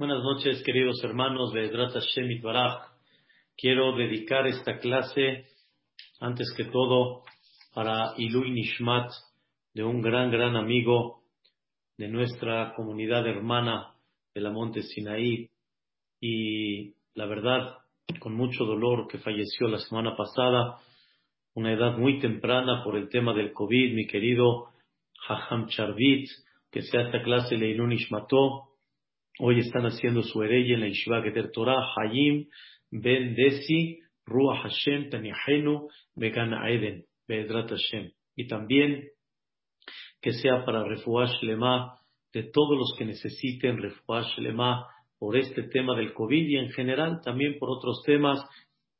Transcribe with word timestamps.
Buenas 0.00 0.22
noches, 0.22 0.62
queridos 0.64 1.04
hermanos 1.04 1.52
de 1.52 1.68
Hashem 1.68 2.30
y 2.30 2.40
Quiero 3.54 3.94
dedicar 3.94 4.46
esta 4.46 4.78
clase, 4.78 5.44
antes 6.20 6.54
que 6.56 6.64
todo, 6.64 7.24
para 7.74 8.14
Ilui 8.16 8.50
Nishmat, 8.50 9.10
de 9.74 9.84
un 9.84 10.00
gran, 10.00 10.30
gran 10.30 10.56
amigo 10.56 11.20
de 11.98 12.08
nuestra 12.08 12.72
comunidad 12.74 13.26
hermana 13.26 13.92
de 14.34 14.40
la 14.40 14.50
Monte 14.50 14.80
Sinaí. 14.80 15.50
Y 16.18 16.94
la 17.12 17.26
verdad, 17.26 17.76
con 18.20 18.34
mucho 18.34 18.64
dolor, 18.64 19.06
que 19.06 19.18
falleció 19.18 19.68
la 19.68 19.80
semana 19.80 20.16
pasada, 20.16 20.78
una 21.52 21.74
edad 21.74 21.98
muy 21.98 22.20
temprana 22.20 22.82
por 22.84 22.96
el 22.96 23.10
tema 23.10 23.34
del 23.34 23.52
COVID, 23.52 23.94
mi 23.94 24.06
querido 24.06 24.70
Haham 25.28 25.66
Charvit, 25.68 26.26
que 26.70 26.80
sea 26.80 27.02
esta 27.02 27.22
clase 27.22 27.54
Ilui 27.54 27.88
Nishmató 27.88 28.69
Hoy 29.42 29.60
están 29.60 29.86
haciendo 29.86 30.22
su 30.22 30.42
hereye 30.42 30.74
en 30.74 30.80
la 30.80 30.88
Yeshiva 30.88 31.22
Geter 31.22 31.50
Torah, 31.50 31.80
Hayim 31.96 32.48
Ben 32.90 33.34
Desi, 33.34 34.00
Ruach 34.26 34.64
Hashem, 34.64 35.08
Taniahenu, 35.08 35.88
Began 36.14 36.52
Eden, 36.52 37.06
Be'edrat 37.26 37.70
Hashem. 37.70 38.10
Y 38.36 38.48
también 38.48 39.08
que 40.20 40.32
sea 40.32 40.62
para 40.66 40.84
Refuash 40.84 41.40
Lema 41.40 41.98
de 42.34 42.50
todos 42.52 42.76
los 42.76 42.94
que 42.98 43.06
necesiten 43.06 43.78
Refuash 43.78 44.36
Lema 44.36 44.84
por 45.18 45.38
este 45.38 45.62
tema 45.62 45.96
del 45.96 46.12
COVID 46.12 46.46
y 46.46 46.56
en 46.58 46.68
general 46.72 47.22
también 47.24 47.58
por 47.58 47.70
otros 47.70 48.02
temas, 48.04 48.44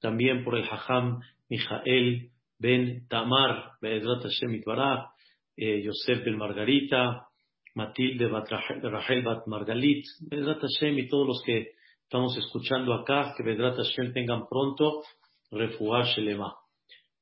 también 0.01 0.43
por 0.43 0.57
el 0.57 0.65
Hajam 0.65 1.21
Mijael 1.51 2.30
Ben 2.59 3.07
Tamar, 3.09 3.73
Be'edrat 3.83 4.23
Hashem 4.23 4.55
Itbarah, 4.55 5.11
eh, 5.59 5.83
Yosef 5.83 6.25
Ben 6.25 6.38
Margarita, 6.38 7.27
Matilde 7.74 8.29
Rachel 8.29 9.23
Bat 9.23 9.47
Margalit, 9.47 10.05
Bedrat 10.29 10.60
Hashem 10.60 10.99
y 10.99 11.09
todos 11.09 11.26
los 11.26 11.43
que 11.45 11.73
estamos 12.02 12.37
escuchando 12.37 12.93
acá, 12.95 13.35
que 13.37 13.43
Bedrat 13.43 13.77
Hashem 13.77 14.12
tengan 14.12 14.46
pronto 14.49 15.02
Refuah 15.51 16.04
Shelema. 16.04 16.54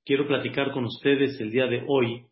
Quiero 0.04 0.26
platicar 0.26 0.72
con 0.72 0.84
ustedes 0.84 1.38
el 1.40 1.50
día 1.50 1.66
de 1.66 1.84
hoy 1.86 2.24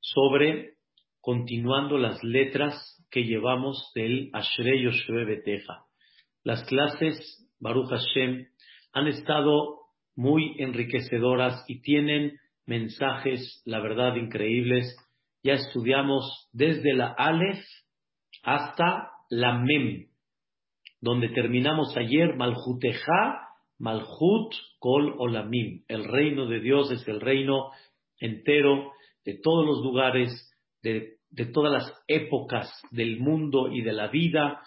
sobre 0.00 0.74
continuando 1.20 1.96
las 1.96 2.22
letras 2.22 3.02
que 3.10 3.24
llevamos 3.24 3.90
del 3.94 4.28
Ashrei 4.34 4.82
Yoshua 4.82 5.24
Beteja. 5.24 5.84
Las 6.42 6.64
clases 6.64 7.48
Baruch 7.58 7.88
Hashem 7.88 8.46
han 8.92 9.06
estado 9.08 9.78
muy 10.14 10.54
enriquecedoras 10.58 11.64
y 11.66 11.80
tienen 11.80 12.38
mensajes, 12.66 13.62
la 13.64 13.80
verdad, 13.80 14.16
increíbles 14.16 14.94
ya 15.44 15.52
estudiamos 15.52 16.48
desde 16.52 16.94
la 16.94 17.08
Aleph 17.08 17.62
hasta 18.42 19.10
la 19.28 19.58
Mem, 19.58 20.08
donde 21.00 21.28
terminamos 21.28 21.94
ayer 21.98 22.34
Malhuteja, 22.34 23.50
Malhut 23.78 24.54
Kol 24.78 25.14
Olamim. 25.18 25.84
El 25.86 26.04
reino 26.04 26.46
de 26.46 26.60
Dios 26.60 26.90
es 26.90 27.06
el 27.06 27.20
reino 27.20 27.70
entero 28.18 28.92
de 29.24 29.38
todos 29.42 29.66
los 29.66 29.84
lugares, 29.84 30.32
de, 30.82 31.18
de 31.30 31.46
todas 31.46 31.72
las 31.72 32.04
épocas 32.08 32.70
del 32.90 33.20
mundo 33.20 33.70
y 33.70 33.82
de 33.82 33.92
la 33.92 34.08
vida. 34.08 34.62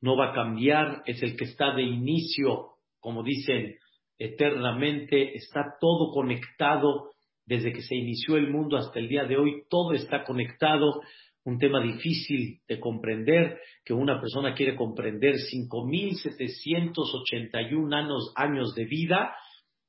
No 0.00 0.16
va 0.16 0.30
a 0.30 0.34
cambiar, 0.34 1.02
es 1.06 1.20
el 1.24 1.36
que 1.36 1.44
está 1.44 1.74
de 1.74 1.82
inicio, 1.82 2.76
como 3.00 3.24
dicen, 3.24 3.74
eternamente, 4.16 5.34
está 5.34 5.74
todo 5.80 6.12
conectado 6.12 7.10
desde 7.46 7.72
que 7.72 7.82
se 7.82 7.96
inició 7.96 8.36
el 8.36 8.50
mundo 8.50 8.76
hasta 8.76 8.98
el 8.98 9.08
día 9.08 9.24
de 9.24 9.36
hoy, 9.36 9.62
todo 9.68 9.92
está 9.92 10.24
conectado, 10.24 11.00
un 11.44 11.58
tema 11.58 11.82
difícil 11.82 12.60
de 12.68 12.78
comprender, 12.78 13.58
que 13.84 13.94
una 13.94 14.20
persona 14.20 14.54
quiere 14.54 14.76
comprender 14.76 15.36
5.781 15.36 18.32
años, 18.36 18.74
de 18.74 18.84
vida 18.84 19.34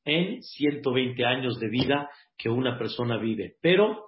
en 0.05 0.41
120 0.41 1.25
años 1.25 1.59
de 1.59 1.67
vida 1.69 2.09
que 2.37 2.49
una 2.49 2.77
persona 2.77 3.17
vive. 3.17 3.55
Pero, 3.61 4.05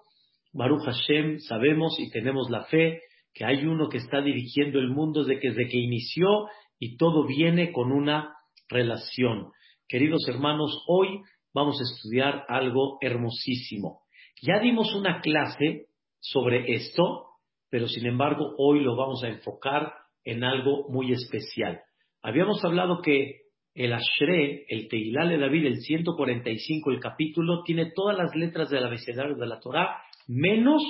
Baruch 0.54 0.86
Hashem, 0.86 1.40
sabemos 1.40 2.00
y 2.00 2.10
tenemos 2.10 2.50
la 2.50 2.64
fe 2.66 3.02
que 3.34 3.46
hay 3.46 3.66
uno 3.66 3.90
que 3.90 3.98
está 3.98 4.22
dirigiendo 4.22 4.80
el 4.80 4.90
mundo 4.90 5.24
desde 5.24 5.40
que, 5.40 5.50
desde 5.50 5.68
que 5.68 5.78
inició 5.78 6.48
y 6.80 6.98
todo 6.98 7.26
viene 7.26 7.72
con 7.72 7.92
una 7.92 8.36
relación. 8.70 9.52
Queridos 9.88 10.28
hermanos, 10.28 10.84
hoy 10.88 11.22
vamos 11.54 11.80
a 11.80 11.84
estudiar 11.84 12.46
algo 12.48 12.98
hermosísimo. 13.02 14.02
Ya 14.42 14.60
dimos 14.60 14.94
una 14.96 15.22
clase 15.22 15.88
sobre 16.20 16.74
esto, 16.74 17.28
pero 17.70 17.88
sin 17.88 18.06
embargo 18.06 18.56
hoy 18.58 18.82
lo 18.82 18.96
vamos 18.96 19.24
a 19.24 19.30
enfocar 19.30 19.94
en 20.24 20.44
algo 20.44 20.90
muy 20.90 21.12
especial. 21.12 21.82
Habíamos 22.22 22.64
hablado 22.64 23.02
que 23.02 23.44
el 23.76 23.94
Ashre, 23.94 24.66
el 24.70 24.88
Teilal 24.88 25.30
de 25.30 25.38
David, 25.40 25.66
el 25.66 25.78
145, 25.78 26.92
el 26.92 27.00
capítulo, 27.00 27.64
tiene 27.64 27.92
todas 27.94 28.18
las 28.18 28.36
letras 28.36 28.70
del 28.70 28.86
abecedario 28.86 29.36
de 29.36 29.48
la 29.48 29.60
Torah, 29.60 29.98
menos 30.28 30.84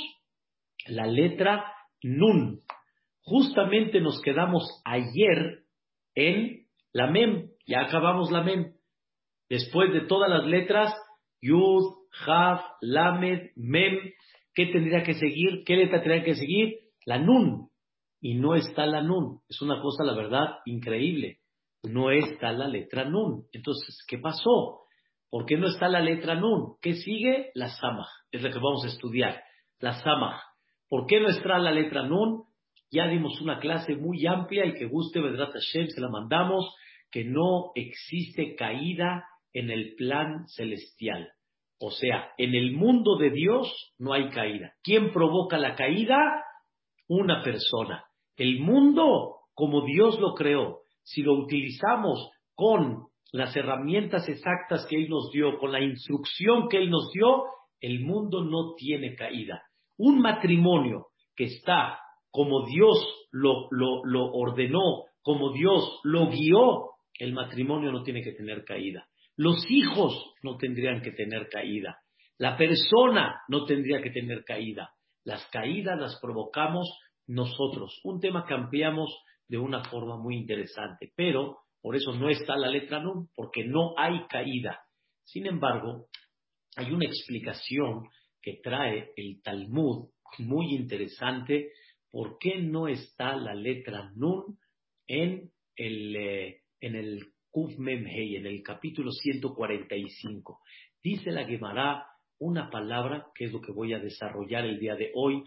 la 0.88 1.08
letra 1.08 1.66
Nun. 2.02 2.60
Justamente 3.22 4.02
nos 4.02 4.22
quedamos 4.22 4.82
ayer 4.84 5.64
en 6.16 6.68
la 6.92 7.08
Mem, 7.10 7.50
ya 7.66 7.82
acabamos 7.86 8.32
la 8.32 8.44
Mem. 8.44 8.74
Después 9.50 9.94
de 9.94 10.02
todas 10.02 10.30
las 10.30 10.46
letras, 10.46 10.94
Yud, 11.42 11.94
Haf, 12.26 12.62
Lamed, 12.82 13.52
Mem, 13.56 14.00
¿qué 14.54 14.68
tendría 14.68 15.04
que 15.04 15.14
seguir? 15.14 15.64
¿Qué 15.66 15.76
letra 15.76 16.02
tendría 16.02 16.24
que 16.24 16.36
seguir? 16.36 16.76
La 17.06 17.18
Nun. 17.20 17.70
Y 18.22 18.36
no 18.36 18.56
está 18.56 18.86
la 18.86 19.02
Nun. 19.02 19.40
Es 19.50 19.62
una 19.62 19.82
cosa, 19.82 20.04
la 20.04 20.16
verdad, 20.16 20.60
increíble. 20.66 21.40
No 21.84 22.12
está 22.12 22.52
la 22.54 22.68
letra 22.68 23.04
Nun. 23.04 23.46
Entonces, 23.52 23.98
¿qué 24.08 24.18
pasó? 24.18 24.84
¿Por 25.30 25.46
qué 25.46 25.58
no 25.58 25.68
está 25.68 25.90
la 25.90 26.00
letra 26.00 26.36
Nun? 26.36 26.76
¿Qué 26.82 26.94
sigue? 26.94 27.52
La 27.56 27.68
Samach. 27.70 28.08
Es 28.32 28.42
la 28.42 28.50
que 28.50 28.60
vamos 28.60 28.86
a 28.86 28.88
estudiar. 28.88 29.44
La 29.80 29.94
Samach. 29.94 30.40
¿Por 30.88 31.08
qué 31.08 31.20
no 31.20 31.28
está 31.28 31.58
la 31.58 31.72
letra 31.72 32.04
Nun? 32.04 32.44
Ya 32.92 33.08
dimos 33.08 33.42
una 33.42 33.60
clase 33.60 33.96
muy 33.96 34.26
amplia 34.28 34.66
y 34.66 34.76
que 34.76 34.86
guste, 34.86 35.20
Vedrat 35.20 35.52
Hashem, 35.52 35.88
se 35.88 36.00
la 36.00 36.10
mandamos, 36.10 36.74
que 37.12 37.26
no 37.26 37.72
existe 37.76 38.56
caída 38.56 39.26
en 39.54 39.70
el 39.70 39.96
plan 39.96 40.48
celestial. 40.48 41.32
O 41.80 41.92
sea, 41.92 42.32
en 42.38 42.56
el 42.56 42.74
mundo 42.74 43.18
de 43.18 43.30
Dios 43.30 43.94
no 43.98 44.14
hay 44.14 44.30
caída. 44.30 44.74
¿Quién 44.84 45.12
provoca 45.12 45.58
la 45.58 45.76
caída? 45.76 46.18
Una 47.08 47.44
persona. 47.44 48.06
El 48.38 48.60
mundo, 48.60 49.38
como 49.54 49.86
Dios 49.86 50.20
lo 50.20 50.34
creó, 50.34 50.80
si 51.04 51.22
lo 51.22 51.34
utilizamos 51.34 52.30
con 52.56 53.08
las 53.32 53.56
herramientas 53.56 54.30
exactas 54.30 54.86
que 54.88 54.96
Él 54.96 55.10
nos 55.10 55.32
dio, 55.32 55.58
con 55.58 55.72
la 55.72 55.82
instrucción 55.82 56.70
que 56.70 56.78
Él 56.78 56.90
nos 56.90 57.12
dio, 57.12 57.44
el 57.82 58.00
mundo 58.00 58.44
no 58.44 58.76
tiene 58.76 59.16
caída. 59.16 59.64
Un 59.98 60.20
matrimonio 60.22 61.08
que 61.36 61.46
está 61.46 62.00
como 62.32 62.66
Dios 62.66 63.28
lo, 63.32 63.68
lo, 63.72 64.06
lo 64.06 64.32
ordenó, 64.32 65.06
como 65.22 65.52
Dios 65.52 66.00
lo 66.04 66.30
guió, 66.30 66.92
el 67.20 67.34
matrimonio 67.34 67.92
no 67.92 68.04
tiene 68.04 68.22
que 68.22 68.32
tener 68.32 68.64
caída. 68.64 69.08
Los 69.36 69.66
hijos 69.70 70.34
no 70.44 70.58
tendrían 70.58 71.02
que 71.02 71.12
tener 71.12 71.50
caída. 71.50 72.00
La 72.38 72.58
persona 72.58 73.42
no 73.48 73.66
tendría 73.66 74.02
que 74.02 74.12
tener 74.12 74.44
caída. 74.44 74.94
Las 75.24 75.46
caídas 75.48 76.00
las 76.00 76.20
provocamos 76.20 76.88
nosotros. 77.28 78.00
Un 78.04 78.20
tema 78.20 78.46
que 78.46 78.54
ampliamos 78.54 79.10
de 79.48 79.58
una 79.58 79.84
forma 79.86 80.18
muy 80.18 80.36
interesante. 80.36 81.12
Pero 81.16 81.60
por 81.82 81.96
eso 81.96 82.14
no 82.14 82.30
está 82.30 82.56
la 82.56 82.70
letra 82.70 83.02
Nun, 83.02 83.30
porque 83.36 83.66
no 83.66 83.94
hay 83.98 84.26
caída. 84.28 84.82
Sin 85.24 85.46
embargo, 85.48 86.08
hay 86.76 86.92
una 86.92 87.06
explicación 87.06 88.08
que 88.42 88.60
trae 88.64 89.12
el 89.16 89.42
Talmud 89.42 90.10
muy 90.40 90.76
interesante. 90.76 91.72
¿Por 92.10 92.38
qué 92.40 92.60
no 92.60 92.88
está 92.88 93.36
la 93.36 93.54
letra 93.54 94.12
Nun 94.16 94.58
en 95.08 95.52
el, 95.76 96.16
eh, 96.16 96.62
en 96.80 96.96
el 96.96 97.33
Kuf 97.54 97.78
Memhei, 97.78 98.38
en 98.38 98.48
el 98.48 98.64
capítulo 98.64 99.12
145. 99.12 100.60
Dice 101.04 101.30
la 101.30 101.46
Gemara 101.46 102.04
una 102.40 102.72
palabra 102.72 103.28
que 103.36 103.46
es 103.46 103.52
lo 103.52 103.62
que 103.62 103.72
voy 103.72 103.94
a 103.94 104.00
desarrollar 104.00 104.66
el 104.66 104.80
día 104.80 104.96
de 104.96 105.12
hoy. 105.14 105.44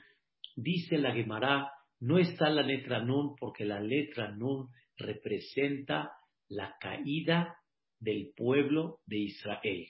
Dice 0.55 0.99
la 0.99 1.13
Gemara, 1.13 1.73
no 1.99 2.19
está 2.19 2.49
la 2.49 2.63
letra 2.63 3.03
Nun 3.03 3.35
porque 3.35 3.65
la 3.65 3.81
letra 3.81 4.31
Nun 4.31 4.69
representa 4.97 6.13
la 6.49 6.77
caída 6.79 7.59
del 7.99 8.31
pueblo 8.37 9.01
de 9.07 9.19
Israel. 9.19 9.89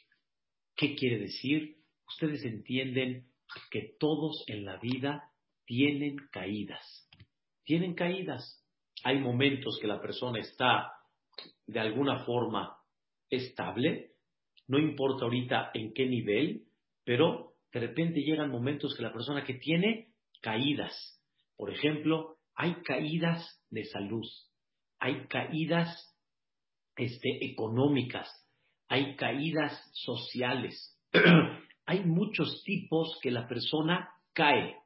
¿Qué 0.74 0.94
quiere 0.94 1.18
decir? 1.18 1.76
Ustedes 2.08 2.42
entienden 2.46 3.26
que 3.70 3.94
todos 4.00 4.42
en 4.46 4.64
la 4.64 4.78
vida 4.78 5.34
tienen 5.66 6.16
caídas. 6.32 7.10
Tienen 7.64 7.92
caídas. 7.92 8.64
Hay 9.04 9.18
momentos 9.18 9.78
que 9.78 9.86
la 9.86 10.00
persona 10.00 10.40
está 10.40 10.95
de 11.66 11.80
alguna 11.80 12.24
forma 12.24 12.76
estable, 13.30 14.12
no 14.68 14.78
importa 14.78 15.24
ahorita 15.24 15.70
en 15.74 15.92
qué 15.92 16.06
nivel, 16.06 16.64
pero 17.04 17.54
de 17.72 17.80
repente 17.80 18.20
llegan 18.20 18.50
momentos 18.50 18.94
que 18.96 19.02
la 19.02 19.12
persona 19.12 19.44
que 19.44 19.54
tiene 19.54 20.12
caídas, 20.40 21.22
por 21.56 21.72
ejemplo, 21.72 22.38
hay 22.54 22.74
caídas 22.82 23.62
de 23.70 23.84
salud, 23.84 24.24
hay 24.98 25.26
caídas 25.26 26.16
este, 26.96 27.44
económicas, 27.44 28.28
hay 28.88 29.16
caídas 29.16 29.90
sociales, 29.92 30.98
hay 31.86 32.04
muchos 32.04 32.62
tipos 32.64 33.18
que 33.22 33.30
la 33.30 33.46
persona 33.46 34.10
cae. 34.32 34.76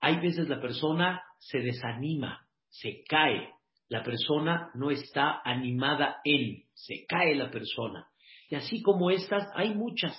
Hay 0.00 0.20
veces 0.20 0.48
la 0.48 0.60
persona 0.60 1.22
se 1.38 1.58
desanima, 1.58 2.46
se 2.68 3.02
cae, 3.08 3.50
la 3.88 4.02
persona 4.02 4.70
no 4.74 4.90
está 4.90 5.40
animada 5.44 6.16
en, 6.24 6.64
se 6.74 7.04
cae 7.06 7.34
la 7.34 7.50
persona. 7.50 8.08
Y 8.48 8.54
así 8.54 8.82
como 8.82 9.10
estas, 9.10 9.48
hay 9.54 9.74
muchas, 9.74 10.16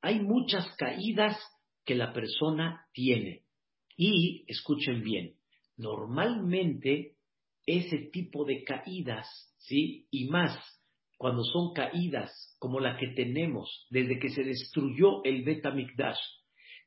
hay 0.00 0.20
muchas 0.20 0.66
caídas 0.76 1.38
que 1.84 1.94
la 1.94 2.12
persona 2.12 2.86
tiene. 2.92 3.42
Y, 3.96 4.44
escuchen 4.48 5.02
bien, 5.02 5.34
normalmente 5.76 7.16
ese 7.66 8.10
tipo 8.12 8.44
de 8.44 8.64
caídas, 8.64 9.26
¿sí? 9.58 10.06
Y 10.10 10.28
más, 10.28 10.58
cuando 11.18 11.44
son 11.44 11.72
caídas 11.72 12.56
como 12.58 12.80
la 12.80 12.96
que 12.96 13.08
tenemos 13.14 13.86
desde 13.90 14.18
que 14.18 14.30
se 14.30 14.42
destruyó 14.42 15.22
el 15.24 15.44
Bet 15.44 15.62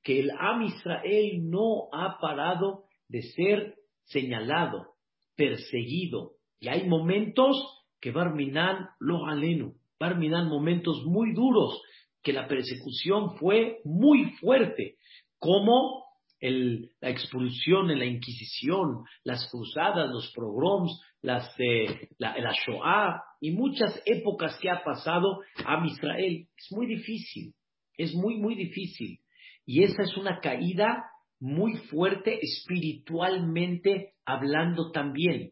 que 0.04 0.20
el 0.20 0.32
Am 0.32 0.62
Israel 0.64 1.50
no 1.50 1.88
ha 1.94 2.20
parado 2.20 2.84
de 3.08 3.22
ser 3.22 3.76
señalado, 4.04 4.95
perseguido. 5.36 6.34
Y 6.60 6.68
hay 6.68 6.88
momentos 6.88 7.86
que 8.00 8.12
Barminan 8.12 8.90
lo 9.00 9.26
alenu, 9.26 9.76
Barminan 10.00 10.48
momentos 10.48 11.04
muy 11.06 11.34
duros, 11.34 11.82
que 12.22 12.34
la 12.34 12.48
persecución 12.48 13.38
fue 13.38 13.80
muy 13.84 14.32
fuerte, 14.40 14.98
como 15.40 16.06
la 16.42 17.10
expulsión 17.10 17.90
en 17.90 18.00
la 18.00 18.06
Inquisición, 18.06 19.04
las 19.24 19.50
cruzadas, 19.50 20.10
los 20.12 20.32
pogroms, 20.36 21.00
las, 21.22 21.50
eh, 21.60 22.10
la, 22.20 22.38
la, 22.38 22.52
Shoah 22.54 23.22
y 23.42 23.52
muchas 23.52 24.02
épocas 24.06 24.58
que 24.60 24.70
ha 24.70 24.84
pasado 24.84 25.40
a 25.66 25.84
Israel. 25.86 26.48
Es 26.56 26.72
muy 26.72 26.86
difícil, 26.88 27.54
es 27.98 28.14
muy, 28.14 28.38
muy 28.38 28.56
difícil. 28.56 29.20
Y 29.66 29.84
esa 29.84 30.04
es 30.04 30.16
una 30.18 30.40
caída 30.40 31.04
muy 31.40 31.78
fuerte 31.90 32.40
espiritualmente 32.42 34.15
hablando 34.26 34.92
también. 34.92 35.52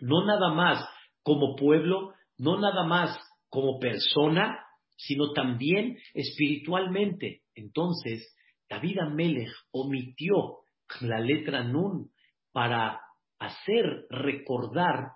No 0.00 0.24
nada 0.24 0.52
más 0.52 0.88
como 1.22 1.56
pueblo, 1.56 2.14
no 2.38 2.58
nada 2.58 2.84
más 2.84 3.18
como 3.48 3.78
persona, 3.78 4.58
sino 4.96 5.32
también 5.32 5.98
espiritualmente. 6.14 7.42
Entonces, 7.54 8.34
David 8.68 8.98
Amelech 9.00 9.52
omitió 9.72 10.58
la 11.00 11.20
letra 11.20 11.62
Nun 11.64 12.10
para 12.52 13.00
hacer 13.38 14.06
recordar 14.10 15.12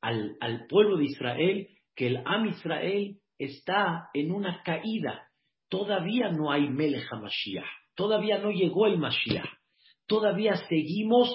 al, 0.00 0.36
al 0.40 0.66
pueblo 0.66 0.96
de 0.96 1.04
Israel 1.04 1.68
que 1.94 2.06
el 2.06 2.22
Am 2.24 2.46
Israel 2.46 3.18
está 3.38 4.08
en 4.14 4.32
una 4.32 4.62
caída 4.62 5.28
todavía 5.68 6.30
no 6.30 6.50
hay 6.50 6.68
Melech 6.68 7.06
HaMashiach, 7.10 7.66
todavía 7.94 8.38
no 8.38 8.50
llegó 8.50 8.86
el 8.86 8.98
Mashiach, 8.98 9.48
todavía 10.06 10.56
seguimos 10.68 11.28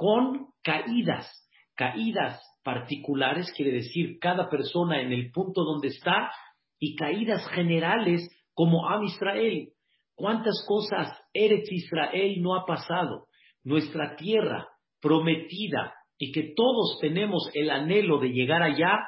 con 0.00 0.46
caídas, 0.62 1.30
caídas 1.76 2.40
particulares, 2.64 3.52
quiere 3.54 3.72
decir 3.72 4.18
cada 4.18 4.48
persona 4.48 5.02
en 5.02 5.12
el 5.12 5.30
punto 5.30 5.62
donde 5.62 5.88
está, 5.88 6.32
y 6.78 6.96
caídas 6.96 7.46
generales 7.48 8.26
como 8.54 8.88
Am 8.88 9.04
Israel. 9.04 9.68
¿Cuántas 10.14 10.64
cosas 10.66 11.14
Eretz 11.34 11.70
Israel 11.70 12.40
no 12.40 12.54
ha 12.54 12.64
pasado? 12.64 13.26
Nuestra 13.62 14.16
tierra 14.16 14.68
prometida 15.02 15.92
y 16.16 16.32
que 16.32 16.54
todos 16.56 16.98
tenemos 17.02 17.50
el 17.52 17.68
anhelo 17.68 18.18
de 18.20 18.30
llegar 18.30 18.62
allá, 18.62 19.00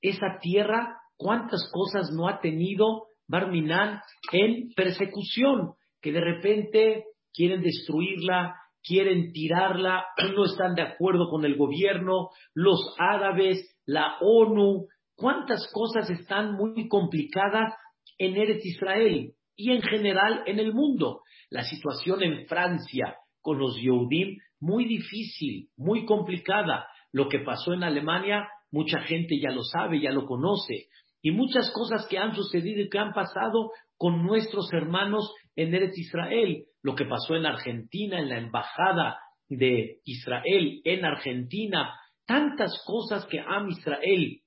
esa 0.00 0.40
tierra, 0.40 0.96
¿cuántas 1.16 1.70
cosas 1.72 2.10
no 2.12 2.26
ha 2.26 2.40
tenido 2.40 3.04
Barminan 3.28 4.00
en 4.32 4.70
persecución, 4.74 5.74
que 6.02 6.10
de 6.10 6.20
repente 6.20 7.04
quieren 7.32 7.62
destruirla, 7.62 8.56
quieren 8.82 9.32
tirarla, 9.32 10.04
no 10.34 10.44
están 10.44 10.74
de 10.74 10.82
acuerdo 10.82 11.28
con 11.28 11.44
el 11.44 11.56
gobierno, 11.56 12.30
los 12.54 12.94
árabes, 12.98 13.76
la 13.86 14.16
ONU, 14.20 14.86
cuántas 15.14 15.70
cosas 15.72 16.08
están 16.10 16.54
muy 16.54 16.88
complicadas 16.88 17.74
en 18.18 18.36
Eretz 18.36 18.64
Israel 18.64 19.32
y 19.56 19.72
en 19.72 19.82
general 19.82 20.42
en 20.46 20.58
el 20.58 20.72
mundo. 20.72 21.20
La 21.50 21.64
situación 21.64 22.22
en 22.22 22.46
Francia 22.46 23.16
con 23.40 23.58
los 23.58 23.76
Yehudim, 23.80 24.38
muy 24.60 24.84
difícil, 24.84 25.68
muy 25.76 26.04
complicada. 26.04 26.86
Lo 27.12 27.28
que 27.28 27.40
pasó 27.40 27.72
en 27.72 27.82
Alemania, 27.82 28.48
mucha 28.70 29.00
gente 29.00 29.40
ya 29.40 29.50
lo 29.50 29.62
sabe, 29.64 30.00
ya 30.00 30.12
lo 30.12 30.26
conoce 30.26 30.88
y 31.22 31.32
muchas 31.32 31.70
cosas 31.72 32.06
que 32.08 32.18
han 32.18 32.34
sucedido 32.34 32.80
y 32.80 32.88
que 32.88 32.98
han 32.98 33.12
pasado 33.12 33.72
con 33.96 34.24
nuestros 34.24 34.72
hermanos 34.72 35.34
en 35.56 35.74
Eretz 35.74 35.98
Israel, 35.98 36.64
lo 36.82 36.94
que 36.94 37.04
pasó 37.04 37.36
en 37.36 37.46
Argentina, 37.46 38.18
en 38.18 38.28
la 38.28 38.38
embajada 38.38 39.18
de 39.48 40.00
Israel 40.04 40.80
en 40.84 41.04
Argentina, 41.04 41.94
tantas 42.26 42.82
cosas 42.86 43.26
que 43.26 43.40
Am 43.40 43.68
Israel 43.68 44.40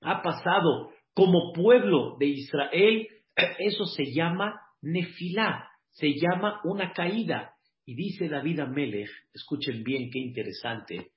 ha 0.00 0.22
pasado 0.22 0.90
como 1.14 1.52
pueblo 1.52 2.16
de 2.18 2.26
Israel, 2.26 3.06
eso 3.58 3.84
se 3.84 4.12
llama 4.12 4.58
nefilá, 4.80 5.68
se 5.90 6.14
llama 6.14 6.60
una 6.64 6.92
caída. 6.92 7.52
Y 7.84 7.94
dice 7.94 8.28
David 8.28 8.60
Amelech, 8.60 9.10
escuchen 9.34 9.82
bien 9.84 10.10
qué 10.10 10.18
interesante, 10.18 11.12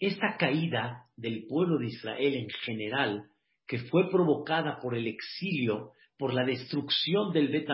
esta 0.00 0.36
caída 0.36 1.06
del 1.16 1.46
pueblo 1.46 1.78
de 1.78 1.86
Israel 1.86 2.34
en 2.34 2.48
general 2.64 3.28
que 3.68 3.78
fue 3.78 4.10
provocada 4.10 4.80
por 4.80 4.96
el 4.96 5.06
exilio, 5.06 5.92
por 6.18 6.34
la 6.34 6.44
destrucción 6.44 7.32
del 7.32 7.48
Bet 7.48 7.68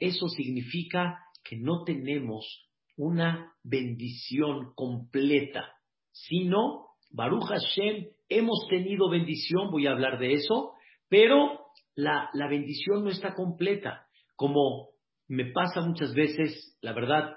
eso 0.00 0.28
significa 0.28 1.20
que 1.44 1.56
no 1.56 1.84
tenemos 1.84 2.66
una 2.96 3.54
bendición 3.62 4.72
completa, 4.74 5.72
sino, 6.10 6.88
Baruch 7.10 7.44
Hashem, 7.44 8.06
hemos 8.28 8.66
tenido 8.68 9.08
bendición, 9.08 9.70
voy 9.70 9.86
a 9.86 9.92
hablar 9.92 10.18
de 10.18 10.32
eso, 10.34 10.72
pero 11.08 11.60
la, 11.94 12.30
la 12.34 12.48
bendición 12.48 13.04
no 13.04 13.10
está 13.10 13.34
completa. 13.34 14.06
Como 14.36 14.90
me 15.28 15.46
pasa 15.52 15.80
muchas 15.80 16.14
veces, 16.14 16.76
la 16.82 16.92
verdad, 16.92 17.36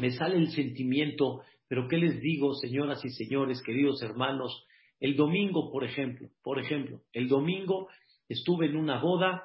me 0.00 0.10
sale 0.10 0.36
el 0.36 0.50
sentimiento, 0.50 1.42
pero 1.68 1.86
¿qué 1.88 1.96
les 1.96 2.20
digo, 2.20 2.54
señoras 2.54 3.04
y 3.04 3.10
señores, 3.10 3.62
queridos 3.62 4.02
hermanos? 4.02 4.66
El 5.00 5.16
domingo, 5.16 5.70
por 5.70 5.84
ejemplo, 5.84 6.28
por 6.42 6.60
ejemplo, 6.60 7.00
el 7.12 7.28
domingo 7.28 7.88
estuve 8.28 8.66
en 8.66 8.76
una 8.76 9.00
boda, 9.00 9.42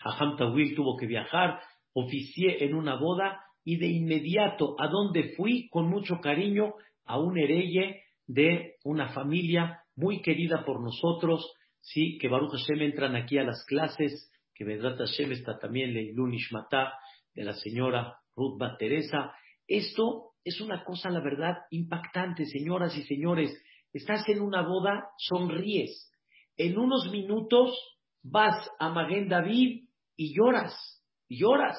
Aham 0.00 0.36
Tawil 0.36 0.74
tuvo 0.74 0.96
que 0.96 1.06
viajar, 1.06 1.60
oficié 1.92 2.64
en 2.64 2.74
una 2.74 2.96
boda 2.96 3.40
y 3.64 3.76
de 3.76 3.86
inmediato 3.86 4.74
a 4.78 4.88
donde 4.88 5.34
fui 5.36 5.68
con 5.68 5.88
mucho 5.88 6.20
cariño 6.20 6.74
a 7.04 7.18
un 7.18 7.38
hereye 7.38 8.02
de 8.26 8.76
una 8.84 9.08
familia 9.08 9.80
muy 9.96 10.22
querida 10.22 10.64
por 10.64 10.80
nosotros, 10.80 11.52
sí, 11.80 12.16
que 12.18 12.28
Baruch 12.28 12.52
Hashem 12.52 12.82
entran 12.82 13.16
aquí 13.16 13.38
a 13.38 13.44
las 13.44 13.64
clases, 13.66 14.30
que 14.54 14.64
Vedrat 14.64 14.98
Hashem 14.98 15.32
está 15.32 15.58
también 15.58 15.92
Leilun 15.92 16.34
Ishmatá 16.34 16.94
de 17.34 17.44
la 17.44 17.54
señora 17.54 18.16
Ruth 18.36 18.58
Teresa. 18.78 19.32
Esto 19.66 20.32
es 20.44 20.60
una 20.60 20.84
cosa, 20.84 21.10
la 21.10 21.20
verdad, 21.20 21.58
impactante, 21.70 22.46
señoras 22.46 22.96
y 22.96 23.02
señores. 23.02 23.50
Estás 23.92 24.28
en 24.28 24.40
una 24.40 24.62
boda, 24.62 25.08
sonríes. 25.18 26.10
En 26.56 26.78
unos 26.78 27.10
minutos 27.10 27.74
vas 28.22 28.70
a 28.78 28.90
Maguen 28.90 29.28
David 29.28 29.88
y 30.20 30.34
lloras, 30.34 31.02
lloras. 31.30 31.78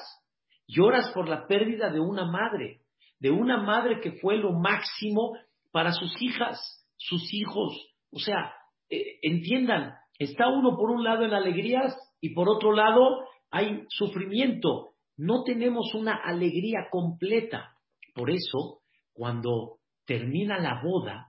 Lloras 0.66 1.12
por 1.12 1.28
la 1.28 1.46
pérdida 1.46 1.92
de 1.92 2.00
una 2.00 2.24
madre, 2.24 2.80
de 3.20 3.30
una 3.30 3.62
madre 3.62 4.00
que 4.00 4.18
fue 4.20 4.36
lo 4.36 4.52
máximo 4.52 5.36
para 5.70 5.92
sus 5.92 6.20
hijas, 6.20 6.58
sus 6.96 7.32
hijos. 7.32 7.94
O 8.10 8.18
sea, 8.18 8.52
eh, 8.90 9.20
entiendan, 9.22 9.94
está 10.18 10.48
uno 10.48 10.76
por 10.76 10.90
un 10.90 11.04
lado 11.04 11.24
en 11.24 11.34
alegrías 11.34 11.96
y 12.20 12.34
por 12.34 12.48
otro 12.48 12.72
lado 12.72 13.28
hay 13.52 13.84
sufrimiento. 13.90 14.94
No 15.16 15.44
tenemos 15.44 15.94
una 15.94 16.16
alegría 16.16 16.88
completa. 16.90 17.76
Por 18.12 18.28
eso, 18.28 18.80
cuando 19.12 19.76
termina 20.04 20.58
la 20.58 20.82
boda, 20.82 21.28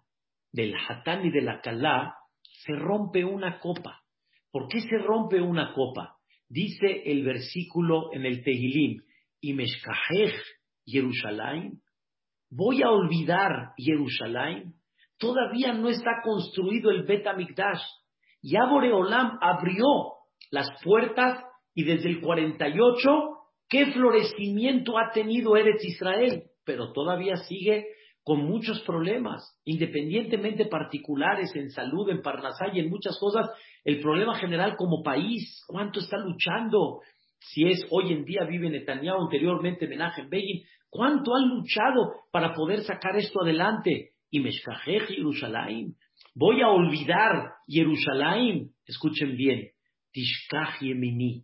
del 0.51 0.73
hatán 0.75 1.23
y 1.25 1.29
de 1.29 1.41
la 1.41 1.61
calá, 1.61 2.15
se 2.41 2.73
rompe 2.73 3.23
una 3.23 3.59
copa. 3.59 4.01
¿Por 4.51 4.67
qué 4.67 4.79
se 4.81 4.97
rompe 4.97 5.41
una 5.41 5.73
copa? 5.73 6.12
Dice 6.53 7.01
el 7.05 7.23
versículo 7.23 8.13
en 8.13 8.27
el 8.27 8.43
Tehilim, 8.43 9.01
y 9.41 9.53
meshkajej 9.53 10.35
Jerusalén, 10.85 11.81
voy 12.51 12.83
a 12.83 12.91
olvidar 12.91 13.71
Jerusalén, 13.75 14.75
todavía 15.17 15.73
no 15.73 15.89
está 15.89 16.21
construido 16.23 16.91
el 16.91 17.03
Bet 17.05 17.25
Amikdash. 17.25 17.81
Ya 18.43 18.67
Boreolam 18.69 19.39
abrió 19.41 19.85
las 20.51 20.69
puertas 20.83 21.43
y 21.73 21.85
desde 21.85 22.09
el 22.09 22.21
48, 22.21 23.09
qué 23.67 23.87
florecimiento 23.87 24.99
ha 24.99 25.11
tenido 25.11 25.57
Eretz 25.57 25.83
Israel, 25.83 26.43
pero 26.63 26.93
todavía 26.93 27.35
sigue 27.37 27.87
con 28.23 28.45
muchos 28.45 28.81
problemas, 28.81 29.59
independientemente 29.65 30.65
particulares, 30.65 31.53
en 31.55 31.69
salud, 31.69 32.09
en 32.09 32.21
Parnasá 32.21 32.67
y 32.73 32.79
en 32.79 32.89
muchas 32.89 33.17
cosas, 33.19 33.49
el 33.83 33.99
problema 33.99 34.35
general 34.35 34.75
como 34.77 35.03
país, 35.03 35.61
cuánto 35.67 35.99
está 35.99 36.17
luchando, 36.17 37.01
si 37.39 37.67
es 37.67 37.85
hoy 37.89 38.13
en 38.13 38.23
día 38.23 38.45
vive 38.45 38.69
Netanyahu, 38.69 39.23
anteriormente 39.23 39.87
Menachem 39.87 40.29
Begin, 40.29 40.63
cuánto 40.89 41.35
han 41.35 41.49
luchado 41.49 42.13
para 42.31 42.53
poder 42.53 42.83
sacar 42.83 43.17
esto 43.17 43.41
adelante. 43.41 44.11
Y 44.29 44.39
Meshkajej 44.39 45.09
Yerushalayim, 45.09 45.93
voy 46.33 46.61
a 46.61 46.69
olvidar 46.69 47.51
Yerushalayim, 47.67 48.71
escuchen 48.85 49.35
bien, 49.35 49.69
Tishkaj 50.11 50.81
Yemini, 50.81 51.43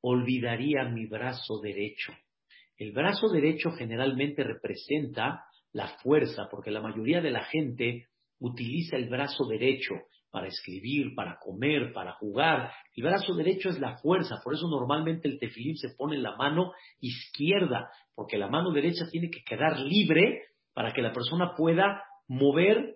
olvidaría 0.00 0.84
mi 0.84 1.06
brazo 1.06 1.60
derecho. 1.60 2.12
El 2.76 2.92
brazo 2.92 3.28
derecho 3.28 3.70
generalmente 3.72 4.42
representa 4.42 5.44
la 5.74 5.88
fuerza, 6.02 6.48
porque 6.50 6.70
la 6.70 6.80
mayoría 6.80 7.20
de 7.20 7.32
la 7.32 7.44
gente 7.44 8.06
utiliza 8.38 8.96
el 8.96 9.08
brazo 9.08 9.44
derecho 9.46 9.94
para 10.30 10.46
escribir, 10.46 11.14
para 11.14 11.38
comer, 11.38 11.92
para 11.92 12.12
jugar. 12.12 12.72
El 12.94 13.04
brazo 13.04 13.34
derecho 13.34 13.68
es 13.68 13.78
la 13.78 13.98
fuerza, 13.98 14.40
por 14.42 14.54
eso 14.54 14.68
normalmente 14.68 15.28
el 15.28 15.38
tefilín 15.38 15.76
se 15.76 15.90
pone 15.96 16.16
en 16.16 16.22
la 16.22 16.36
mano 16.36 16.72
izquierda, 17.00 17.90
porque 18.14 18.38
la 18.38 18.48
mano 18.48 18.72
derecha 18.72 19.04
tiene 19.10 19.30
que 19.30 19.42
quedar 19.44 19.78
libre 19.80 20.42
para 20.72 20.92
que 20.92 21.02
la 21.02 21.12
persona 21.12 21.54
pueda 21.56 22.02
mover 22.28 22.94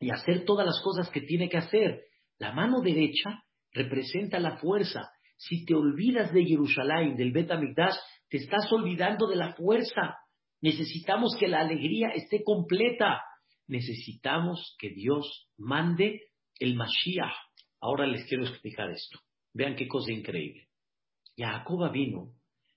y 0.00 0.10
hacer 0.10 0.44
todas 0.44 0.66
las 0.66 0.80
cosas 0.82 1.10
que 1.10 1.20
tiene 1.20 1.48
que 1.48 1.58
hacer. 1.58 2.02
La 2.38 2.52
mano 2.52 2.80
derecha 2.80 3.44
representa 3.72 4.38
la 4.38 4.56
fuerza. 4.58 5.10
Si 5.36 5.64
te 5.64 5.74
olvidas 5.74 6.32
de 6.32 6.44
Jerusalén, 6.44 7.16
del 7.16 7.32
Bet 7.32 7.48
te 7.48 8.36
estás 8.36 8.72
olvidando 8.72 9.26
de 9.26 9.36
la 9.36 9.54
fuerza. 9.54 10.16
Necesitamos 10.60 11.36
que 11.38 11.48
la 11.48 11.60
alegría 11.60 12.08
esté 12.08 12.42
completa. 12.42 13.22
Necesitamos 13.66 14.76
que 14.78 14.90
Dios 14.90 15.48
mande 15.56 16.22
el 16.58 16.74
Mashiach. 16.74 17.34
Ahora 17.80 18.06
les 18.06 18.24
quiero 18.26 18.44
explicar 18.44 18.90
esto. 18.90 19.18
Vean 19.54 19.76
qué 19.76 19.86
cosa 19.86 20.12
increíble. 20.12 20.68
Jacob 21.36 21.90
vino, 21.92 22.32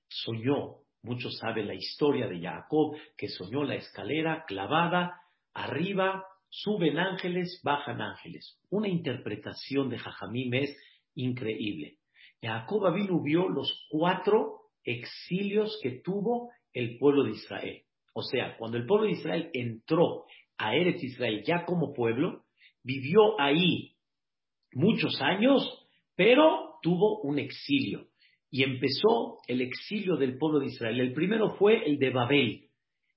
soñó, 0.07 0.81
muchos 1.01 1.38
saben 1.38 1.67
la 1.67 1.73
historia 1.73 2.27
de 2.27 2.39
Jacob, 2.39 2.95
que 3.17 3.27
soñó 3.27 3.63
la 3.63 3.75
escalera 3.75 4.45
clavada, 4.45 5.19
arriba 5.53 6.23
suben 6.51 7.00
ángeles, 7.00 7.59
bajan 7.63 8.01
ángeles. 8.01 8.59
Una 8.69 8.88
interpretación 8.88 9.89
de 9.89 9.97
Jajamim 9.97 10.53
es 10.53 10.77
increíble. 11.15 11.97
Jacob 12.41 12.93
vino 12.93 13.21
vio 13.21 13.50
los 13.50 13.88
cuatro 13.89 14.61
exilios 14.83 15.79
que 15.81 16.01
tuvo 16.03 16.51
el 16.73 16.97
pueblo 16.97 17.23
de 17.23 17.31
Israel. 17.31 17.83
O 18.13 18.21
sea, 18.21 18.57
cuando 18.57 18.77
el 18.77 18.85
pueblo 18.85 19.05
de 19.05 19.13
Israel 19.13 19.49
entró 19.53 20.25
a 20.57 20.75
Eretz 20.75 21.03
Israel 21.03 21.43
ya 21.45 21.65
como 21.65 21.93
pueblo, 21.93 22.43
vivió 22.83 23.39
ahí 23.39 23.95
muchos 24.73 25.21
años, 25.21 25.63
pero 26.15 26.75
tuvo 26.81 27.21
un 27.21 27.39
exilio. 27.39 28.07
Y 28.49 28.63
empezó 28.63 29.37
el 29.47 29.61
exilio 29.61 30.17
del 30.17 30.37
pueblo 30.37 30.59
de 30.59 30.67
Israel. 30.67 30.99
El 30.99 31.13
primero 31.13 31.55
fue 31.55 31.85
el 31.85 31.97
de 31.97 32.09
Babel. 32.09 32.69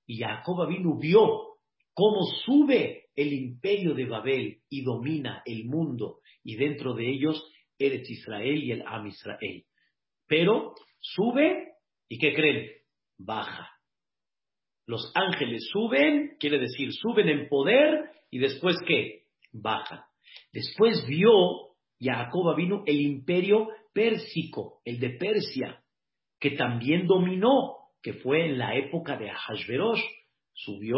Y 0.06 0.18
Jacob 0.18 0.68
vino 0.68 0.96
vio 0.98 1.56
cómo 1.92 2.22
sube 2.44 3.06
el 3.16 3.32
imperio 3.32 3.94
de 3.94 4.06
Babel 4.06 4.58
y 4.68 4.82
domina 4.82 5.42
el 5.44 5.64
mundo. 5.64 6.18
Y 6.44 6.56
dentro 6.56 6.94
de 6.94 7.10
ellos 7.10 7.50
Eretz 7.78 8.08
Israel 8.10 8.62
y 8.62 8.72
el 8.72 8.84
Am 8.86 9.06
Israel. 9.06 9.64
Pero 10.26 10.74
sube 11.00 11.72
y 12.08 12.18
¿qué 12.18 12.32
creen? 12.32 12.70
Baja. 13.18 13.70
Los 14.86 15.10
ángeles 15.14 15.66
suben, 15.72 16.36
quiere 16.38 16.58
decir, 16.58 16.92
suben 16.92 17.28
en 17.28 17.48
poder 17.48 18.10
y 18.30 18.38
después 18.38 18.76
¿qué? 18.86 19.22
Bajan. 19.52 20.00
Después 20.52 21.06
vio 21.06 21.30
Jacob 22.00 22.54
vino 22.56 22.82
el 22.86 23.00
imperio 23.00 23.68
pérsico, 23.92 24.80
el 24.84 24.98
de 24.98 25.10
Persia, 25.10 25.82
que 26.38 26.52
también 26.52 27.06
dominó, 27.06 27.76
que 28.02 28.14
fue 28.14 28.46
en 28.46 28.58
la 28.58 28.74
época 28.74 29.16
de 29.16 29.30
Ahasverosh. 29.30 30.02
Subió, 30.52 30.96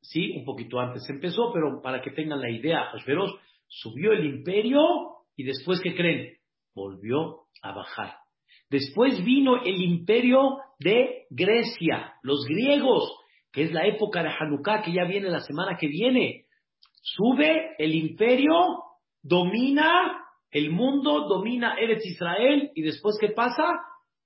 sí, 0.00 0.32
un 0.36 0.44
poquito 0.44 0.80
antes 0.80 1.08
empezó, 1.08 1.52
pero 1.52 1.80
para 1.80 2.02
que 2.02 2.10
tengan 2.10 2.40
la 2.40 2.50
idea, 2.50 2.90
Ahasverosh 2.90 3.32
subió 3.68 4.12
el 4.12 4.24
imperio 4.24 4.80
y 5.36 5.44
después, 5.44 5.80
¿qué 5.80 5.94
creen? 5.94 6.36
Volvió 6.74 7.46
a 7.62 7.72
bajar. 7.72 8.16
Después 8.70 9.24
vino 9.24 9.62
el 9.62 9.80
imperio 9.80 10.58
de 10.84 11.24
Grecia, 11.30 12.12
los 12.22 12.44
griegos, 12.46 13.10
que 13.50 13.62
es 13.62 13.72
la 13.72 13.86
época 13.86 14.22
de 14.22 14.28
Hanukkah 14.28 14.82
que 14.82 14.92
ya 14.92 15.04
viene 15.04 15.30
la 15.30 15.40
semana 15.40 15.78
que 15.78 15.88
viene. 15.88 16.44
Sube 17.00 17.74
el 17.78 17.94
imperio, 17.94 18.52
domina 19.22 20.20
el 20.50 20.70
mundo, 20.70 21.26
domina 21.26 21.76
Eretz 21.80 22.04
Israel 22.04 22.70
y 22.74 22.82
después 22.82 23.16
¿qué 23.18 23.30
pasa? 23.30 23.64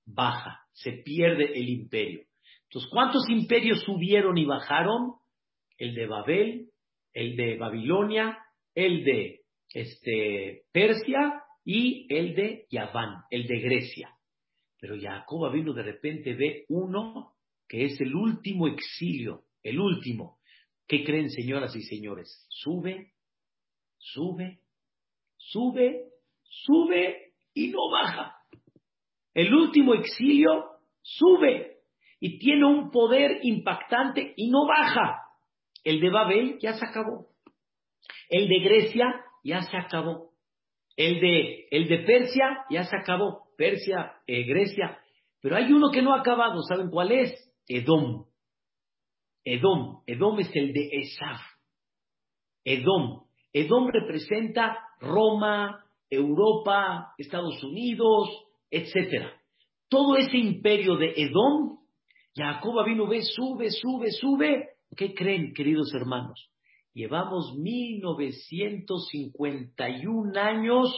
Baja, 0.05 0.59
se 0.73 0.91
pierde 0.91 1.57
el 1.57 1.69
imperio. 1.69 2.23
Entonces, 2.63 2.91
¿cuántos 2.91 3.23
imperios 3.29 3.81
subieron 3.83 4.37
y 4.37 4.45
bajaron? 4.45 5.13
El 5.77 5.95
de 5.95 6.07
Babel, 6.07 6.69
el 7.13 7.37
de 7.37 7.57
Babilonia, 7.57 8.37
el 8.75 9.05
de 9.05 9.39
este, 9.73 10.63
Persia 10.73 11.41
y 11.63 12.05
el 12.13 12.35
de 12.35 12.65
Yaván, 12.69 13.23
el 13.29 13.47
de 13.47 13.59
Grecia. 13.59 14.18
Pero 14.79 14.95
Jacob 14.99 15.51
vino 15.51 15.73
de 15.73 15.83
repente 15.83 16.33
ve 16.33 16.65
uno 16.69 17.33
que 17.67 17.85
es 17.85 17.99
el 18.01 18.15
último 18.15 18.67
exilio, 18.67 19.43
el 19.61 19.79
último. 19.79 20.39
¿Qué 20.87 21.03
creen, 21.03 21.29
señoras 21.29 21.75
y 21.75 21.83
señores? 21.83 22.47
Sube, 22.49 23.13
sube, 23.97 24.61
sube, 25.37 26.05
sube 26.43 27.33
y 27.53 27.67
no 27.69 27.91
baja. 27.91 28.35
El 29.33 29.53
último 29.53 29.93
exilio 29.93 30.65
sube 31.01 31.77
y 32.19 32.39
tiene 32.39 32.65
un 32.65 32.89
poder 32.89 33.39
impactante 33.43 34.33
y 34.35 34.49
no 34.49 34.65
baja. 34.65 35.21
El 35.83 35.99
de 36.01 36.09
Babel 36.09 36.57
ya 36.59 36.73
se 36.73 36.85
acabó. 36.85 37.27
El 38.29 38.47
de 38.47 38.59
Grecia 38.59 39.23
ya 39.43 39.61
se 39.61 39.77
acabó. 39.77 40.31
El 40.95 41.21
de, 41.21 41.67
el 41.71 41.87
de 41.87 41.99
Persia 41.99 42.65
ya 42.69 42.83
se 42.83 42.95
acabó. 42.97 43.48
Persia, 43.59 44.15
eh, 44.25 44.43
Grecia, 44.43 44.97
pero 45.41 45.57
hay 45.57 45.73
uno 45.73 45.91
que 45.91 46.01
no 46.01 46.13
ha 46.13 46.21
acabado, 46.21 46.63
¿saben 46.63 46.89
cuál 46.89 47.11
es? 47.11 47.33
Edom. 47.67 48.25
Edom, 49.43 50.01
Edom 50.07 50.39
es 50.39 50.49
el 50.55 50.71
de 50.71 50.89
Esaf. 50.93 51.41
Edom. 52.63 53.25
Edom 53.51 53.89
representa 53.89 54.77
Roma, 55.01 55.83
Europa, 56.09 57.13
Estados 57.17 57.61
Unidos, 57.61 58.29
etc. 58.71 59.25
Todo 59.89 60.15
ese 60.15 60.37
imperio 60.37 60.95
de 60.95 61.15
Edom, 61.17 61.79
Jacob 62.33 62.85
vino, 62.85 63.07
ve, 63.07 63.23
sube, 63.23 63.71
sube, 63.71 64.11
sube. 64.11 64.69
¿Qué 64.95 65.13
creen, 65.13 65.51
queridos 65.53 65.93
hermanos? 65.93 66.49
Llevamos 66.93 67.57
1951 67.57 70.39
años 70.39 70.95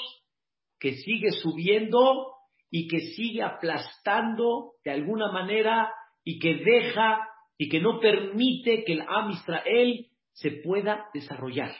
que 0.78 0.94
sigue 0.94 1.32
subiendo 1.32 2.36
y 2.72 2.88
que 2.88 3.02
sigue 3.02 3.44
aplastando 3.44 4.72
de 4.84 4.92
alguna 4.92 5.32
manera 5.32 5.94
y 6.24 6.40
que 6.40 6.56
deja 6.56 7.28
y 7.58 7.70
que 7.70 7.82
no 7.82 8.00
permite 8.00 8.84
que 8.86 8.94
el 8.94 9.02
Am 9.02 9.30
Israel 9.32 10.08
se 10.32 10.52
pueda 10.64 11.06
desarrollar. 11.14 11.76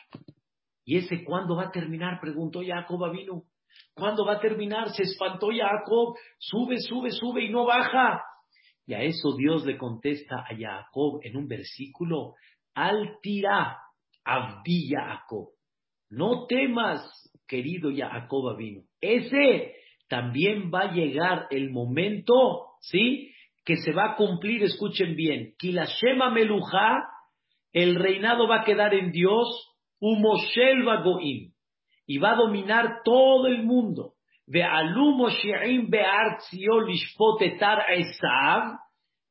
¿Y 0.86 0.98
ese 0.98 1.24
cuándo 1.24 1.56
va 1.56 1.68
a 1.68 1.72
terminar? 1.72 2.20
Preguntó 2.20 2.62
Jacob 2.64 3.12
vino. 3.12 3.44
¿Cuándo 3.94 4.26
va 4.26 4.34
a 4.34 4.40
terminar? 4.40 4.90
Se 4.90 5.04
espantó 5.04 5.48
Jacob. 5.48 6.16
Sube, 6.38 6.78
sube, 6.80 7.12
sube 7.12 7.46
y 7.46 7.50
no 7.50 7.66
baja. 7.66 8.22
Y 8.86 8.94
a 8.94 9.02
eso 9.02 9.36
Dios 9.38 9.66
le 9.66 9.78
contesta 9.78 10.40
a 10.40 10.56
Jacob 10.56 11.22
en 11.24 11.38
un 11.38 11.48
versículo, 11.48 12.34
al 12.74 13.20
tirá, 13.22 13.78
abdi 14.26 14.90
Jacob. 14.90 15.50
No 16.10 16.46
temas, 16.48 17.02
querido 17.48 17.90
Jacob 17.96 18.58
vino. 18.58 18.82
Ese 19.00 19.76
también 20.12 20.70
va 20.74 20.82
a 20.82 20.92
llegar 20.92 21.48
el 21.52 21.72
momento, 21.72 22.66
¿sí? 22.82 23.32
Que 23.64 23.78
se 23.78 23.94
va 23.94 24.12
a 24.12 24.16
cumplir, 24.18 24.62
escuchen 24.62 25.16
bien, 25.16 25.54
Kilashema 25.58 26.30
Meluja, 26.30 27.08
el 27.72 27.96
reinado 27.96 28.46
va 28.46 28.58
a 28.58 28.64
quedar 28.66 28.94
en 28.94 29.14
Dios, 29.14 29.48
Umoshel 30.02 30.84
Goim, 30.84 31.54
y 32.06 32.18
va 32.18 32.32
a 32.32 32.36
dominar 32.36 33.04
todo 33.06 33.48
el 33.48 33.64
mundo. 33.64 34.16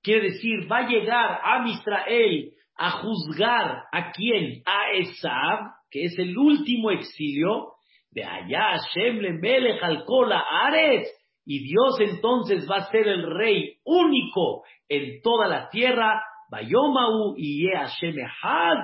Quiere 0.02 0.30
decir, 0.30 0.72
va 0.72 0.78
a 0.78 0.88
llegar 0.88 1.40
a 1.44 1.68
Israel 1.68 2.52
a 2.74 2.90
juzgar 2.92 3.82
a 3.92 4.12
quién? 4.12 4.62
A 4.64 4.92
Esav, 4.96 5.72
que 5.90 6.04
es 6.04 6.18
el 6.18 6.38
último 6.38 6.90
exilio, 6.90 7.69
de 8.10 8.24
allá 8.24 8.78
Hashem 8.78 9.18
le 9.18 9.32
melech 9.34 9.82
al 9.82 10.04
Ares, 10.32 11.08
y 11.44 11.64
Dios 11.64 11.98
entonces 12.00 12.68
va 12.70 12.76
a 12.76 12.90
ser 12.90 13.08
el 13.08 13.28
rey 13.34 13.78
único 13.84 14.62
en 14.88 15.20
toda 15.22 15.48
la 15.48 15.68
tierra, 15.70 16.22
Bayomau 16.50 17.34
y 17.36 17.66
Hashem 17.68 18.16
Ehad, 18.18 18.78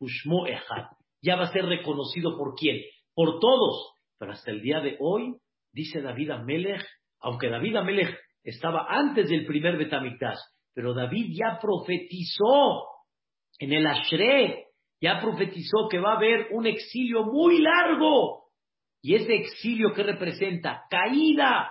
Ushmo 0.00 0.46
Ehad. 0.46 0.86
Ya 1.22 1.36
va 1.36 1.44
a 1.44 1.52
ser 1.52 1.66
reconocido 1.66 2.36
por 2.36 2.54
quién? 2.54 2.78
Por 3.14 3.38
todos. 3.38 3.92
Pero 4.18 4.32
hasta 4.32 4.50
el 4.50 4.62
día 4.62 4.80
de 4.80 4.96
hoy, 5.00 5.34
dice 5.72 6.00
David 6.00 6.30
Amelech, 6.30 6.84
aunque 7.20 7.48
David 7.48 7.76
Amelech 7.76 8.18
estaba 8.42 8.86
antes 8.88 9.28
del 9.28 9.46
primer 9.46 9.76
Betamikdash, 9.76 10.38
pero 10.74 10.94
David 10.94 11.34
ya 11.38 11.58
profetizó 11.60 12.84
en 13.58 13.72
el 13.72 13.86
Ashre, 13.86 14.66
ya 15.00 15.20
profetizó 15.20 15.88
que 15.90 15.98
va 15.98 16.12
a 16.12 16.16
haber 16.16 16.48
un 16.52 16.66
exilio 16.66 17.24
muy 17.24 17.60
largo. 17.60 18.39
Y 19.02 19.14
ese 19.14 19.34
exilio 19.34 19.92
que 19.94 20.02
representa 20.02 20.84
caída. 20.90 21.70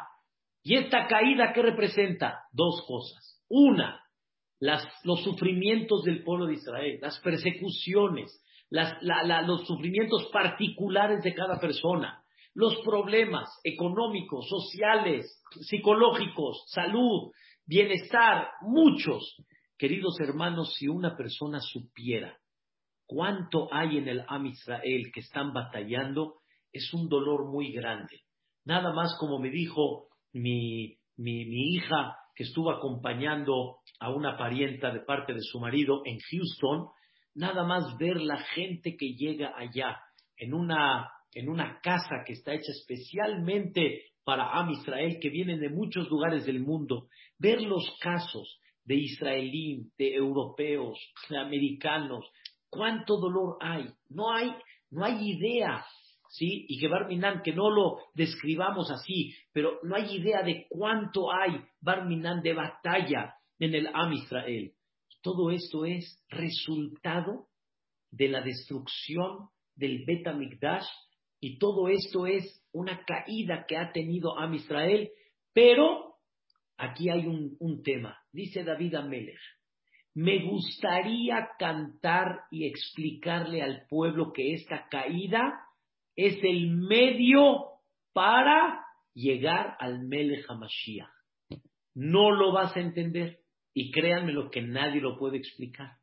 Y 0.63 0.75
esta 0.75 1.07
caída 1.07 1.53
que 1.53 1.61
representa 1.61 2.43
dos 2.51 2.83
cosas. 2.87 3.41
Una, 3.47 4.03
los 4.59 5.23
sufrimientos 5.23 6.03
del 6.03 6.23
pueblo 6.23 6.47
de 6.47 6.55
Israel, 6.55 6.99
las 7.01 7.19
persecuciones, 7.19 8.43
los 8.69 9.65
sufrimientos 9.65 10.29
particulares 10.31 11.23
de 11.23 11.33
cada 11.33 11.59
persona, 11.59 12.21
los 12.53 12.75
problemas 12.83 13.49
económicos, 13.63 14.47
sociales, 14.47 15.41
psicológicos, 15.61 16.65
salud, 16.67 17.31
bienestar, 17.65 18.49
muchos. 18.61 19.37
Queridos 19.77 20.19
hermanos, 20.19 20.75
si 20.75 20.87
una 20.87 21.15
persona 21.15 21.59
supiera 21.61 22.37
cuánto 23.05 23.73
hay 23.73 23.97
en 23.97 24.07
el 24.07 24.25
Am 24.27 24.45
Israel 24.45 25.09
que 25.13 25.21
están 25.21 25.53
batallando, 25.53 26.38
es 26.71 26.93
un 26.93 27.07
dolor 27.09 27.51
muy 27.51 27.71
grande. 27.71 28.21
Nada 28.65 28.93
más 28.93 29.15
como 29.19 29.39
me 29.39 29.49
dijo 29.49 30.07
mi, 30.33 30.97
mi, 31.17 31.75
hija 31.75 32.15
que 32.35 32.43
estuvo 32.43 32.71
acompañando 32.71 33.77
a 33.99 34.11
una 34.11 34.37
parienta 34.37 34.91
de 34.91 35.01
parte 35.01 35.33
de 35.33 35.41
su 35.41 35.59
marido 35.59 36.01
en 36.05 36.19
Houston, 36.19 36.87
nada 37.35 37.63
más 37.63 37.97
ver 37.97 38.21
la 38.21 38.37
gente 38.37 38.95
que 38.97 39.13
llega 39.13 39.53
allá 39.57 39.99
en 40.37 40.53
una, 40.53 41.09
en 41.33 41.49
una 41.49 41.79
casa 41.81 42.23
que 42.25 42.33
está 42.33 42.53
hecha 42.53 42.71
especialmente 42.71 44.03
para 44.23 44.51
Am 44.51 44.69
Israel, 44.69 45.17
que 45.21 45.29
vienen 45.29 45.59
de 45.59 45.69
muchos 45.69 46.07
lugares 46.09 46.45
del 46.45 46.59
mundo, 46.59 47.07
ver 47.37 47.61
los 47.61 47.83
casos 47.99 48.59
de 48.83 48.95
israelíes, 48.95 49.95
de 49.97 50.13
europeos, 50.15 50.99
de 51.29 51.37
americanos, 51.37 52.25
cuánto 52.69 53.17
dolor 53.17 53.57
hay. 53.59 53.85
No 54.09 54.31
hay, 54.31 54.53
no 54.91 55.03
hay 55.03 55.31
idea, 55.31 55.83
¿sí? 56.29 56.65
Y 56.67 56.79
que 56.79 56.87
Barminan, 56.87 57.41
que 57.41 57.53
no 57.53 57.69
lo 57.69 57.97
describamos 58.13 58.89
así, 58.91 59.33
pero 59.51 59.79
no 59.83 59.95
hay 59.95 60.17
idea 60.17 60.43
de 60.43 60.65
cuánto 60.69 61.31
hay 61.31 61.61
Barminan 61.81 62.41
de 62.41 62.53
batalla 62.53 63.35
en 63.59 63.75
el 63.75 63.87
Am 63.93 64.13
Israel. 64.13 64.73
Todo 65.21 65.51
esto 65.51 65.85
es 65.85 66.23
resultado 66.29 67.47
de 68.11 68.29
la 68.29 68.41
destrucción 68.41 69.49
del 69.75 70.05
Bet 70.05 70.33
Mikdash 70.33 70.85
y 71.39 71.57
todo 71.57 71.87
esto 71.89 72.25
es 72.25 72.63
una 72.71 73.03
caída 73.05 73.65
que 73.67 73.77
ha 73.77 73.91
tenido 73.91 74.37
Am 74.37 74.53
Israel, 74.53 75.09
pero 75.53 76.15
aquí 76.77 77.09
hay 77.09 77.25
un, 77.25 77.55
un 77.59 77.81
tema. 77.83 78.17
Dice 78.31 78.63
David 78.63 78.95
Amelech, 78.95 79.39
me 80.13 80.45
gustaría 80.45 81.49
cantar 81.57 82.41
y 82.51 82.67
explicarle 82.67 83.61
al 83.61 83.85
pueblo 83.87 84.31
que 84.33 84.53
esta 84.53 84.87
caída 84.89 85.53
es 86.19 86.37
el 86.43 86.71
medio 86.71 87.67
para 88.11 88.83
llegar 89.13 89.77
al 89.79 90.05
Melech 90.05 90.45
HaMashiach. 90.49 91.07
No 91.95 92.31
lo 92.31 92.51
vas 92.51 92.75
a 92.75 92.81
entender. 92.81 93.39
Y 93.73 93.91
créanme 93.91 94.33
lo 94.33 94.49
que 94.49 94.61
nadie 94.61 94.99
lo 94.99 95.17
puede 95.17 95.37
explicar. 95.37 95.93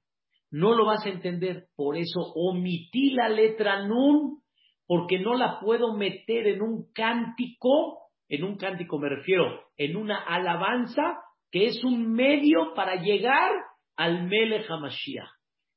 No 0.51 0.75
lo 0.75 0.87
vas 0.87 1.05
a 1.05 1.11
entender. 1.11 1.67
Por 1.77 1.99
eso 1.99 2.21
omití 2.35 3.11
la 3.11 3.29
letra 3.29 3.87
Nun, 3.87 4.41
porque 4.87 5.19
no 5.19 5.35
la 5.35 5.61
puedo 5.61 5.95
meter 5.95 6.47
en 6.47 6.63
un 6.63 6.91
cántico, 6.95 7.99
en 8.31 8.45
un 8.45 8.57
cántico 8.57 8.99
me 8.99 9.11
refiero, 9.11 9.65
en 9.77 9.97
una 9.97 10.17
alabanza, 10.17 11.19
que 11.51 11.67
es 11.67 11.85
un 11.85 12.13
medio 12.15 12.73
para 12.75 13.03
llegar 13.03 13.53
al 13.97 14.29
Melech 14.29 14.71
HaMashiach. 14.71 15.29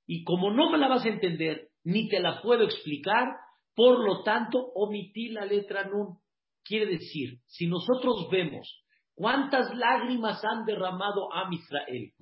Y 0.08 0.24
como 0.24 0.52
no 0.52 0.70
me 0.70 0.78
la 0.78 0.88
vas 0.88 1.06
a 1.06 1.10
entender, 1.10 1.68
ni 1.84 2.08
te 2.08 2.22
la 2.22 2.42
puedo 2.42 2.64
explicar, 2.64 3.28
por 3.76 4.04
lo 4.04 4.24
tanto, 4.24 4.60
omití 4.76 5.30
la 5.30 5.46
letra 5.46 5.86
Nun. 5.86 6.18
Quiere 6.64 6.86
decir, 6.86 7.40
si 7.48 7.68
nosotros 7.68 8.28
vemos 8.32 8.84
¿Cuántas 9.20 9.76
lágrimas 9.76 10.42
han 10.46 10.64
derramado 10.64 11.28
a 11.34 11.50
Israel? 11.52 12.14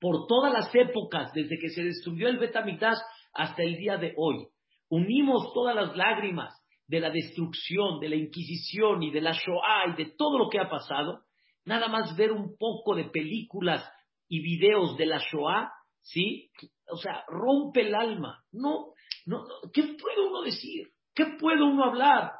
Por 0.00 0.28
todas 0.28 0.52
las 0.52 0.72
épocas, 0.72 1.32
desde 1.32 1.58
que 1.58 1.68
se 1.70 1.82
destruyó 1.82 2.28
el 2.28 2.38
Betamigdash 2.38 2.98
hasta 3.34 3.64
el 3.64 3.76
día 3.76 3.96
de 3.96 4.14
hoy. 4.16 4.46
Unimos 4.88 5.52
todas 5.52 5.74
las 5.74 5.96
lágrimas 5.96 6.54
de 6.86 7.00
la 7.00 7.10
destrucción, 7.10 7.98
de 7.98 8.08
la 8.08 8.14
Inquisición 8.14 9.02
y 9.02 9.10
de 9.10 9.20
la 9.20 9.32
Shoah 9.32 9.88
y 9.88 9.96
de 9.96 10.12
todo 10.16 10.38
lo 10.38 10.48
que 10.48 10.60
ha 10.60 10.70
pasado. 10.70 11.22
Nada 11.64 11.88
más 11.88 12.16
ver 12.16 12.30
un 12.30 12.56
poco 12.56 12.94
de 12.94 13.06
películas 13.06 13.84
y 14.28 14.42
videos 14.42 14.96
de 14.96 15.06
la 15.06 15.18
Shoah, 15.18 15.72
¿sí? 16.02 16.52
O 16.88 16.98
sea, 16.98 17.24
rompe 17.26 17.80
el 17.80 17.96
alma. 17.96 18.44
No, 18.52 18.91
no, 19.26 19.44
¿qué 19.72 19.82
puede 19.82 20.26
uno 20.26 20.42
decir? 20.42 20.88
¿Qué 21.14 21.24
puede 21.38 21.62
uno 21.62 21.84
hablar? 21.84 22.32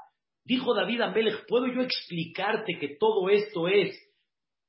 Dijo 0.45 0.75
David 0.75 1.01
Amelech, 1.03 1.47
¿puedo 1.47 1.67
yo 1.69 1.83
explicarte 1.83 2.79
que 2.79 2.97
todo 2.99 3.29
esto 3.29 3.69
es 3.69 3.97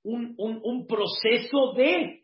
un, 0.04 0.36
un, 0.38 0.86
proceso 0.86 1.74
de... 1.76 2.24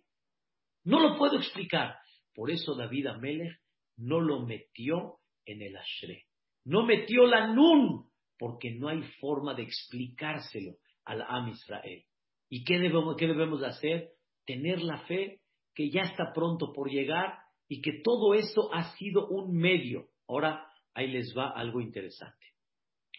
No 0.84 1.00
lo 1.00 1.18
puedo 1.18 1.38
explicar. 1.38 1.96
Por 2.34 2.52
eso 2.52 2.76
David 2.76 3.08
Amelech 3.08 3.58
no 3.98 4.20
lo 4.20 4.46
metió 4.46 5.20
en 5.46 5.62
el 5.62 5.76
Ashre. 5.78 6.26
No 6.66 6.86
metió 6.86 7.26
la 7.26 7.48
Nun, 7.48 8.10
porque 8.38 8.72
no 8.72 8.90
hay 8.90 9.02
forma 9.20 9.54
de 9.54 9.64
explicárselo 9.64 10.76
al 11.06 11.24
Am 11.24 11.50
Israel. 11.50 12.04
¿Y 12.50 12.64
qué 12.64 12.80
debemos, 12.80 13.16
qué 13.18 13.28
debemos 13.28 13.64
hacer? 13.64 14.10
Tener 14.46 14.82
la 14.82 15.00
fe 15.06 15.42
que 15.74 15.90
ya 15.90 16.02
está 16.02 16.32
pronto 16.34 16.72
por 16.74 16.90
llegar 16.90 17.39
y 17.70 17.82
que 17.82 18.02
todo 18.04 18.34
esto 18.34 18.74
ha 18.74 18.96
sido 18.98 19.28
un 19.28 19.56
medio. 19.56 20.10
Ahora, 20.28 20.68
ahí 20.96 21.08
les 21.08 21.34
va 21.38 21.52
algo 21.52 21.80
interesante. 21.80 22.48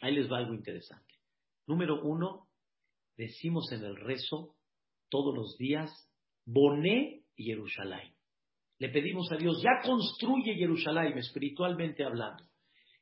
Ahí 0.03 0.13
les 0.15 0.31
va 0.31 0.39
algo 0.39 0.53
interesante. 0.53 1.15
Número 1.67 2.03
uno, 2.03 2.49
decimos 3.17 3.71
en 3.73 3.85
el 3.85 3.97
rezo 3.97 4.57
todos 5.09 5.35
los 5.35 5.57
días, 5.57 5.91
Boné 6.45 7.23
Jerusalén. 7.37 8.13
Le 8.79 8.89
pedimos 8.89 9.31
a 9.31 9.37
Dios, 9.37 9.63
ya 9.63 9.87
construye 9.87 10.55
Jerusalén, 10.55 11.17
espiritualmente 11.17 12.03
hablando. 12.05 12.43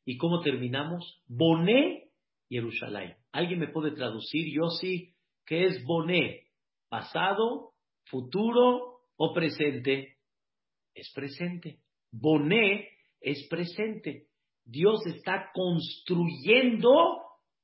¿Y 0.04 0.18
cómo 0.18 0.40
terminamos? 0.40 1.22
Boné 1.26 2.11
Jerusalén. 2.50 3.16
¿Alguien 3.32 3.61
me 3.61 3.68
puede 3.68 3.92
traducir, 3.92 4.52
Yo 4.52 4.68
sí, 4.70 5.14
qué 5.46 5.66
es 5.66 5.82
Boné? 5.84 6.48
¿Pasado, 6.88 7.72
futuro 8.04 9.00
o 9.16 9.32
presente? 9.32 10.17
Es 10.98 11.12
presente. 11.12 11.78
Boné 12.11 12.88
es 13.20 13.46
presente. 13.48 14.26
Dios 14.64 15.06
está 15.06 15.50
construyendo 15.54 17.20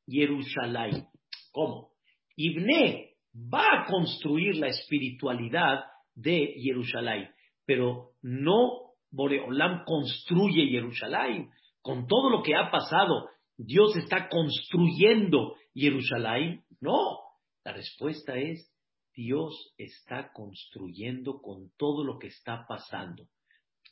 Jerusalén. 0.06 1.08
¿Cómo? 1.52 1.90
Ibne 2.36 3.16
va 3.34 3.82
a 3.82 3.86
construir 3.86 4.56
la 4.56 4.68
espiritualidad 4.68 5.84
de 6.14 6.54
Jerusalén, 6.62 7.30
pero 7.66 8.12
no 8.22 8.92
Boreolam 9.10 9.84
construye 9.84 10.68
Jerusalén. 10.68 11.50
Con 11.82 12.06
todo 12.06 12.30
lo 12.30 12.42
que 12.42 12.54
ha 12.54 12.70
pasado, 12.70 13.28
Dios 13.56 13.96
está 13.96 14.28
construyendo 14.28 15.56
Jerusalén. 15.74 16.64
No, 16.80 17.18
la 17.64 17.72
respuesta 17.72 18.36
es 18.36 18.73
Dios 19.14 19.74
está 19.78 20.32
construyendo 20.32 21.40
con 21.40 21.70
todo 21.76 22.04
lo 22.04 22.18
que 22.18 22.28
está 22.28 22.66
pasando. 22.68 23.26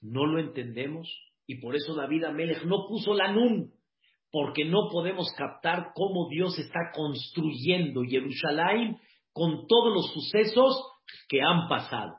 ¿No 0.01 0.27
lo 0.27 0.41
entendemos? 0.41 1.09
Y 1.47 1.61
por 1.61 1.77
eso 1.77 1.95
David 1.95 2.25
Amelech 2.25 2.65
no 2.65 2.87
puso 2.89 3.15
la 3.15 3.33
Nun, 3.33 3.73
porque 4.31 4.65
no 4.65 4.89
podemos 4.91 5.33
captar 5.37 5.93
cómo 5.95 6.29
Dios 6.29 6.59
está 6.59 6.91
construyendo 6.95 8.03
Jerusalén 8.03 8.99
con 9.33 9.67
todos 9.67 9.95
los 9.95 10.13
sucesos 10.13 10.83
que 11.29 11.41
han 11.41 11.69
pasado. 11.69 12.17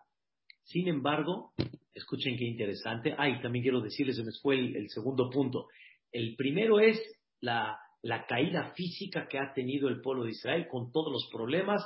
Sin 0.63 0.87
embargo, 0.87 1.51
escuchen 1.93 2.37
qué 2.37 2.45
interesante. 2.45 3.15
Ay, 3.17 3.41
también 3.41 3.63
quiero 3.63 3.81
decirles, 3.81 4.15
se 4.15 4.23
me 4.23 4.31
fue 4.41 4.59
el, 4.59 4.89
segundo 4.89 5.29
punto. 5.29 5.67
El 6.11 6.35
primero 6.35 6.79
es 6.79 6.99
la, 7.39 7.77
la 8.01 8.25
caída 8.25 8.73
física 8.75 9.27
que 9.27 9.39
ha 9.39 9.53
tenido 9.53 9.89
el 9.89 10.01
pueblo 10.01 10.23
de 10.23 10.31
Israel 10.31 10.67
con 10.69 10.91
todos 10.91 11.11
los 11.11 11.27
problemas 11.31 11.83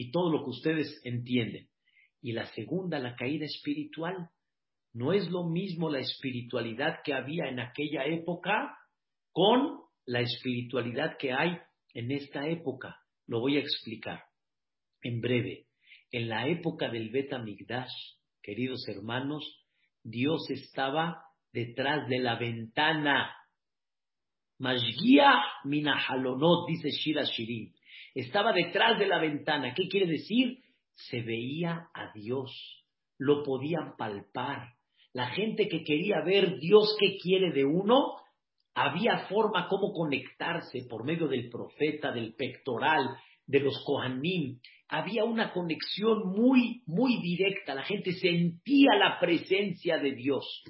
y 0.00 0.10
todo 0.10 0.30
lo 0.30 0.44
que 0.44 0.50
ustedes 0.50 0.98
entienden. 1.04 1.68
Y 2.22 2.32
la 2.32 2.46
segunda, 2.54 2.98
la 2.98 3.16
caída 3.16 3.44
espiritual. 3.44 4.30
No 4.94 5.12
es 5.12 5.28
lo 5.28 5.44
mismo 5.44 5.90
la 5.90 5.98
espiritualidad 5.98 7.00
que 7.04 7.12
había 7.12 7.48
en 7.48 7.60
aquella 7.60 8.06
época 8.06 8.78
con 9.30 9.78
la 10.06 10.20
espiritualidad 10.20 11.18
que 11.18 11.32
hay 11.34 11.58
en 11.92 12.12
esta 12.12 12.48
época. 12.48 12.96
Lo 13.26 13.40
voy 13.40 13.58
a 13.58 13.60
explicar 13.60 14.24
en 15.02 15.20
breve. 15.20 15.66
En 16.10 16.30
la 16.30 16.48
época 16.48 16.88
del 16.88 17.10
Bet 17.10 17.38
Migdash, 17.38 17.92
queridos 18.42 18.88
hermanos, 18.88 19.66
Dios 20.02 20.48
estaba 20.48 21.24
detrás 21.52 22.08
de 22.08 22.20
la 22.20 22.38
ventana. 22.38 23.36
Mashgia 24.58 25.42
minahalonot, 25.64 26.66
dice 26.68 26.88
Shira 26.88 27.24
Shirin. 27.24 27.74
Estaba 28.14 28.52
detrás 28.52 28.98
de 28.98 29.06
la 29.06 29.18
ventana. 29.18 29.74
¿Qué 29.74 29.88
quiere 29.88 30.06
decir? 30.06 30.58
Se 30.94 31.22
veía 31.22 31.88
a 31.94 32.12
Dios. 32.12 32.84
Lo 33.18 33.42
podían 33.42 33.96
palpar. 33.96 34.74
La 35.12 35.28
gente 35.30 35.68
que 35.68 35.82
quería 35.82 36.20
ver 36.24 36.58
Dios 36.58 36.96
qué 36.98 37.16
quiere 37.18 37.52
de 37.52 37.64
uno, 37.64 38.16
había 38.74 39.26
forma 39.28 39.68
como 39.68 39.92
conectarse 39.92 40.86
por 40.88 41.04
medio 41.04 41.26
del 41.26 41.48
profeta, 41.48 42.12
del 42.12 42.34
pectoral, 42.34 43.16
de 43.46 43.60
los 43.60 43.82
Kohanim. 43.84 44.60
Había 44.88 45.24
una 45.24 45.52
conexión 45.52 46.28
muy, 46.28 46.82
muy 46.86 47.20
directa. 47.20 47.74
La 47.74 47.82
gente 47.82 48.12
sentía 48.12 48.90
la 48.98 49.18
presencia 49.18 49.98
de 49.98 50.12
Dios. 50.12 50.62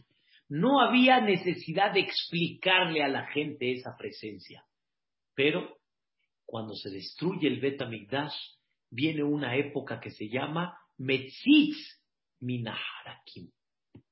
No 0.48 0.81
había 0.81 1.20
necesidad 1.20 1.92
de 1.92 2.00
explicarle 2.00 3.03
a 3.03 3.09
la 3.09 3.26
gente 3.29 3.72
esa 3.72 3.96
presencia. 3.96 4.64
Pero 5.35 5.80
cuando 6.51 6.75
se 6.75 6.91
destruye 6.91 7.47
el 7.47 7.61
Bet 7.61 7.81
viene 8.91 9.23
una 9.23 9.55
época 9.55 10.01
que 10.01 10.11
se 10.11 10.29
llama 10.29 10.77
Metzitz 10.99 12.03
Minaharakim. 12.41 13.53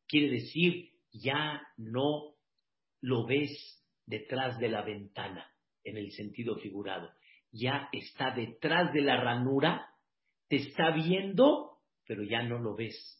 Quiere 0.06 0.30
decir, 0.30 0.90
ya 1.10 1.60
no 1.76 2.36
lo 3.00 3.26
ves 3.26 3.82
detrás 4.06 4.56
de 4.60 4.68
la 4.68 4.82
ventana, 4.82 5.50
en 5.82 5.96
el 5.96 6.12
sentido 6.12 6.56
figurado. 6.58 7.10
Ya 7.50 7.88
está 7.90 8.30
detrás 8.30 8.92
de 8.92 9.00
la 9.00 9.20
ranura, 9.20 9.88
te 10.46 10.56
está 10.56 10.92
viendo, 10.92 11.80
pero 12.06 12.22
ya 12.22 12.44
no 12.44 12.60
lo 12.60 12.76
ves 12.76 13.18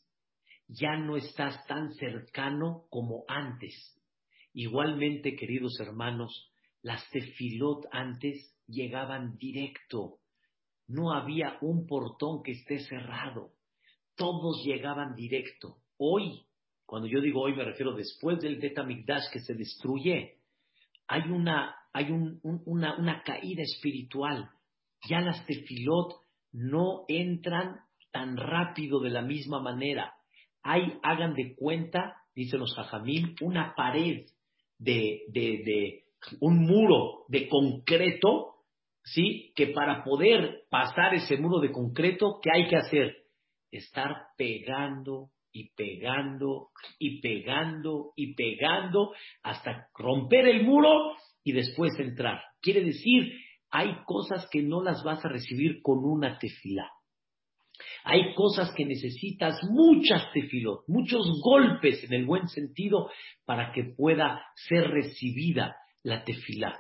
ya 0.69 0.97
no 0.97 1.17
estás 1.17 1.67
tan 1.67 1.95
cercano 1.95 2.85
como 2.91 3.25
antes. 3.27 3.75
Igualmente, 4.53 5.35
queridos 5.35 5.81
hermanos, 5.81 6.53
las 6.83 7.09
tefilot 7.11 7.87
antes 7.91 8.55
llegaban 8.69 9.37
directo. 9.37 10.19
No 10.87 11.13
había 11.13 11.59
un 11.61 11.87
portón 11.87 12.43
que 12.43 12.53
esté 12.53 12.79
cerrado. 12.79 13.51
Todos 14.15 14.63
llegaban 14.65 15.15
directo. 15.15 15.79
Hoy, 15.97 16.47
cuando 16.87 17.09
yo 17.09 17.21
digo 17.21 17.43
hoy 17.43 17.55
me 17.55 17.65
refiero 17.65 17.95
después 17.95 18.41
del 18.41 18.59
Betamigdash 18.59 19.31
que 19.33 19.41
se 19.41 19.55
destruye, 19.55 20.39
hay 21.07 21.23
una, 21.31 21.75
hay 21.93 22.11
una, 22.11 23.23
caída 23.25 23.63
espiritual. 23.63 24.51
Ya 25.09 25.21
las 25.21 25.45
tefilot 25.47 26.15
no 26.53 27.05
entran 27.09 27.81
tan 28.13 28.37
rápido 28.37 29.01
de 29.01 29.11
la 29.11 29.23
misma 29.23 29.61
manera 29.61 30.15
hay, 30.63 30.99
hagan 31.03 31.35
de 31.35 31.55
cuenta, 31.55 32.17
dicen 32.35 32.61
los 32.61 32.75
jajamim, 32.75 33.35
una 33.41 33.75
pared 33.75 34.27
de, 34.79 35.23
de, 35.29 35.63
de, 35.65 36.05
un 36.41 36.59
muro 36.59 37.25
de 37.29 37.49
concreto, 37.49 38.57
¿sí? 39.12 39.53
Que 39.55 39.68
para 39.68 40.05
poder 40.05 40.62
pasar 40.71 41.14
ese 41.14 41.37
muro 41.37 41.61
de 41.61 41.73
concreto, 41.73 42.40
¿qué 42.42 42.51
hay 42.55 42.68
que 42.68 42.77
hacer? 42.77 43.16
Estar 43.71 44.14
pegando 44.37 45.31
y 45.53 45.71
pegando 45.75 46.68
y 46.99 47.21
pegando 47.21 48.12
y 48.16 48.35
pegando 48.35 49.12
hasta 49.42 49.88
romper 49.94 50.47
el 50.49 50.64
muro 50.64 51.16
y 51.42 51.53
después 51.53 51.92
entrar. 51.99 52.40
Quiere 52.61 52.83
decir, 52.83 53.33
hay 53.71 53.97
cosas 54.05 54.49
que 54.51 54.62
no 54.62 54.83
las 54.83 55.03
vas 55.05 55.25
a 55.25 55.29
recibir 55.29 55.81
con 55.83 56.05
una 56.05 56.38
tefila. 56.38 56.88
Hay 58.05 58.35
cosas 58.35 58.73
que 58.75 58.85
necesitas 58.85 59.61
muchas 59.71 60.33
tefilot, 60.33 60.85
muchos 60.88 61.40
golpes 61.42 62.03
en 62.05 62.14
el 62.14 62.27
buen 62.27 62.49
sentido 62.49 63.11
para 63.44 63.73
que 63.73 63.85
pueda 63.97 64.42
ser 64.68 64.88
recibida 64.88 65.77
la 66.03 66.25
tefilá. 66.25 66.79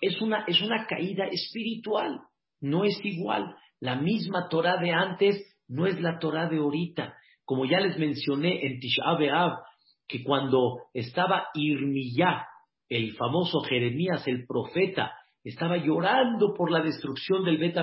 Es 0.00 0.20
una, 0.20 0.44
es 0.46 0.60
una 0.60 0.86
caída 0.86 1.26
espiritual, 1.26 2.20
no 2.60 2.84
es 2.84 2.98
igual. 3.04 3.54
La 3.80 3.96
misma 3.96 4.48
Torah 4.48 4.76
de 4.78 4.92
antes 4.92 5.56
no 5.68 5.86
es 5.86 6.00
la 6.00 6.18
Torah 6.18 6.48
de 6.48 6.58
ahorita. 6.58 7.14
Como 7.44 7.64
ya 7.64 7.80
les 7.80 7.98
mencioné 7.98 8.66
en 8.66 8.80
Tisha 8.80 9.14
B'Av, 9.18 9.58
que 10.06 10.24
cuando 10.24 10.82
estaba 10.92 11.48
Irmiyá, 11.54 12.46
el 12.88 13.14
famoso 13.16 13.60
Jeremías, 13.60 14.26
el 14.26 14.46
profeta, 14.46 15.12
estaba 15.44 15.76
llorando 15.76 16.54
por 16.54 16.70
la 16.70 16.80
destrucción 16.80 17.44
del 17.44 17.58
Bet 17.58 17.76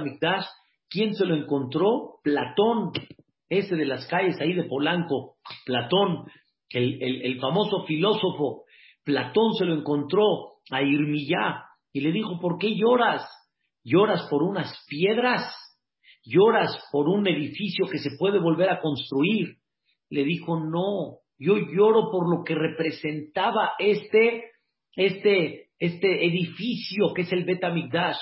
¿Quién 0.90 1.14
se 1.16 1.26
lo 1.26 1.36
encontró? 1.36 2.20
Platón, 2.24 2.92
ese 3.50 3.76
de 3.76 3.86
las 3.86 4.08
calles 4.08 4.40
ahí 4.40 4.54
de 4.54 4.64
Polanco, 4.64 5.36
Platón, 5.66 6.26
el, 6.70 7.40
famoso 7.40 7.86
filósofo. 7.86 8.64
Platón 9.04 9.54
se 9.54 9.66
lo 9.66 9.76
encontró 9.76 10.24
a 10.72 10.82
Irmiyá 10.82 11.64
y 11.96 12.02
le 12.02 12.12
dijo, 12.12 12.38
¿por 12.42 12.58
qué 12.58 12.76
lloras? 12.76 13.26
¿Lloras 13.82 14.28
por 14.30 14.44
unas 14.44 14.84
piedras? 14.86 15.56
¿Lloras 16.26 16.78
por 16.92 17.08
un 17.08 17.26
edificio 17.26 17.88
que 17.90 18.00
se 18.00 18.18
puede 18.20 18.38
volver 18.38 18.70
a 18.70 18.82
construir? 18.82 19.60
Le 20.10 20.26
dijo, 20.26 20.60
no, 20.60 21.20
yo 21.40 21.58
lloro 21.58 22.12
por 22.12 22.30
lo 22.30 22.44
que 22.44 22.54
representaba 22.54 23.76
este, 23.80 24.44
este, 24.98 25.70
este 25.80 26.26
edificio 26.26 27.14
que 27.16 27.22
es 27.22 27.32
el 27.32 27.46
Betamigdash. 27.46 28.18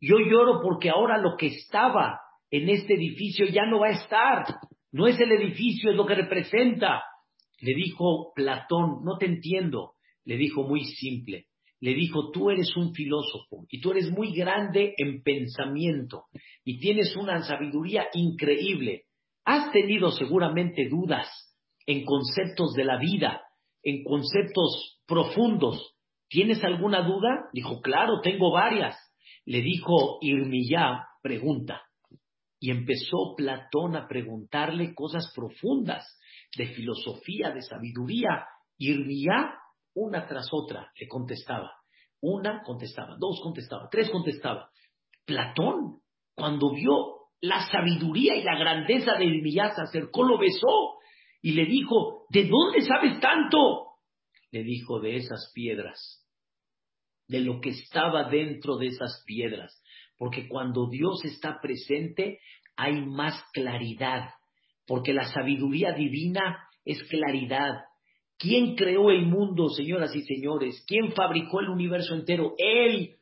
Yo 0.00 0.16
lloro 0.20 0.62
porque 0.62 0.88
ahora 0.88 1.18
lo 1.18 1.36
que 1.36 1.48
estaba 1.48 2.20
en 2.50 2.70
este 2.70 2.94
edificio 2.94 3.44
ya 3.44 3.66
no 3.66 3.80
va 3.80 3.88
a 3.88 4.02
estar. 4.02 4.46
No 4.90 5.06
es 5.06 5.20
el 5.20 5.32
edificio, 5.32 5.90
es 5.90 5.96
lo 5.98 6.06
que 6.06 6.14
representa. 6.14 7.02
Le 7.60 7.74
dijo 7.74 8.32
Platón, 8.34 9.04
no 9.04 9.18
te 9.18 9.26
entiendo. 9.26 9.96
Le 10.24 10.38
dijo 10.38 10.62
muy 10.62 10.84
simple. 10.84 11.47
Le 11.80 11.94
dijo, 11.94 12.30
tú 12.30 12.50
eres 12.50 12.76
un 12.76 12.92
filósofo 12.92 13.66
y 13.70 13.80
tú 13.80 13.92
eres 13.92 14.10
muy 14.10 14.34
grande 14.34 14.94
en 14.96 15.22
pensamiento 15.22 16.24
y 16.64 16.78
tienes 16.80 17.14
una 17.16 17.42
sabiduría 17.42 18.06
increíble. 18.14 19.04
Has 19.44 19.72
tenido 19.72 20.10
seguramente 20.10 20.88
dudas 20.88 21.28
en 21.86 22.04
conceptos 22.04 22.74
de 22.74 22.84
la 22.84 22.98
vida, 22.98 23.42
en 23.82 24.02
conceptos 24.04 25.00
profundos. 25.06 25.94
¿Tienes 26.28 26.62
alguna 26.64 27.02
duda? 27.02 27.48
Dijo, 27.52 27.80
claro, 27.80 28.20
tengo 28.22 28.52
varias 28.52 28.96
le 29.48 29.62
dijo 29.62 30.18
Irmiyá, 30.20 31.06
pregunta. 31.22 31.80
Y 32.60 32.70
empezó 32.70 33.34
Platón 33.34 33.96
a 33.96 34.06
preguntarle 34.06 34.94
cosas 34.94 35.32
profundas 35.34 36.04
de 36.54 36.66
filosofía, 36.66 37.50
de 37.52 37.62
sabiduría. 37.62 38.44
Irmiyá, 38.76 39.54
una 39.98 40.26
tras 40.26 40.48
otra, 40.52 40.92
le 40.98 41.08
contestaba. 41.08 41.72
Una 42.20 42.62
contestaba, 42.62 43.16
dos 43.18 43.40
contestaba, 43.42 43.88
tres 43.90 44.10
contestaba. 44.10 44.70
Platón, 45.24 46.00
cuando 46.34 46.72
vio 46.72 47.28
la 47.40 47.68
sabiduría 47.70 48.34
y 48.36 48.42
la 48.42 48.58
grandeza 48.58 49.14
de 49.14 49.24
Irmiyá, 49.24 49.74
se 49.74 49.82
acercó, 49.82 50.24
lo 50.24 50.38
besó 50.38 50.98
y 51.40 51.52
le 51.52 51.66
dijo, 51.66 52.26
¿de 52.30 52.48
dónde 52.48 52.82
sabes 52.82 53.20
tanto? 53.20 53.86
Le 54.50 54.64
dijo, 54.64 54.98
de 55.00 55.16
esas 55.16 55.52
piedras 55.54 56.18
de 57.28 57.40
lo 57.40 57.60
que 57.60 57.70
estaba 57.70 58.28
dentro 58.28 58.76
de 58.78 58.86
esas 58.86 59.22
piedras. 59.26 59.80
Porque 60.16 60.48
cuando 60.48 60.88
Dios 60.88 61.24
está 61.24 61.60
presente 61.60 62.40
hay 62.74 63.04
más 63.04 63.40
claridad. 63.52 64.30
Porque 64.86 65.12
la 65.12 65.24
sabiduría 65.24 65.92
divina 65.92 66.66
es 66.84 67.02
claridad. 67.04 67.74
¿Quién 68.38 68.76
creó 68.76 69.10
el 69.10 69.26
mundo, 69.26 69.68
señoras 69.68 70.14
y 70.14 70.22
señores? 70.22 70.84
¿Quién 70.86 71.12
fabricó 71.12 71.60
el 71.60 71.70
universo 71.70 72.14
entero? 72.14 72.54
Él. 72.56 73.16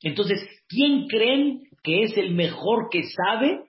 Entonces, 0.00 0.38
¿quién 0.68 1.06
creen 1.08 1.62
que 1.82 2.02
es 2.02 2.16
el 2.16 2.34
mejor 2.34 2.88
que 2.90 3.02
sabe 3.02 3.64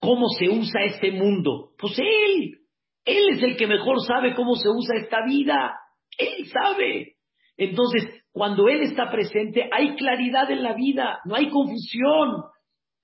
cómo 0.00 0.28
se 0.38 0.48
usa 0.48 0.84
este 0.84 1.12
mundo? 1.12 1.72
Pues 1.78 1.98
Él. 1.98 2.58
Él 3.04 3.28
es 3.36 3.42
el 3.42 3.56
que 3.56 3.66
mejor 3.66 4.00
sabe 4.06 4.34
cómo 4.34 4.54
se 4.54 4.68
usa 4.68 4.96
esta 4.96 5.24
vida. 5.26 5.74
Él 6.16 6.46
sabe. 6.46 7.16
Entonces, 7.58 8.08
cuando 8.32 8.68
Él 8.68 8.80
está 8.82 9.10
presente, 9.10 9.68
hay 9.70 9.94
claridad 9.96 10.50
en 10.50 10.62
la 10.62 10.72
vida, 10.72 11.20
no 11.26 11.34
hay 11.34 11.50
confusión. 11.50 12.44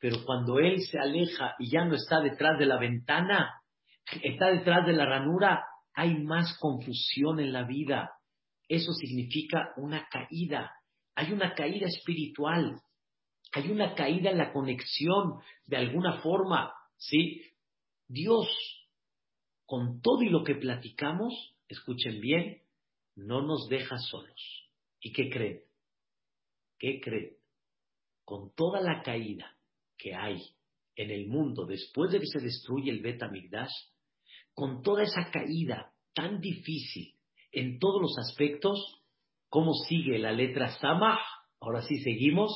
Pero 0.01 0.16
cuando 0.25 0.59
Él 0.59 0.81
se 0.81 0.99
aleja 0.99 1.55
y 1.59 1.70
ya 1.70 1.85
no 1.85 1.94
está 1.94 2.20
detrás 2.20 2.59
de 2.59 2.66
la 2.66 2.79
ventana, 2.79 3.61
está 4.22 4.49
detrás 4.49 4.87
de 4.87 4.92
la 4.92 5.05
ranura, 5.05 5.62
hay 5.96 6.14
más 6.22 6.56
confusión 6.59 7.40
en 7.40 7.52
la 7.52 7.64
vida. 7.64 8.12
Eso 8.68 8.92
significa 8.92 9.72
una 9.78 10.06
caída. 10.09 10.70
Hay 11.14 11.32
una 11.32 11.54
caída 11.54 11.87
espiritual. 11.87 12.82
Hay 13.52 13.70
una 13.70 13.94
caída 13.94 14.30
en 14.30 14.38
la 14.38 14.52
conexión 14.52 15.40
de 15.64 15.78
alguna 15.78 16.20
forma. 16.20 16.72
¿Sí? 16.98 17.42
Dios, 18.06 18.46
con 19.64 20.02
todo 20.02 20.22
y 20.22 20.28
lo 20.28 20.44
que 20.44 20.56
platicamos, 20.56 21.56
escuchen 21.66 22.20
bien, 22.20 22.62
no 23.14 23.40
nos 23.40 23.66
deja 23.68 23.96
solos. 23.96 24.70
¿Y 25.00 25.12
qué 25.12 25.30
creen? 25.30 25.62
¿Qué 26.78 27.00
creen? 27.00 27.37
Con 28.24 28.54
toda 28.54 28.82
la 28.82 29.02
caída 29.02 29.56
que 29.96 30.14
hay 30.14 30.42
en 30.94 31.11
el 31.11 31.26
mundo 31.26 31.64
después 31.64 32.12
de 32.12 32.20
que 32.20 32.26
se 32.26 32.40
destruye 32.40 32.90
el 32.90 33.00
Betamigdash, 33.00 33.72
con 34.57 34.83
toda 34.83 35.03
esa 35.03 35.31
caída 35.31 35.92
tan 36.14 36.40
difícil 36.40 37.14
en 37.53 37.79
todos 37.79 38.01
los 38.01 38.19
aspectos, 38.19 39.03
¿cómo 39.51 39.75
sigue 39.75 40.19
la 40.19 40.33
letra 40.33 40.71
Samah? 40.79 41.21
Ahora 41.61 41.83
sí 41.83 41.99
seguimos. 41.99 42.53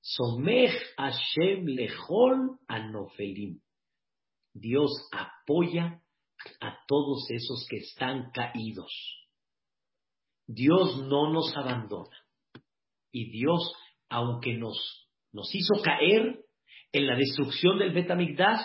Somech 0.00 0.72
Hashem 0.96 1.66
Lechol 1.66 2.58
Anofelim. 2.66 3.60
Dios 4.52 4.90
apoya 5.12 6.02
a 6.60 6.78
todos 6.88 7.30
esos 7.30 7.66
que 7.70 7.76
están 7.76 8.30
caídos. 8.32 8.92
Dios 10.46 10.98
no 11.06 11.32
nos 11.32 11.56
abandona. 11.56 12.16
Y 13.12 13.30
Dios, 13.30 13.72
aunque 14.08 14.54
nos, 14.54 15.08
nos 15.32 15.54
hizo 15.54 15.80
caer 15.82 16.44
en 16.92 17.06
la 17.06 17.16
destrucción 17.16 17.78
del 17.78 17.92
Betamigdash, 17.92 18.64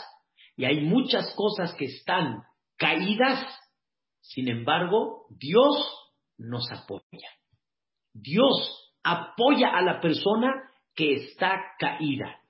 y 0.58 0.66
hay 0.66 0.82
muchas 0.82 1.34
cosas 1.36 1.74
que 1.76 1.86
están 1.86 2.44
caídas, 2.82 3.46
sin 4.22 4.50
embargo, 4.50 5.28
Dios 5.30 5.76
nos 6.40 6.66
apoya. 6.72 7.30
Dios 8.12 8.96
apoya 9.04 9.70
a 9.70 9.84
la 9.84 10.02
persona 10.02 10.68
que 10.96 11.14
está 11.14 11.62
caída. 11.78 12.42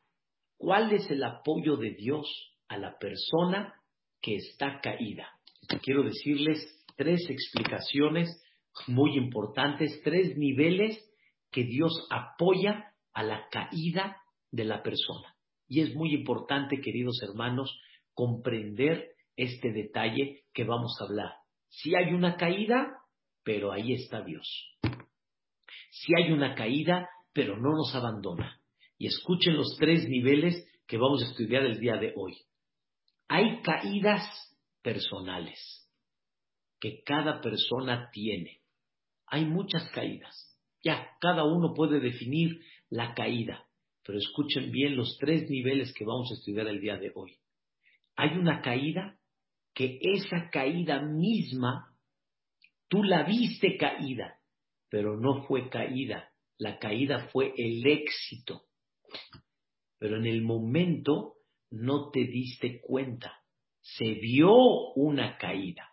¿Cuál 0.58 0.94
es 0.94 1.12
el 1.12 1.22
apoyo 1.26 1.76
de 1.76 1.91
Dios 1.91 2.26
a 2.70 2.78
la 2.78 2.98
persona 2.98 3.74
que 4.22 4.38
está 4.38 4.80
caída? 4.80 5.28
Quiero 5.84 6.04
decirles 6.04 6.82
tres 6.96 7.30
explicaciones 7.30 8.41
muy 8.88 9.17
importantes, 9.17 10.02
tres 10.02 10.38
niveles 10.38 10.98
que 11.52 11.65
Dios 11.65 12.08
apoya 12.10 12.94
a 13.13 13.24
la 13.24 13.50
caída 13.52 14.15
de 14.50 14.63
la 14.63 14.82
persona. 14.82 15.36
Y 15.67 15.82
es 15.82 15.94
muy 15.94 16.13
importante, 16.13 16.80
queridos 16.80 17.20
hermanos, 17.22 17.78
comprender 18.13 19.10
este 19.43 19.71
detalle 19.71 20.43
que 20.54 20.63
vamos 20.63 20.97
a 20.99 21.06
hablar. 21.06 21.34
Si 21.69 21.95
hay 21.95 22.13
una 22.13 22.36
caída, 22.36 22.97
pero 23.43 23.71
ahí 23.71 23.93
está 23.93 24.21
Dios. 24.21 24.47
Si 25.91 26.13
hay 26.15 26.32
una 26.32 26.56
caída, 26.56 27.10
pero 27.34 27.58
no 27.58 27.71
nos 27.71 27.93
abandona. 27.95 28.62
Y 28.97 29.08
escuchen 29.08 29.56
los 29.56 29.75
tres 29.80 30.08
niveles 30.08 30.67
que 30.88 30.97
vamos 30.97 31.23
a 31.23 31.27
estudiar 31.27 31.63
el 31.63 31.80
día 31.80 31.95
de 31.95 32.13
hoy. 32.15 32.38
Hay 33.27 33.62
caídas 33.62 34.23
personales 34.82 35.89
que 36.80 37.01
cada 37.04 37.41
persona 37.41 38.10
tiene. 38.12 38.62
Hay 39.27 39.45
muchas 39.45 39.89
caídas. 39.91 40.58
Ya, 40.84 41.10
cada 41.19 41.45
uno 41.45 41.73
puede 41.73 41.99
definir 41.99 42.60
la 42.89 43.13
caída. 43.13 43.65
Pero 44.04 44.17
escuchen 44.17 44.71
bien 44.71 44.95
los 44.95 45.17
tres 45.19 45.49
niveles 45.49 45.93
que 45.93 46.06
vamos 46.06 46.30
a 46.32 46.34
estudiar 46.34 46.67
el 46.67 46.82
día 46.82 46.97
de 46.97 47.12
hoy. 47.15 47.38
Hay 48.15 48.38
una 48.38 48.62
caída 48.62 49.17
que 49.73 49.99
esa 50.01 50.49
caída 50.51 51.01
misma, 51.01 51.95
tú 52.88 53.03
la 53.03 53.23
viste 53.23 53.77
caída, 53.77 54.39
pero 54.89 55.17
no 55.17 55.43
fue 55.43 55.69
caída. 55.69 56.29
La 56.57 56.77
caída 56.77 57.29
fue 57.31 57.53
el 57.57 57.86
éxito. 57.86 58.63
Pero 59.97 60.17
en 60.17 60.25
el 60.25 60.41
momento 60.41 61.36
no 61.71 62.12
te 62.12 62.25
diste 62.25 62.81
cuenta. 62.81 63.39
Se 63.79 64.13
vio 64.15 64.53
una 64.95 65.38
caída, 65.38 65.89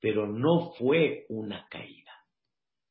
pero 0.00 0.26
no 0.26 0.72
fue 0.72 1.24
una 1.28 1.66
caída. 1.70 2.12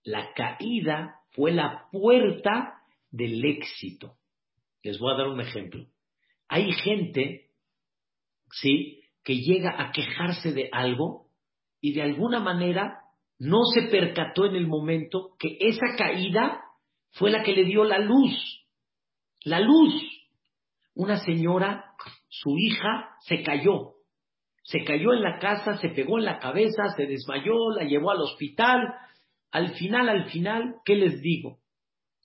La 0.03 0.33
caída 0.33 1.21
fue 1.31 1.51
la 1.51 1.87
puerta 1.91 2.81
del 3.11 3.43
éxito. 3.45 4.17
Les 4.81 4.97
voy 4.97 5.13
a 5.13 5.17
dar 5.17 5.27
un 5.27 5.41
ejemplo. 5.41 5.85
Hay 6.47 6.71
gente, 6.71 7.51
¿sí? 8.51 9.01
Que 9.27 9.35
llega 9.41 9.75
a 9.77 9.91
quejarse 9.91 10.53
de 10.53 10.69
algo 10.71 11.25
y 11.81 11.91
de 11.91 12.01
alguna 12.01 12.39
manera 12.39 13.01
no 13.37 13.59
se 13.73 13.89
percató 13.89 14.45
en 14.45 14.55
el 14.55 14.67
momento 14.67 15.35
que 15.37 15.57
esa 15.59 15.97
caída 15.97 16.61
fue 17.11 17.29
la 17.29 17.43
que 17.43 17.51
le 17.51 17.65
dio 17.65 17.83
la 17.83 17.99
luz. 17.99 18.31
La 19.43 19.59
luz. 19.59 19.93
Una 20.95 21.17
señora, 21.17 21.91
su 22.29 22.57
hija, 22.57 23.17
se 23.19 23.43
cayó. 23.43 23.95
Se 24.63 24.85
cayó 24.85 25.11
en 25.11 25.23
la 25.23 25.39
casa, 25.39 25.77
se 25.79 25.89
pegó 25.89 26.19
en 26.19 26.23
la 26.23 26.39
cabeza, 26.39 26.95
se 26.95 27.05
desmayó, 27.05 27.71
la 27.75 27.83
llevó 27.83 28.11
al 28.11 28.21
hospital. 28.21 28.79
Al 29.51 29.73
final, 29.75 30.07
al 30.07 30.29
final, 30.29 30.77
¿qué 30.85 30.95
les 30.95 31.21
digo? 31.21 31.57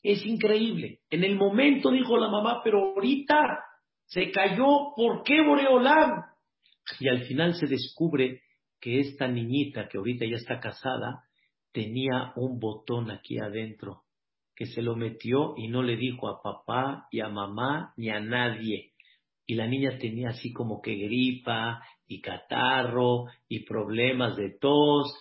Es 0.04 0.24
increíble. 0.24 1.00
En 1.10 1.24
el 1.24 1.34
momento 1.34 1.90
dijo 1.90 2.16
la 2.16 2.28
mamá, 2.28 2.60
pero 2.62 2.94
ahorita 2.94 3.34
se 4.04 4.30
cayó, 4.30 4.92
¿por 4.94 5.24
qué 5.24 5.42
Boreolam? 5.42 6.31
Y 7.00 7.08
al 7.08 7.24
final 7.24 7.54
se 7.54 7.66
descubre 7.66 8.42
que 8.80 9.00
esta 9.00 9.28
niñita, 9.28 9.88
que 9.88 9.98
ahorita 9.98 10.26
ya 10.26 10.36
está 10.36 10.60
casada, 10.60 11.24
tenía 11.72 12.32
un 12.36 12.58
botón 12.58 13.10
aquí 13.10 13.38
adentro, 13.38 14.02
que 14.54 14.66
se 14.66 14.82
lo 14.82 14.96
metió 14.96 15.54
y 15.56 15.68
no 15.68 15.82
le 15.82 15.96
dijo 15.96 16.28
a 16.28 16.42
papá 16.42 17.06
y 17.10 17.20
a 17.20 17.28
mamá 17.28 17.94
ni 17.96 18.10
a 18.10 18.20
nadie. 18.20 18.92
Y 19.46 19.54
la 19.54 19.66
niña 19.66 19.98
tenía 19.98 20.30
así 20.30 20.52
como 20.52 20.80
que 20.80 20.94
gripa 20.96 21.82
y 22.06 22.20
catarro 22.20 23.26
y 23.48 23.64
problemas 23.64 24.36
de 24.36 24.50
tos 24.60 25.14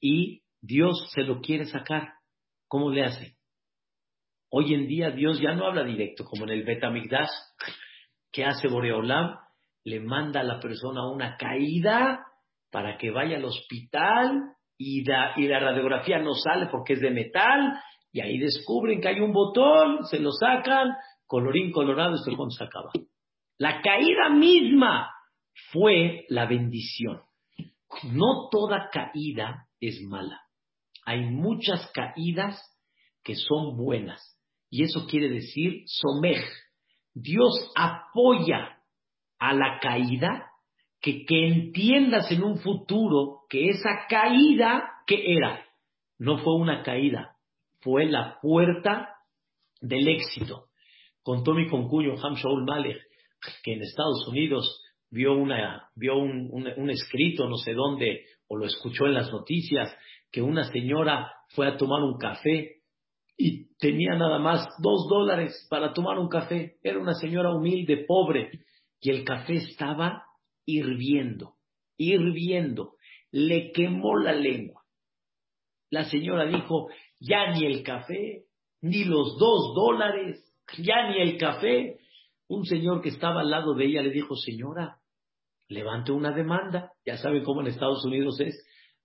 y 0.00 0.42
Dios 0.60 1.10
se 1.14 1.22
lo 1.22 1.40
quiere 1.40 1.66
sacar. 1.66 2.14
¿Cómo 2.68 2.90
le 2.90 3.04
hace? 3.04 3.36
Hoy 4.50 4.74
en 4.74 4.86
día 4.86 5.10
Dios 5.10 5.40
ya 5.40 5.54
no 5.54 5.66
habla 5.66 5.84
directo, 5.84 6.24
como 6.24 6.44
en 6.44 6.50
el 6.50 6.64
Betamigdash. 6.64 7.30
¿Qué 8.32 8.44
hace 8.44 8.68
Boreolam? 8.68 9.36
Le 9.86 10.00
manda 10.00 10.40
a 10.40 10.44
la 10.44 10.58
persona 10.58 11.08
una 11.08 11.36
caída 11.36 12.26
para 12.70 12.98
que 12.98 13.10
vaya 13.10 13.36
al 13.36 13.44
hospital 13.44 14.56
y, 14.76 15.00
y 15.00 15.48
la 15.48 15.60
radiografía 15.60 16.18
no 16.18 16.34
sale 16.34 16.66
porque 16.66 16.94
es 16.94 17.00
de 17.00 17.10
metal 17.10 17.80
y 18.12 18.20
ahí 18.20 18.38
descubren 18.38 19.00
que 19.00 19.08
hay 19.08 19.20
un 19.20 19.32
botón, 19.32 20.04
se 20.06 20.18
lo 20.18 20.32
sacan, 20.32 20.88
colorín 21.26 21.70
colorado, 21.70 22.14
esto 22.14 22.34
cuando 22.36 22.54
se 22.54 22.64
acaba. 22.64 22.90
La 23.58 23.80
caída 23.80 24.30
misma 24.30 25.10
fue 25.72 26.24
la 26.28 26.46
bendición. 26.46 27.20
No 28.12 28.48
toda 28.50 28.90
caída 28.90 29.68
es 29.80 30.02
mala. 30.02 30.40
Hay 31.04 31.30
muchas 31.30 31.90
caídas 31.92 32.60
que 33.22 33.34
son 33.34 33.76
buenas. 33.76 34.36
Y 34.70 34.82
eso 34.82 35.06
quiere 35.06 35.28
decir 35.28 35.84
somej. 35.86 36.42
Dios 37.14 37.70
apoya 37.76 38.75
a 39.38 39.52
la 39.52 39.78
caída 39.80 40.50
que, 41.00 41.24
que 41.24 41.46
entiendas 41.46 42.30
en 42.32 42.42
un 42.42 42.58
futuro 42.58 43.42
que 43.48 43.68
esa 43.68 44.06
caída 44.08 44.90
que 45.06 45.36
era, 45.36 45.64
no 46.18 46.38
fue 46.38 46.56
una 46.56 46.82
caída, 46.82 47.36
fue 47.80 48.06
la 48.06 48.38
puerta 48.40 49.14
del 49.80 50.08
éxito. 50.08 50.66
Contó 51.22 51.54
mi 51.54 51.68
concuño 51.68 52.14
Ham 52.22 52.34
Shaul 52.34 52.64
Malek 52.64 52.98
que 53.62 53.74
en 53.74 53.82
Estados 53.82 54.26
Unidos 54.28 54.82
vio, 55.10 55.34
una, 55.34 55.90
vio 55.94 56.16
un, 56.16 56.50
un, 56.52 56.90
escrito, 56.90 57.48
no 57.48 57.56
sé 57.56 57.74
dónde, 57.74 58.24
o 58.48 58.56
lo 58.56 58.66
escuchó 58.66 59.06
en 59.06 59.14
las 59.14 59.30
noticias, 59.30 59.96
que 60.30 60.42
una 60.42 60.64
señora 60.64 61.32
fue 61.50 61.68
a 61.68 61.76
tomar 61.76 62.02
un 62.02 62.18
café 62.18 62.82
y 63.36 63.76
tenía 63.76 64.14
nada 64.14 64.38
más 64.38 64.66
dos 64.80 65.06
dólares 65.08 65.66
para 65.70 65.92
tomar 65.92 66.18
un 66.18 66.28
café. 66.28 66.76
Era 66.82 66.98
una 66.98 67.14
señora 67.14 67.54
humilde, 67.54 68.04
pobre, 68.06 68.50
y 69.00 69.10
el 69.10 69.24
café 69.24 69.54
estaba 69.54 70.24
hirviendo, 70.64 71.54
hirviendo. 71.96 72.94
Le 73.30 73.72
quemó 73.72 74.16
la 74.16 74.32
lengua. 74.32 74.82
La 75.90 76.04
señora 76.04 76.46
dijo, 76.46 76.88
ya 77.20 77.50
ni 77.52 77.64
el 77.66 77.82
café, 77.82 78.44
ni 78.80 79.04
los 79.04 79.38
dos 79.38 79.74
dólares, 79.74 80.42
ya 80.78 81.10
ni 81.10 81.20
el 81.20 81.38
café. 81.38 81.98
Un 82.48 82.64
señor 82.64 83.02
que 83.02 83.10
estaba 83.10 83.40
al 83.40 83.50
lado 83.50 83.74
de 83.74 83.86
ella 83.86 84.02
le 84.02 84.10
dijo, 84.10 84.34
señora, 84.36 84.98
levante 85.68 86.12
una 86.12 86.32
demanda. 86.32 86.92
Ya 87.04 87.16
saben 87.16 87.44
cómo 87.44 87.60
en 87.60 87.68
Estados 87.68 88.04
Unidos 88.04 88.40
es. 88.40 88.54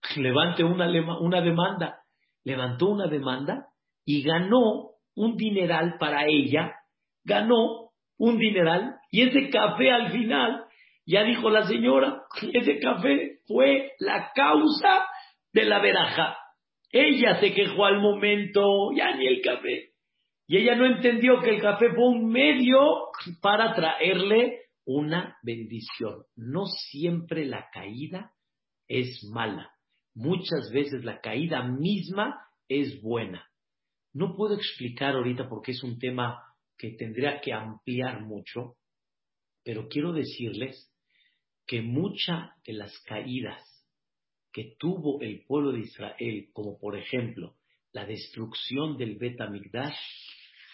Levante 0.17 0.63
una, 0.63 0.88
una 1.19 1.41
demanda. 1.41 2.01
Levantó 2.43 2.89
una 2.89 3.08
demanda 3.08 3.67
y 4.06 4.23
ganó 4.23 4.91
un 5.15 5.38
dineral 5.38 5.97
para 5.99 6.25
ella. 6.27 6.73
Ganó 7.23 7.90
un 8.21 8.38
dineral 8.38 8.97
y 9.10 9.23
ese 9.23 9.49
café 9.49 9.89
al 9.89 10.12
final, 10.12 10.65
ya 11.07 11.23
dijo 11.23 11.49
la 11.49 11.65
señora, 11.65 12.21
ese 12.53 12.79
café 12.79 13.39
fue 13.47 13.93
la 13.97 14.31
causa 14.36 15.07
de 15.51 15.65
la 15.65 15.79
veraja. 15.79 16.38
Ella 16.91 17.39
se 17.39 17.51
quejó 17.51 17.86
al 17.86 17.99
momento, 17.99 18.91
ya 18.95 19.15
ni 19.15 19.25
el 19.25 19.41
café. 19.41 19.93
Y 20.45 20.57
ella 20.57 20.75
no 20.75 20.86
entendió 20.86 21.39
que 21.39 21.49
el 21.49 21.62
café 21.62 21.89
fue 21.95 22.10
un 22.10 22.29
medio 22.29 22.77
para 23.41 23.73
traerle 23.73 24.65
una 24.86 25.38
bendición. 25.41 26.23
No 26.36 26.65
siempre 26.65 27.45
la 27.45 27.69
caída 27.73 28.34
es 28.88 29.23
mala. 29.34 29.71
Muchas 30.13 30.69
veces 30.71 31.03
la 31.03 31.21
caída 31.21 31.63
misma 31.63 32.39
es 32.67 33.01
buena. 33.01 33.47
No 34.13 34.36
puedo 34.36 34.53
explicar 34.53 35.15
ahorita 35.15 35.49
porque 35.49 35.71
es 35.71 35.81
un 35.81 35.97
tema 35.97 36.50
que 36.82 36.94
tendría 36.94 37.39
que 37.41 37.54
ampliar 37.54 38.22
mucho, 38.22 38.78
pero 39.63 39.88
quiero 39.88 40.13
decirles 40.13 40.91
que 41.67 41.84
muchas 41.84 42.50
de 42.65 42.74
las 42.74 42.98
caídas 43.04 43.62
que 44.52 44.74
tuvo 44.80 45.22
el 45.22 45.46
pueblo 45.46 45.74
de 45.74 45.82
Israel, 45.82 46.50
como 46.54 46.80
por 46.80 46.98
ejemplo 46.98 47.56
la 47.91 48.06
destrucción 48.06 48.98
del 48.98 49.20
Bet 49.20 49.38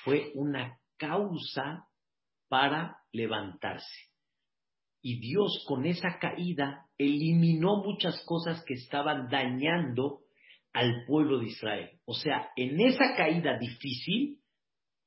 fue 0.06 0.32
una 0.36 0.80
causa 0.96 1.90
para 2.48 3.00
levantarse. 3.12 4.08
Y 5.02 5.20
Dios 5.20 5.66
con 5.68 5.86
esa 5.86 6.20
caída 6.22 6.86
eliminó 6.98 7.84
muchas 7.84 8.24
cosas 8.26 8.64
que 8.64 8.76
estaban 8.76 9.28
dañando 9.28 10.22
al 10.72 11.04
pueblo 11.06 11.40
de 11.40 11.48
Israel. 11.48 12.00
O 12.06 12.14
sea, 12.14 12.50
en 12.56 12.80
esa 12.80 13.14
caída 13.18 13.58
difícil 13.58 14.40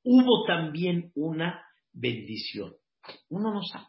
hubo 0.02 0.44
también 0.46 1.12
una 1.14 1.64
bendición. 1.92 2.74
Uno 3.28 3.52
no 3.52 3.62
sabe. 3.62 3.86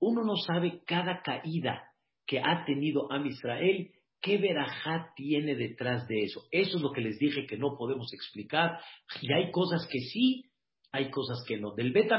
Uno 0.00 0.24
no 0.24 0.36
sabe 0.36 0.82
cada 0.86 1.22
caída 1.22 1.82
que 2.26 2.40
ha 2.40 2.64
tenido 2.64 3.10
Am 3.10 3.26
Israel, 3.26 3.90
qué 4.20 4.38
verajá 4.38 5.12
tiene 5.16 5.54
detrás 5.56 6.06
de 6.06 6.20
eso. 6.20 6.42
Eso 6.50 6.76
es 6.76 6.82
lo 6.82 6.92
que 6.92 7.00
les 7.00 7.18
dije 7.18 7.46
que 7.46 7.56
no 7.56 7.76
podemos 7.76 8.12
explicar. 8.12 8.78
Y 9.20 9.32
hay 9.32 9.50
cosas 9.50 9.88
que 9.90 9.98
sí, 10.00 10.44
hay 10.92 11.10
cosas 11.10 11.44
que 11.46 11.58
no. 11.58 11.74
Del 11.74 11.92
Bet 11.92 12.10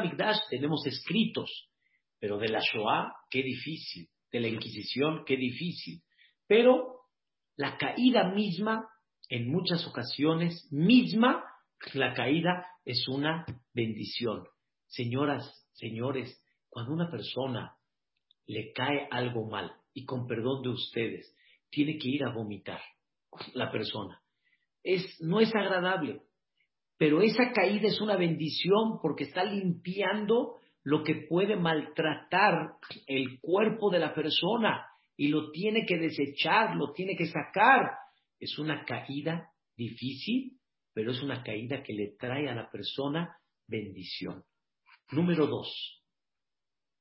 tenemos 0.50 0.86
escritos, 0.86 1.70
pero 2.20 2.38
de 2.38 2.50
la 2.50 2.60
Shoah, 2.60 3.14
qué 3.30 3.44
difícil. 3.44 4.10
De 4.32 4.40
la 4.40 4.48
Inquisición, 4.48 5.24
qué 5.26 5.38
difícil. 5.38 6.02
Pero 6.48 7.00
la 7.56 7.78
caída 7.78 8.32
misma, 8.34 8.88
en 9.28 9.52
muchas 9.52 9.86
ocasiones, 9.88 10.68
misma, 10.72 11.44
la 11.94 12.14
caída 12.14 12.66
es 12.90 13.08
una 13.08 13.46
bendición. 13.72 14.48
Señoras, 14.88 15.46
señores, 15.74 16.44
cuando 16.70 16.92
una 16.92 17.12
persona 17.12 17.78
le 18.48 18.72
cae 18.74 19.08
algo 19.12 19.48
mal, 19.48 19.72
y 19.94 20.06
con 20.06 20.26
perdón 20.26 20.64
de 20.64 20.70
ustedes, 20.70 21.36
tiene 21.70 22.00
que 22.00 22.10
ir 22.10 22.24
a 22.24 22.34
vomitar 22.34 22.82
la 23.54 23.72
persona. 23.72 24.20
Es, 24.82 25.22
no 25.22 25.40
es 25.40 25.54
agradable, 25.54 26.22
pero 26.98 27.22
esa 27.22 27.52
caída 27.54 27.88
es 27.90 28.02
una 28.02 28.16
bendición 28.16 29.00
porque 29.04 29.26
está 29.26 29.44
limpiando 29.44 30.56
lo 30.82 31.04
que 31.04 31.28
puede 31.30 31.58
maltratar 31.58 32.74
el 33.06 33.40
cuerpo 33.40 33.92
de 33.92 34.00
la 34.00 34.16
persona 34.16 34.84
y 35.16 35.28
lo 35.28 35.52
tiene 35.52 35.86
que 35.86 35.98
desechar, 36.00 36.76
lo 36.76 36.92
tiene 36.94 37.16
que 37.16 37.28
sacar. 37.28 37.92
Es 38.40 38.58
una 38.58 38.84
caída 38.84 39.52
difícil, 39.78 40.59
pero 41.00 41.14
es 41.14 41.24
una 41.24 41.42
caída 41.44 41.82
que 41.82 41.94
le 41.94 42.18
trae 42.20 42.50
a 42.50 42.54
la 42.54 42.70
persona 42.70 43.38
bendición. 43.70 44.44
Número 45.14 45.48
dos. 45.48 46.04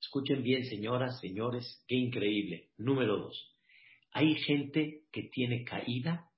Escuchen 0.01 0.45
bien, 0.45 0.65
señoras, 0.67 1.19
señores, 1.19 1.85
qué 1.89 1.97
increíble. 1.97 2.69
Número 2.77 3.17
dos. 3.17 3.57
Hay 4.13 4.37
gente 4.37 5.03
que 5.11 5.25
tiene 5.33 5.65
caída 5.65 6.31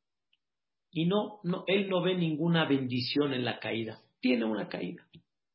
y 0.91 1.05
no, 1.05 1.41
no, 1.45 1.65
él 1.67 1.91
no 1.91 2.01
ve 2.01 2.15
ninguna 2.15 2.65
bendición 2.65 3.35
en 3.35 3.45
la 3.45 3.59
caída. 3.59 4.01
Tiene 4.21 4.47
una 4.47 4.67
caída, 4.67 5.07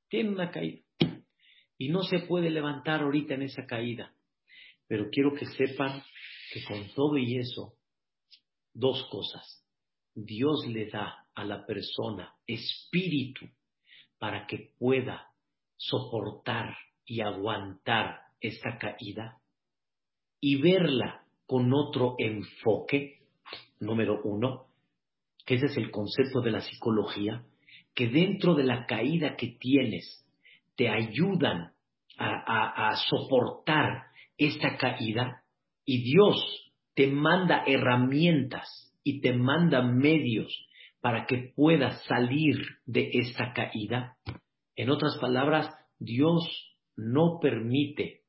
tiene 0.08 0.30
una 0.30 0.52
caída. 0.52 0.84
Y 1.80 1.90
no 1.90 2.04
se 2.04 2.20
puede 2.20 2.52
levantar 2.52 3.02
ahorita 3.02 3.34
en 3.34 3.42
esa 3.42 3.66
caída. 3.66 4.14
Pero 4.88 5.10
quiero 5.10 5.34
que 5.34 5.48
sepan 5.48 6.04
que 6.54 6.64
con 6.66 6.88
todo 6.94 7.18
y 7.18 7.40
eso, 7.40 7.74
dos 8.76 9.10
cosas. 9.10 9.66
Dios 10.14 10.68
le 10.68 10.86
da 10.92 11.25
a 11.36 11.44
la 11.44 11.66
persona 11.66 12.34
espíritu 12.48 13.46
para 14.18 14.48
que 14.48 14.72
pueda 14.80 15.28
soportar 15.78 16.76
y 17.06 17.22
aguantar 17.22 18.22
esta 18.40 18.78
caída 18.78 19.40
y 20.40 20.62
verla 20.62 21.26
con 21.46 21.72
otro 21.74 22.16
enfoque, 22.18 23.20
número 23.80 24.22
uno, 24.24 24.68
que 25.46 25.56
ese 25.56 25.68
es 25.68 25.78
el 25.78 25.92
concepto 25.92 26.42
de 26.42 26.52
la 26.52 26.62
psicología, 26.62 27.44
que 27.94 28.08
dentro 28.08 28.56
de 28.56 28.64
la 28.64 28.86
caída 28.86 29.36
que 29.36 29.58
tienes 29.60 30.26
te 30.76 30.90
ayudan 30.90 31.72
a, 32.18 32.96
soportar 33.10 34.06
esta 34.38 34.78
caída 34.78 35.44
y 35.86 36.04
Dios 36.04 36.72
te 36.94 37.08
manda 37.08 37.64
herramientas 37.66 38.94
y 39.04 39.22
te 39.22 39.34
manda 39.34 39.82
medios 39.82 40.52
para 41.06 41.28
que 41.28 41.54
puedas 41.56 42.04
salir 42.06 42.58
de 42.88 43.12
esta 43.14 43.54
caída. 43.54 44.18
En 44.76 44.90
otras 44.90 45.16
palabras, 45.22 45.70
Dios 46.00 46.42
no 46.96 47.38
permite 47.40 48.24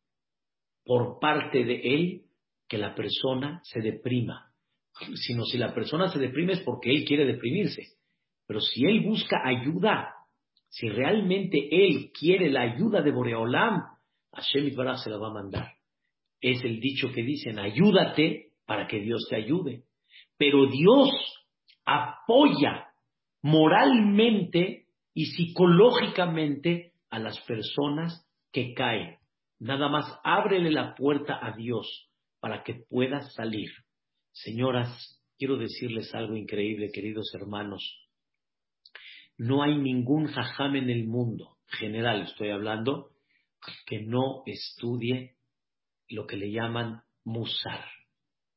por 0.84 1.18
parte 1.18 1.64
de 1.64 1.80
Él 1.82 2.24
que 2.68 2.76
la 2.76 2.94
persona 2.94 3.62
se 3.62 3.80
deprima, 3.80 4.52
sino 5.14 5.44
si 5.44 5.56
la 5.56 5.72
persona 5.72 6.08
se 6.08 6.18
deprime 6.18 6.52
es 6.52 6.60
porque 6.60 6.90
él 6.90 7.06
quiere 7.06 7.24
deprimirse. 7.24 7.82
Pero 8.46 8.60
si 8.60 8.84
él 8.84 9.00
busca 9.06 9.38
ayuda, 9.42 10.12
si 10.68 10.90
realmente 10.90 11.68
él 11.70 12.10
quiere 12.12 12.50
la 12.50 12.60
ayuda 12.60 13.00
de 13.00 13.10
Boreolam, 13.10 13.84
Hashem 14.34 14.66
Itbaraj 14.66 14.98
se 15.02 15.08
la 15.08 15.16
va 15.16 15.28
a 15.28 15.42
mandar. 15.42 15.72
Es 16.42 16.62
el 16.62 16.78
dicho 16.80 17.10
que 17.10 17.22
dicen, 17.22 17.58
ayúdate 17.58 18.50
para 18.66 18.86
que 18.86 19.00
Dios 19.00 19.26
te 19.30 19.36
ayude. 19.36 19.84
Pero 20.36 20.66
Dios 20.66 21.08
apoya 21.86 22.88
moralmente 23.42 24.86
y 25.14 25.26
psicológicamente 25.26 26.92
a 27.10 27.18
las 27.18 27.40
personas 27.42 28.28
que 28.52 28.74
caen. 28.74 29.16
Nada 29.58 29.88
más 29.88 30.04
ábrele 30.24 30.70
la 30.70 30.94
puerta 30.94 31.38
a 31.40 31.56
Dios 31.56 32.10
para 32.40 32.62
que 32.62 32.74
puedas 32.74 33.32
salir. 33.34 33.70
Señoras, 34.32 35.22
quiero 35.38 35.56
decirles 35.56 36.14
algo 36.14 36.36
increíble, 36.36 36.90
queridos 36.92 37.32
hermanos. 37.34 37.82
No 39.38 39.62
hay 39.62 39.78
ningún 39.78 40.26
jajam 40.26 40.76
en 40.76 40.90
el 40.90 41.06
mundo, 41.06 41.56
general 41.66 42.22
estoy 42.22 42.50
hablando, 42.50 43.10
que 43.86 44.02
no 44.02 44.42
estudie 44.46 45.36
lo 46.08 46.26
que 46.26 46.36
le 46.36 46.50
llaman 46.50 47.02
musar. 47.24 47.84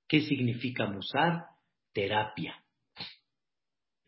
¿Qué 0.07 0.21
significa 0.21 0.87
musar? 0.87 1.45
Terapia. 1.93 2.55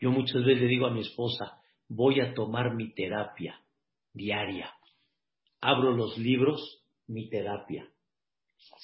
Yo 0.02 0.10
muchas 0.12 0.44
veces 0.44 0.64
le 0.64 0.68
digo 0.68 0.88
a 0.88 0.92
mi 0.92 1.02
esposa, 1.02 1.62
voy 1.88 2.20
a 2.20 2.34
tomar 2.34 2.74
mi 2.74 2.92
terapia 2.94 3.62
diaria. 4.14 4.74
Abro 5.62 5.92
los 5.92 6.18
libros, 6.18 6.84
mi 7.08 7.30
terapia. 7.30 7.88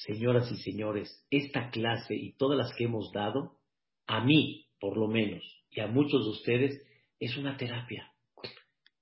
Señoras 0.06 0.51
y 0.51 0.58
señores, 0.58 1.25
esta 1.32 1.71
clase 1.71 2.15
y 2.15 2.34
todas 2.34 2.58
las 2.58 2.73
que 2.75 2.84
hemos 2.84 3.12
dado, 3.12 3.58
a 4.06 4.23
mí, 4.23 4.67
por 4.80 4.95
lo 4.95 5.08
menos, 5.08 5.43
y 5.71 5.80
a 5.80 5.88
muchos 5.88 6.23
de 6.23 6.30
ustedes, 6.30 6.82
es 7.19 7.36
una 7.36 7.58
terapia. 7.58 8.12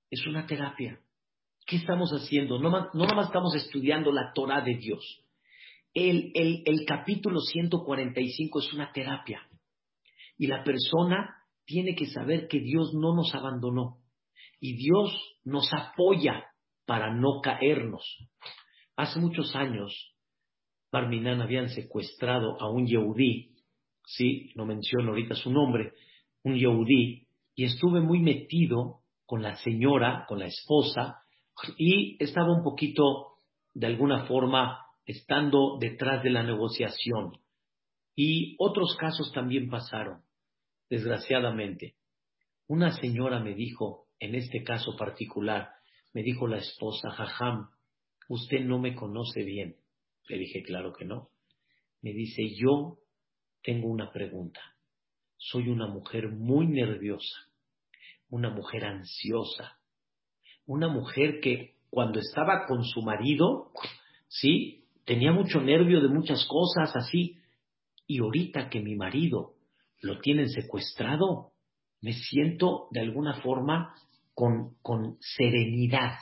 Es 0.10 0.26
una 0.26 0.48
terapia. 0.48 1.02
¿Qué 1.66 1.76
estamos 1.76 2.12
haciendo? 2.12 2.60
No, 2.60 2.70
no 2.70 2.90
nada 2.94 3.16
más 3.16 3.28
estamos 3.28 3.56
estudiando 3.56 4.14
la 4.14 4.32
Torah 4.34 4.62
de 4.62 4.76
Dios. 4.76 5.22
El, 5.94 6.32
el, 6.34 6.64
el 6.66 6.86
capítulo 6.86 7.42
145 7.42 8.60
es 8.60 8.74
una 8.74 8.94
terapia. 8.94 9.42
Y 10.38 10.48
la 10.48 10.64
persona 10.64 11.35
tiene 11.66 11.96
que 11.96 12.08
saber 12.08 12.48
que 12.48 12.60
Dios 12.60 12.94
no 12.94 13.16
nos 13.16 13.34
abandonó. 13.36 13.98
Y 14.60 14.78
Dios 14.78 15.12
nos 15.44 15.70
apoya 15.74 16.46
para 16.86 17.14
no 17.14 17.42
caernos. 17.42 18.04
Hace 18.96 19.20
muchos 19.20 19.56
años 19.56 20.16
Barminan 20.92 21.42
habían 21.42 21.70
secuestrado 21.70 22.60
a 22.62 22.70
un 22.70 22.88
Yehudí, 22.88 23.56
sí, 24.06 24.52
no 24.56 24.66
menciono 24.66 25.10
ahorita 25.10 25.36
su 25.36 25.52
nombre, 25.52 25.92
un 26.44 26.56
Yehudí, 26.56 27.28
y 27.56 27.64
estuve 27.66 28.00
muy 28.00 28.20
metido 28.20 29.02
con 29.26 29.42
la 29.42 29.56
señora, 29.58 30.26
con 30.28 30.40
la 30.40 30.46
esposa, 30.46 31.18
y 31.78 32.22
estaba 32.24 32.54
un 32.54 32.64
poquito, 32.64 33.34
de 33.74 33.88
alguna 33.88 34.26
forma, 34.26 34.86
estando 35.06 35.78
detrás 35.80 36.24
de 36.24 36.30
la 36.30 36.44
negociación. 36.44 37.32
Y 38.16 38.56
otros 38.60 38.96
casos 38.98 39.32
también 39.34 39.70
pasaron, 39.70 40.22
desgraciadamente. 40.90 41.96
Una 42.68 42.92
señora 42.92 43.40
me 43.40 43.54
dijo, 43.54 44.08
en 44.20 44.36
este 44.36 44.64
caso 44.64 44.96
particular, 44.98 45.70
me 46.14 46.24
dijo 46.24 46.48
la 46.48 46.58
esposa, 46.58 47.12
Jajam, 47.12 47.70
usted 48.30 48.62
no 48.62 48.80
me 48.80 48.96
conoce 48.96 49.44
bien. 49.44 49.76
Le 50.28 50.38
dije, 50.38 50.64
claro 50.64 50.94
que 50.94 51.06
no. 51.06 51.30
Me 52.02 52.14
dice, 52.14 52.44
yo 52.56 52.98
tengo 53.62 53.88
una 53.88 54.12
pregunta. 54.12 54.62
Soy 55.38 55.68
una 55.70 55.88
mujer 55.88 56.30
muy 56.30 56.68
nerviosa, 56.68 57.50
una 58.30 58.50
mujer 58.50 58.86
ansiosa, 58.86 59.78
una 60.66 60.88
mujer 60.88 61.40
que 61.42 61.76
cuando 61.90 62.20
estaba 62.20 62.66
con 62.66 62.84
su 62.84 63.02
marido, 63.02 63.72
sí, 64.28 64.86
tenía 65.06 65.32
mucho 65.32 65.62
nervio 65.62 66.02
de 66.02 66.08
muchas 66.08 66.48
cosas 66.48 66.96
así. 66.96 67.38
Y 68.08 68.20
ahorita 68.20 68.70
que 68.70 68.82
mi 68.82 68.96
marido 68.96 69.56
lo 70.02 70.20
tienen 70.20 70.50
secuestrado, 70.50 71.52
me 72.02 72.14
siento 72.14 72.88
de 72.92 73.02
alguna 73.02 73.42
forma 73.42 73.94
con, 74.34 74.76
con 74.82 75.18
serenidad 75.20 76.16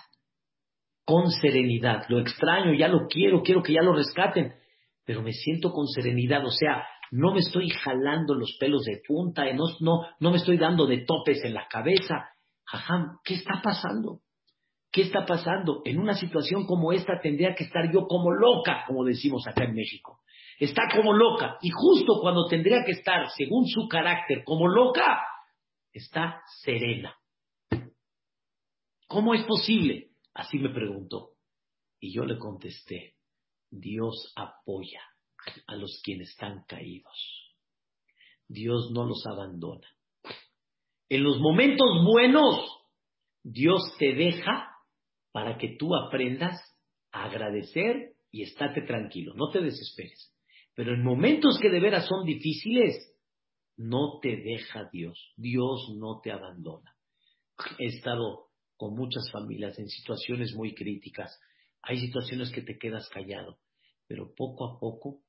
con 1.06 1.30
serenidad. 1.32 2.06
Lo 2.10 2.20
extraño, 2.20 2.74
ya 2.74 2.88
lo 2.88 3.08
quiero, 3.08 3.42
quiero 3.42 3.62
que 3.62 3.74
ya 3.74 3.82
lo 3.82 3.94
rescaten. 3.94 4.54
pero 5.06 5.22
me 5.22 5.34
siento 5.34 5.74
con 5.74 5.86
serenidad, 5.88 6.46
o 6.46 6.50
sea, 6.50 6.88
no 7.12 7.34
me 7.34 7.40
estoy 7.40 7.70
jalando 7.70 8.36
los 8.36 8.56
pelos 8.58 8.86
de 8.86 9.02
punta, 9.06 9.44
no, 9.54 9.66
no, 9.82 10.02
no 10.18 10.32
me 10.32 10.38
estoy 10.38 10.58
dando 10.58 10.88
de 10.88 11.00
topes 11.00 11.44
en 11.44 11.54
la 11.54 11.68
cabeza. 11.68 12.30
Jajam, 12.64 13.18
¿qué 13.26 13.34
está 13.34 13.62
pasando? 13.62 14.22
¿Qué 14.90 15.02
está 15.02 15.26
pasando? 15.26 15.82
En 15.84 16.00
una 16.00 16.14
situación 16.14 16.66
como 16.66 16.94
esta 16.94 17.20
tendría 17.22 17.54
que 17.54 17.66
estar 17.66 17.92
yo 17.92 18.08
como 18.08 18.32
loca, 18.32 18.86
como 18.88 19.04
decimos 19.04 19.46
acá 19.46 19.66
en 19.66 19.74
México. 19.74 20.22
Está 20.64 20.84
como 20.96 21.12
loca. 21.12 21.58
Y 21.62 21.72
justo 21.72 22.22
cuando 22.22 22.48
tendría 22.48 22.86
que 22.86 22.94
estar, 22.94 23.30
según 23.36 23.68
su 23.68 23.90
carácter, 23.90 24.46
como 24.46 24.70
loca, 24.70 25.22
está 25.92 26.42
serena. 26.62 27.14
¿Cómo 29.08 29.34
es 29.34 29.44
posible? 29.44 30.12
Así 30.34 30.60
me 30.60 30.70
preguntó. 30.70 31.32
Y 32.00 32.16
yo 32.16 32.24
le 32.24 32.38
contesté, 32.38 33.16
Dios 33.70 34.32
apoya 34.38 35.02
a 35.68 35.76
los 35.76 36.00
quienes 36.02 36.30
están 36.30 36.64
caídos. 36.66 37.52
Dios 38.48 38.90
no 38.94 39.04
los 39.04 39.22
abandona. 39.26 39.90
En 41.10 41.24
los 41.24 41.42
momentos 41.42 42.06
buenos, 42.06 42.56
Dios 43.44 43.82
te 44.00 44.14
deja 44.14 44.78
para 45.34 45.58
que 45.58 45.76
tú 45.78 45.94
aprendas 45.94 46.58
a 47.12 47.26
agradecer 47.26 48.14
y 48.32 48.44
estate 48.44 48.84
tranquilo, 48.84 49.34
no 49.36 49.50
te 49.50 49.60
desesperes. 49.60 50.33
Pero 50.76 50.94
en 50.94 51.04
momentos 51.04 51.60
que 51.62 51.70
de 51.70 51.80
veras 51.80 52.08
son 52.08 52.26
difíciles, 52.26 53.14
no 53.78 54.20
te 54.22 54.38
deja 54.38 54.90
Dios, 54.92 55.34
Dios 55.38 55.94
no 55.98 56.20
te 56.22 56.32
abandona. 56.32 56.96
He 57.78 57.88
estado 57.88 58.48
con 58.76 58.96
muchas 58.96 59.30
familias 59.32 59.78
en 59.78 59.88
situaciones 59.88 60.54
muy 60.56 60.74
críticas, 60.74 61.40
hay 61.82 62.00
situaciones 62.00 62.52
que 62.52 62.62
te 62.62 62.78
quedas 62.78 63.08
callado, 63.10 63.60
pero 64.08 64.34
poco 64.36 64.66
a 64.66 64.80
poco 64.80 65.22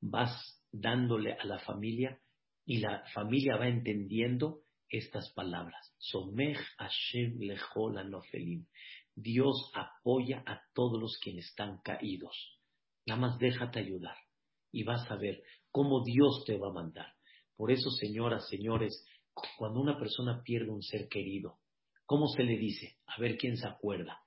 vas 0.00 0.62
dándole 0.70 1.32
a 1.32 1.44
la 1.44 1.58
familia 1.60 2.20
y 2.66 2.78
la 2.78 3.04
familia 3.14 3.56
va 3.56 3.68
entendiendo 3.68 4.62
estas 4.88 5.32
palabras. 5.32 5.94
Somech 5.98 6.58
Hashem 6.78 7.38
Dios 9.14 9.72
apoya 9.74 10.42
a 10.46 10.62
todos 10.74 11.00
los 11.00 11.18
quienes 11.18 11.46
están 11.46 11.78
caídos. 11.82 12.60
Nada 13.06 13.20
más 13.20 13.38
déjate 13.38 13.80
ayudar 13.80 14.16
y 14.72 14.84
vas 14.84 15.10
a 15.10 15.16
ver 15.16 15.42
cómo 15.70 16.02
Dios 16.04 16.44
te 16.46 16.56
va 16.56 16.68
a 16.68 16.72
mandar. 16.72 17.06
Por 17.56 17.70
eso, 17.70 17.90
señoras, 17.90 18.48
señores, 18.48 19.04
cuando 19.56 19.80
una 19.80 19.98
persona 19.98 20.42
pierde 20.42 20.70
un 20.70 20.82
ser 20.82 21.08
querido, 21.08 21.58
¿cómo 22.06 22.26
se 22.28 22.42
le 22.42 22.56
dice? 22.56 22.96
A 23.06 23.20
ver 23.20 23.36
quién 23.36 23.56
se 23.56 23.66
acuerda. 23.66 24.20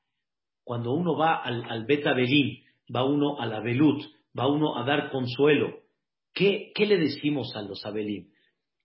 Cuando 0.63 0.93
uno 0.93 1.17
va 1.17 1.35
al, 1.35 1.63
al 1.69 1.85
Beta 1.85 2.13
va 2.13 3.05
uno 3.05 3.39
a 3.39 3.45
la 3.45 3.59
Belut, 3.61 4.03
va 4.37 4.47
uno 4.47 4.77
a 4.77 4.85
dar 4.85 5.11
consuelo. 5.11 5.81
¿Qué, 6.33 6.71
¿Qué 6.73 6.85
le 6.85 6.97
decimos 6.97 7.55
a 7.55 7.61
los 7.61 7.85
Abelim? 7.85 8.31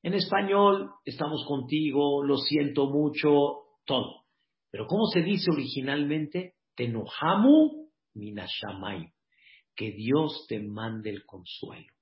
En 0.03 0.15
español, 0.15 0.91
estamos 1.05 1.45
contigo, 1.47 2.23
lo 2.23 2.37
siento 2.37 2.87
mucho, 2.87 3.31
todo. 3.85 4.25
Pero 4.71 4.87
¿cómo 4.87 5.07
se 5.07 5.23
dice 5.23 5.51
originalmente? 5.51 6.55
Tenohamu 6.75 7.89
minashamay. 8.15 9.16
Que 9.77 9.93
Dios 9.93 10.47
te 10.49 10.61
mande 10.61 11.11
el 11.11 11.25
consuelo. 11.25 11.93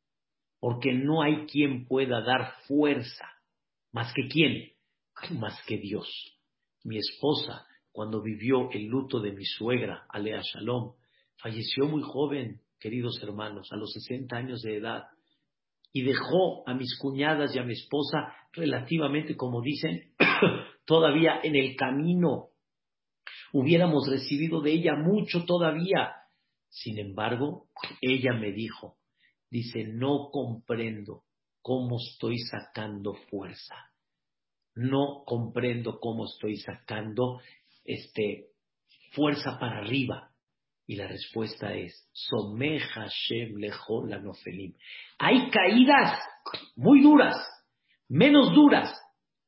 Porque 0.61 0.95
no 0.95 1.23
hay 1.23 1.45
quien 1.47 1.87
pueda 1.87 2.23
dar 2.23 2.55
fuerza. 2.67 3.27
¿Más 3.93 4.13
que 4.15 4.29
quién? 4.29 4.73
Más 5.39 5.61
que 5.67 5.77
Dios. 5.79 6.09
Mi 6.85 6.99
esposa, 6.99 7.67
cuando 7.93 8.23
vivió 8.23 8.71
el 8.71 8.87
luto 8.87 9.21
de 9.21 9.33
mi 9.33 9.45
suegra, 9.45 10.07
Alea 10.09 10.41
Shalom, 10.43 10.95
falleció 11.37 11.87
muy 11.87 12.03
joven, 12.03 12.61
queridos 12.79 13.21
hermanos, 13.23 13.69
a 13.73 13.77
los 13.77 13.93
60 13.93 14.37
años 14.37 14.63
de 14.63 14.77
edad. 14.77 15.05
Y 15.93 16.03
dejó 16.03 16.69
a 16.69 16.75
mis 16.75 16.99
cuñadas 16.99 17.55
y 17.55 17.59
a 17.59 17.63
mi 17.63 17.75
esposa 17.75 18.35
relativamente, 18.53 19.37
como 19.37 19.61
dicen, 19.61 20.13
todavía 20.87 21.41
en 21.43 21.57
el 21.57 21.77
camino 21.77 22.49
hubiéramos 23.53 24.09
recibido 24.09 24.61
de 24.61 24.73
ella 24.73 24.97
mucho 24.97 25.45
todavía. 25.45 26.13
Sin 26.75 26.99
embargo, 26.99 27.69
ella 28.01 28.33
me 28.33 28.51
dijo, 28.51 28.99
dice, 29.49 29.85
no 29.85 30.31
comprendo 30.33 31.23
cómo 31.63 31.99
estoy 31.99 32.39
sacando 32.39 33.15
fuerza. 33.31 33.77
No 34.75 35.23
comprendo 35.25 36.01
cómo 36.01 36.25
estoy 36.25 36.57
sacando 36.57 37.41
este 37.85 38.49
fuerza 39.13 39.57
para 39.61 39.79
arriba. 39.79 40.33
Y 40.85 40.97
la 40.97 41.07
respuesta 41.07 41.73
es, 41.75 42.11
Someja 42.13 43.07
Shem 43.09 43.55
Nofelim. 44.21 44.75
Hay 45.19 45.51
caídas 45.51 46.21
muy 46.75 47.03
duras, 47.03 47.37
menos 48.09 48.53
duras, 48.53 48.93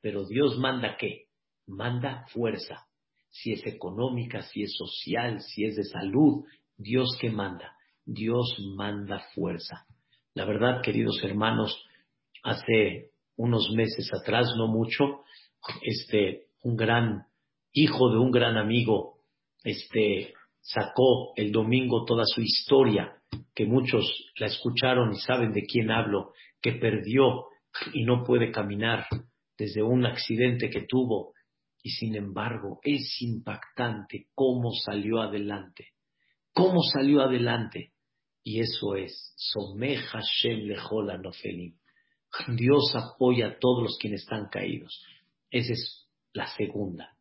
pero 0.00 0.24
Dios 0.24 0.56
manda 0.58 0.96
qué? 0.96 1.26
Manda 1.66 2.24
fuerza 2.28 2.86
si 3.30 3.52
es 3.52 3.66
económica, 3.66 4.42
si 4.42 4.62
es 4.62 4.72
social, 4.76 5.40
si 5.40 5.64
es 5.64 5.74
de 5.74 5.84
salud. 5.84 6.44
Dios 6.76 7.16
que 7.20 7.30
manda, 7.30 7.76
Dios 8.04 8.56
manda 8.76 9.20
fuerza. 9.34 9.86
La 10.34 10.44
verdad, 10.44 10.82
queridos 10.82 11.22
hermanos, 11.22 11.84
hace 12.42 13.10
unos 13.36 13.70
meses 13.74 14.10
atrás, 14.12 14.46
no 14.56 14.68
mucho, 14.68 15.22
este, 15.82 16.46
un 16.62 16.76
gran 16.76 17.26
hijo 17.72 18.10
de 18.10 18.18
un 18.18 18.30
gran 18.30 18.56
amigo, 18.56 19.18
este, 19.64 20.34
sacó 20.60 21.32
el 21.36 21.52
domingo 21.52 22.04
toda 22.04 22.24
su 22.26 22.40
historia, 22.40 23.16
que 23.54 23.66
muchos 23.66 24.04
la 24.38 24.46
escucharon 24.46 25.12
y 25.12 25.18
saben 25.18 25.52
de 25.52 25.62
quién 25.62 25.90
hablo, 25.90 26.32
que 26.60 26.72
perdió 26.72 27.46
y 27.92 28.04
no 28.04 28.24
puede 28.24 28.50
caminar 28.50 29.06
desde 29.58 29.82
un 29.82 30.06
accidente 30.06 30.70
que 30.70 30.82
tuvo 30.82 31.32
y 31.86 31.90
sin 31.90 32.16
embargo, 32.16 32.80
es 32.82 33.22
impactante 33.22 34.26
cómo 34.34 34.72
salió 34.72 35.20
adelante. 35.20 35.92
Cómo 36.56 36.80
salió 36.82 37.20
adelante. 37.20 37.92
Y 38.42 38.60
eso 38.60 38.96
es, 38.96 39.34
Someja 39.36 40.20
Shem 40.22 40.60
Lejola 40.60 41.18
Nofelim. 41.18 41.76
Dios 42.56 42.94
apoya 42.94 43.48
a 43.48 43.58
todos 43.58 43.82
los 43.82 43.98
quienes 43.98 44.22
están 44.22 44.48
caídos. 44.50 45.04
Esa 45.50 45.74
es 45.74 46.08
la 46.32 46.46
segunda. 46.46 47.14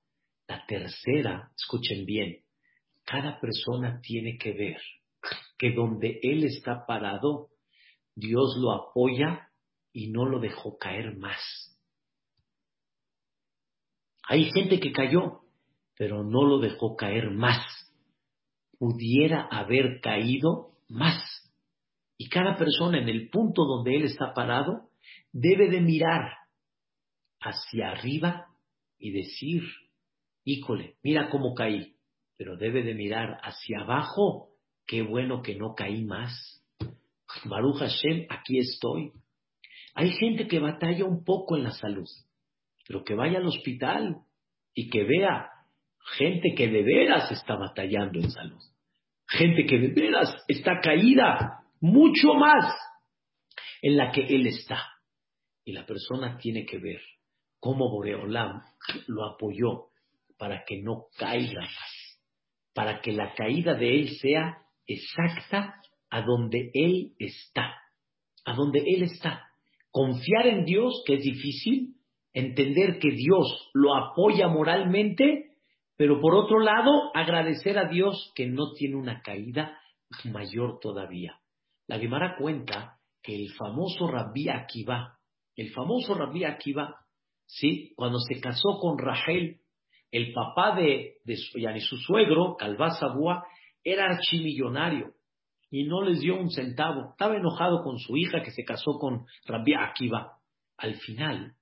La 0.48 0.66
tercera, 0.66 1.52
escuchen 1.54 2.06
bien, 2.06 2.44
cada 3.04 3.42
persona 3.42 4.00
tiene 4.02 4.38
que 4.38 4.54
ver 4.54 4.82
que 5.58 5.74
donde 5.74 6.18
él 6.24 6.46
está 6.46 6.86
parado, 6.86 7.50
Dios 8.16 8.56
lo 8.58 8.72
apoya 8.72 9.50
y 9.92 10.12
no 10.12 10.26
lo 10.26 10.40
dejó 10.40 10.78
caer 10.78 11.18
más. 11.18 11.42
Hay 14.24 14.50
gente 14.52 14.80
que 14.80 14.94
cayó, 14.94 15.42
pero 15.98 16.24
no 16.24 16.46
lo 16.46 16.60
dejó 16.60 16.96
caer 16.96 17.32
más. 17.32 17.85
Pudiera 18.78 19.48
haber 19.52 20.00
caído 20.02 20.72
más. 20.88 21.22
Y 22.18 22.30
cada 22.30 22.58
persona 22.58 23.00
en 23.00 23.10
el 23.10 23.30
punto 23.30 23.66
donde 23.66 23.96
él 23.96 24.04
está 24.06 24.34
parado 24.34 24.90
debe 25.32 25.70
de 25.70 25.82
mirar 25.82 26.32
hacia 27.42 27.92
arriba 27.92 28.48
y 28.98 29.12
decir, 29.12 29.64
híjole, 30.44 30.96
mira 31.04 31.30
cómo 31.30 31.54
caí, 31.54 31.96
pero 32.38 32.58
debe 32.58 32.84
de 32.84 32.94
mirar 32.94 33.38
hacia 33.44 33.82
abajo, 33.82 34.50
qué 34.88 35.02
bueno 35.02 35.42
que 35.42 35.56
no 35.56 35.76
caí 35.76 36.04
más. 36.04 36.64
Baruch 37.46 37.80
Hashem, 37.80 38.28
aquí 38.30 38.60
estoy. 38.60 39.12
Hay 39.94 40.12
gente 40.12 40.48
que 40.48 40.60
batalla 40.60 41.06
un 41.06 41.24
poco 41.24 41.58
en 41.58 41.64
la 41.64 41.72
salud 41.72 42.08
pero 42.88 43.04
que 43.04 43.16
vaya 43.16 43.40
al 43.40 43.48
hospital 43.48 44.22
y 44.74 44.90
que 44.90 45.04
vea 45.04 45.50
gente 46.18 46.54
que 46.56 46.68
de 46.68 46.84
veras 46.84 47.32
está 47.32 47.56
batallando 47.56 48.20
en 48.20 48.30
salud, 48.32 48.62
gente 49.28 49.66
que 49.66 49.80
de 49.80 49.88
veras 49.90 50.36
está 50.48 50.80
caída 50.82 51.64
mucho 51.82 52.34
más 52.34 52.74
en 53.82 53.98
la 53.98 54.12
que 54.12 54.22
él 54.22 54.48
está. 54.48 54.80
Y 55.64 55.74
la 55.74 55.86
persona 55.86 56.38
tiene 56.38 56.66
que 56.66 56.78
ver 56.78 57.02
cómo 57.60 57.90
Boreolam 57.90 58.62
lo 59.08 59.26
apoyó 59.26 59.88
para 60.38 60.64
que 60.66 60.82
no 60.82 61.06
caiga 61.18 61.62
más, 61.62 62.20
para 62.74 63.02
que 63.02 63.12
la 63.12 63.34
caída 63.34 63.74
de 63.74 64.02
él 64.02 64.10
sea 64.22 64.60
exacta 64.86 65.82
a 66.10 66.22
donde 66.22 66.70
él 66.74 67.14
está, 67.18 67.74
a 68.46 68.54
donde 68.54 68.80
él 68.80 69.04
está. 69.04 69.50
Confiar 69.92 70.48
en 70.48 70.66
Dios, 70.66 71.04
que 71.06 71.16
es 71.16 71.24
difícil, 71.24 71.96
entender 72.34 73.00
que 73.00 73.12
Dios 73.12 73.72
lo 73.74 73.96
apoya 73.96 74.48
moralmente, 74.48 75.55
pero 75.98 76.20
por 76.20 76.36
otro 76.36 76.60
lado, 76.60 77.12
agradecer 77.14 77.78
a 77.78 77.88
Dios 77.88 78.32
que 78.36 78.48
no 78.48 78.74
tiene 78.74 78.96
una 78.96 79.22
caída 79.22 79.80
mayor 80.26 80.80
todavía. 80.80 81.40
La 81.88 82.00
Gemara 82.00 82.36
cuenta 82.38 83.00
que 83.22 83.36
el 83.36 83.54
famoso 83.54 84.08
Rabbi 84.08 84.50
Akiva, 84.50 85.18
el 85.56 85.72
famoso 85.72 86.14
Rabbi 86.14 86.44
Akiva, 86.44 86.96
¿sí? 87.46 87.94
cuando 87.96 88.20
se 88.20 88.40
casó 88.40 88.78
con 88.80 88.98
Rachel, 88.98 89.62
el 90.12 90.34
papá 90.34 90.76
de, 90.76 91.18
de 91.24 91.36
su, 91.36 91.60
su 91.80 91.98
suegro, 91.98 92.56
Calvá 92.58 92.90
era 93.84 94.06
archimillonario. 94.06 95.14
y 95.70 95.84
no 95.84 96.02
les 96.02 96.22
dio 96.22 96.40
un 96.40 96.50
centavo. 96.50 97.12
Estaba 97.12 97.36
enojado 97.36 97.84
con 97.84 98.00
su 98.00 98.16
hija 98.16 98.42
que 98.42 98.52
se 98.52 98.64
casó 98.64 98.98
con 99.00 99.26
Rabbi 99.46 99.74
Akiva. 99.74 100.40
Al 100.78 100.96
final, 100.96 101.56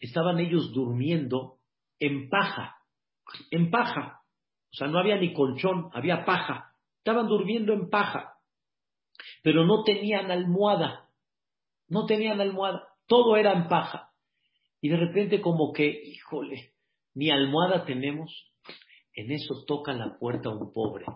estaban 0.00 0.38
ellos 0.38 0.72
durmiendo 0.72 1.58
en 1.98 2.28
paja, 2.28 2.73
en 3.50 3.70
paja. 3.70 4.20
O 4.72 4.76
sea, 4.76 4.88
no 4.88 4.98
había 4.98 5.16
ni 5.16 5.32
colchón, 5.32 5.90
había 5.92 6.24
paja. 6.24 6.72
Estaban 6.98 7.28
durmiendo 7.28 7.72
en 7.72 7.90
paja, 7.90 8.34
pero 9.42 9.64
no 9.64 9.84
tenían 9.84 10.30
almohada. 10.30 11.10
No 11.88 12.06
tenían 12.06 12.40
almohada. 12.40 12.88
Todo 13.06 13.36
era 13.36 13.52
en 13.52 13.68
paja. 13.68 14.10
Y 14.80 14.88
de 14.88 14.96
repente 14.96 15.40
como 15.40 15.72
que, 15.72 15.86
híjole, 15.86 16.72
ni 17.14 17.30
almohada 17.30 17.84
tenemos. 17.84 18.50
En 19.14 19.30
eso 19.30 19.64
toca 19.66 19.92
la 19.92 20.18
puerta 20.18 20.50
un 20.50 20.72
pobre. 20.72 21.06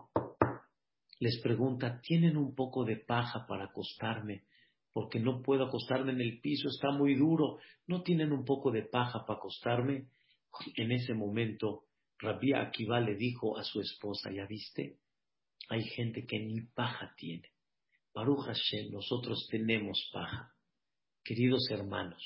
Les 1.20 1.40
pregunta, 1.42 2.00
¿tienen 2.00 2.36
un 2.36 2.54
poco 2.54 2.84
de 2.84 2.96
paja 2.96 3.44
para 3.48 3.64
acostarme? 3.64 4.44
Porque 4.92 5.18
no 5.18 5.42
puedo 5.42 5.64
acostarme 5.64 6.12
en 6.12 6.20
el 6.20 6.40
piso, 6.40 6.68
está 6.68 6.90
muy 6.92 7.16
duro. 7.16 7.58
¿No 7.86 8.02
tienen 8.02 8.32
un 8.32 8.44
poco 8.44 8.70
de 8.70 8.82
paja 8.84 9.24
para 9.26 9.38
acostarme? 9.38 10.08
En 10.76 10.92
ese 10.92 11.14
momento, 11.14 11.87
Rabbi 12.20 12.52
Akiva 12.52 13.00
le 13.00 13.14
dijo 13.14 13.56
a 13.58 13.62
su 13.62 13.80
esposa, 13.80 14.30
¿ya 14.32 14.46
viste? 14.46 14.98
Hay 15.68 15.84
gente 15.84 16.26
que 16.26 16.38
ni 16.40 16.62
paja 16.62 17.14
tiene. 17.16 17.48
Baruch 18.14 18.46
Hashem, 18.46 18.90
nosotros 18.90 19.46
tenemos 19.50 20.10
paja. 20.12 20.52
Queridos 21.22 21.68
hermanos, 21.70 22.22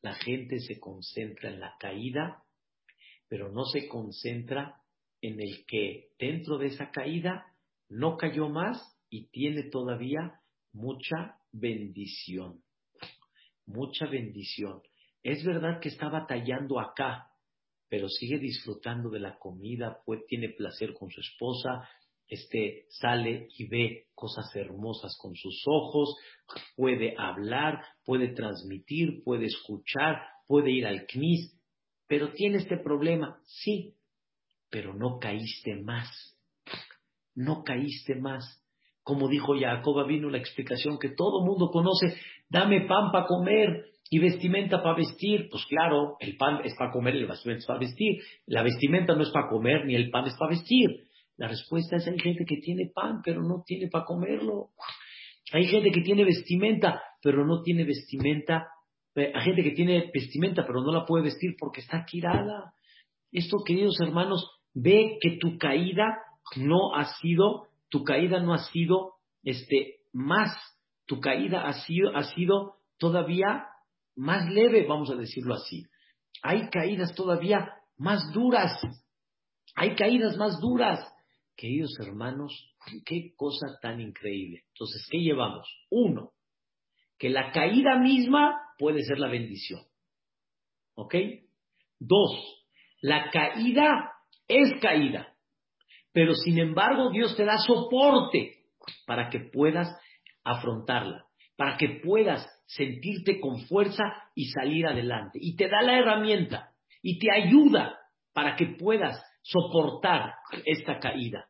la 0.00 0.14
gente 0.14 0.60
se 0.60 0.78
concentra 0.78 1.50
en 1.50 1.60
la 1.60 1.74
caída, 1.78 2.44
pero 3.28 3.50
no 3.50 3.64
se 3.64 3.88
concentra 3.88 4.80
en 5.20 5.40
el 5.40 5.66
que 5.66 6.12
dentro 6.18 6.56
de 6.56 6.68
esa 6.68 6.90
caída 6.90 7.44
no 7.88 8.16
cayó 8.16 8.48
más 8.48 8.80
y 9.10 9.28
tiene 9.28 9.64
todavía 9.64 10.40
mucha 10.72 11.38
bendición. 11.52 12.62
Mucha 13.66 14.06
bendición. 14.06 14.80
Es 15.22 15.44
verdad 15.44 15.80
que 15.80 15.88
está 15.88 16.08
batallando 16.08 16.80
acá, 16.80 17.27
pero 17.88 18.08
sigue 18.08 18.38
disfrutando 18.38 19.10
de 19.10 19.20
la 19.20 19.38
comida, 19.38 19.98
tiene 20.28 20.50
placer 20.50 20.92
con 20.94 21.10
su 21.10 21.20
esposa, 21.20 21.88
este 22.28 22.84
sale 22.90 23.48
y 23.56 23.66
ve 23.68 24.06
cosas 24.14 24.54
hermosas 24.54 25.16
con 25.20 25.34
sus 25.34 25.62
ojos, 25.66 26.14
puede 26.76 27.14
hablar, 27.16 27.82
puede 28.04 28.34
transmitir, 28.34 29.22
puede 29.24 29.46
escuchar, 29.46 30.20
puede 30.46 30.70
ir 30.70 30.86
al 30.86 31.06
CNIS, 31.06 31.58
pero 32.06 32.32
tiene 32.32 32.58
este 32.58 32.76
problema, 32.78 33.40
sí, 33.46 33.94
pero 34.70 34.94
no 34.94 35.18
caíste 35.18 35.76
más, 35.76 36.36
no 37.34 37.62
caíste 37.62 38.14
más. 38.16 38.62
Como 39.02 39.28
dijo 39.28 39.54
Jacoba, 39.58 40.06
vino 40.06 40.28
la 40.28 40.36
explicación 40.36 40.98
que 40.98 41.08
todo 41.08 41.44
mundo 41.46 41.70
conoce, 41.70 42.14
dame 42.50 42.86
pan 42.86 43.10
para 43.10 43.26
comer 43.26 43.86
y 44.10 44.18
vestimenta 44.18 44.82
para 44.82 44.96
vestir. 44.96 45.48
Pues 45.50 45.64
claro, 45.66 46.16
el 46.20 46.36
pan 46.36 46.60
es 46.64 46.74
para 46.78 46.90
comer 46.90 47.14
y 47.16 47.18
el 47.18 47.26
vestimenta 47.26 47.60
es 47.60 47.66
para 47.66 47.80
vestir. 47.80 48.22
La 48.46 48.62
vestimenta 48.62 49.14
no 49.14 49.22
es 49.22 49.30
para 49.30 49.48
comer 49.48 49.84
ni 49.86 49.94
el 49.94 50.10
pan 50.10 50.26
es 50.26 50.34
para 50.38 50.50
vestir. 50.50 51.08
La 51.36 51.48
respuesta 51.48 51.96
es 51.96 52.06
hay 52.08 52.18
gente 52.18 52.44
que 52.44 52.56
tiene 52.56 52.90
pan, 52.92 53.20
pero 53.24 53.42
no 53.42 53.62
tiene 53.64 53.88
para 53.88 54.04
comerlo. 54.04 54.70
Hay 55.52 55.66
gente 55.66 55.90
que 55.92 56.02
tiene 56.02 56.24
vestimenta, 56.24 57.00
pero 57.22 57.46
no 57.46 57.62
tiene 57.62 57.84
vestimenta. 57.84 58.66
Hay 59.14 59.44
gente 59.44 59.62
que 59.62 59.70
tiene 59.70 60.10
vestimenta, 60.12 60.66
pero 60.66 60.82
no 60.82 60.92
la 60.92 61.06
puede 61.06 61.24
vestir 61.24 61.54
porque 61.58 61.80
está 61.80 62.04
quirada. 62.04 62.72
Esto, 63.30 63.58
queridos 63.64 64.00
hermanos, 64.00 64.50
ve 64.74 65.18
que 65.20 65.38
tu 65.38 65.58
caída 65.58 66.18
no 66.56 66.94
ha 66.94 67.04
sido, 67.20 67.66
tu 67.88 68.04
caída 68.04 68.40
no 68.40 68.54
ha 68.54 68.58
sido 68.58 69.14
este, 69.42 70.00
más, 70.12 70.50
tu 71.06 71.20
caída 71.20 71.68
ha 71.68 71.72
sido, 71.72 72.16
ha 72.16 72.24
sido 72.24 72.76
todavía 72.98 73.66
más 74.18 74.50
leve, 74.50 74.86
vamos 74.86 75.10
a 75.10 75.14
decirlo 75.14 75.54
así. 75.54 75.86
Hay 76.42 76.68
caídas 76.70 77.14
todavía 77.14 77.72
más 77.96 78.32
duras. 78.32 78.80
Hay 79.74 79.94
caídas 79.94 80.36
más 80.36 80.60
duras. 80.60 81.00
Queridos 81.56 81.94
hermanos, 82.00 82.52
qué 83.04 83.32
cosa 83.36 83.78
tan 83.80 84.00
increíble. 84.00 84.64
Entonces, 84.72 85.06
¿qué 85.10 85.18
llevamos? 85.18 85.68
Uno, 85.90 86.32
que 87.18 87.30
la 87.30 87.50
caída 87.52 87.98
misma 87.98 88.60
puede 88.78 89.02
ser 89.02 89.18
la 89.18 89.28
bendición. 89.28 89.80
¿Ok? 90.94 91.14
Dos, 91.98 92.64
la 93.00 93.30
caída 93.30 94.12
es 94.48 94.80
caída, 94.80 95.36
pero 96.12 96.34
sin 96.34 96.58
embargo 96.58 97.10
Dios 97.10 97.36
te 97.36 97.44
da 97.44 97.58
soporte 97.58 98.64
para 99.06 99.28
que 99.30 99.40
puedas 99.40 99.88
afrontarla, 100.44 101.26
para 101.58 101.76
que 101.76 102.00
puedas 102.04 102.46
sentirte 102.66 103.40
con 103.40 103.66
fuerza 103.66 104.04
y 104.36 104.48
salir 104.50 104.86
adelante. 104.86 105.40
Y 105.42 105.56
te 105.56 105.68
da 105.68 105.82
la 105.82 105.98
herramienta 105.98 106.70
y 107.02 107.18
te 107.18 107.32
ayuda 107.32 107.98
para 108.32 108.54
que 108.54 108.76
puedas 108.78 109.20
soportar 109.42 110.34
esta 110.64 111.00
caída. 111.00 111.48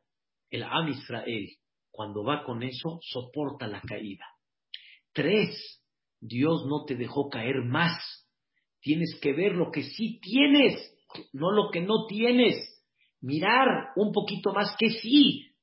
El 0.49 0.63
Am 0.63 0.89
Israel, 0.89 1.47
cuando 1.91 2.25
va 2.25 2.43
con 2.43 2.63
eso, 2.63 3.01
soporta 3.03 3.67
la 3.67 3.83
caída. 3.83 4.25
Tres, 5.13 5.83
Dios 6.19 6.65
no 6.67 6.87
te 6.87 6.95
dejó 6.95 7.29
caer 7.29 7.63
más. 7.67 8.27
Tienes 8.81 9.19
que 9.21 9.35
ver 9.35 9.53
lo 9.53 9.71
que 9.71 9.83
sí 9.83 10.19
tienes, 10.23 10.91
no 11.35 11.51
lo 11.51 11.71
que 11.71 11.83
no 11.83 12.07
tienes. 12.07 12.57
Mirar 13.21 13.91
un 13.97 14.11
poquito 14.13 14.55
más 14.55 14.75
que 14.79 14.89
sí. 14.89 15.55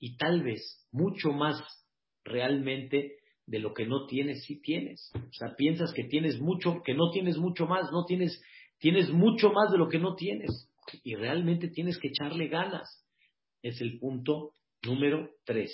Y 0.00 0.16
tal 0.16 0.42
vez 0.42 0.88
mucho 0.90 1.30
más 1.30 1.62
realmente 2.24 3.21
de 3.46 3.58
lo 3.58 3.74
que 3.74 3.86
no 3.86 4.06
tienes, 4.06 4.44
sí 4.44 4.60
tienes. 4.60 5.10
O 5.14 5.32
sea, 5.32 5.54
piensas 5.56 5.92
que 5.92 6.04
tienes 6.04 6.40
mucho, 6.40 6.82
que 6.84 6.94
no 6.94 7.10
tienes 7.10 7.38
mucho 7.38 7.66
más, 7.66 7.90
no 7.92 8.04
tienes, 8.04 8.42
tienes 8.78 9.10
mucho 9.10 9.50
más 9.50 9.70
de 9.70 9.78
lo 9.78 9.88
que 9.88 9.98
no 9.98 10.14
tienes 10.14 10.70
y 11.04 11.14
realmente 11.14 11.68
tienes 11.68 11.98
que 11.98 12.08
echarle 12.08 12.48
ganas. 12.48 13.04
Es 13.62 13.80
el 13.80 13.98
punto 13.98 14.52
número 14.82 15.30
tres. 15.44 15.72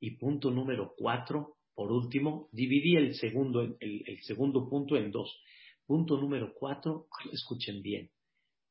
Y 0.00 0.16
punto 0.16 0.50
número 0.50 0.94
cuatro, 0.96 1.54
por 1.74 1.92
último, 1.92 2.48
dividí 2.52 2.96
el 2.96 3.14
segundo, 3.14 3.62
el, 3.62 3.76
el 3.80 4.22
segundo 4.22 4.68
punto 4.68 4.96
en 4.96 5.10
dos. 5.10 5.32
Punto 5.86 6.16
número 6.16 6.52
cuatro, 6.58 7.06
escuchen 7.32 7.82
bien, 7.82 8.10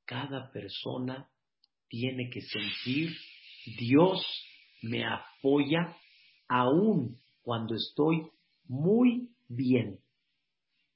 cada 0.06 0.52
persona 0.52 1.30
tiene 1.88 2.30
que 2.30 2.42
sentir 2.42 3.12
Dios 3.66 4.26
me 4.82 5.06
apoya 5.06 5.96
aún 6.48 7.21
cuando 7.42 7.76
estoy 7.76 8.30
muy 8.68 9.30
bien. 9.48 10.00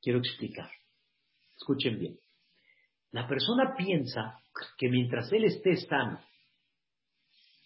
Quiero 0.01 0.19
explicar. 0.19 0.69
Escuchen 1.57 1.99
bien. 1.99 2.19
La 3.11 3.27
persona 3.27 3.75
piensa 3.77 4.39
que 4.77 4.89
mientras 4.89 5.31
él 5.31 5.45
esté 5.45 5.75
sano, 5.77 6.19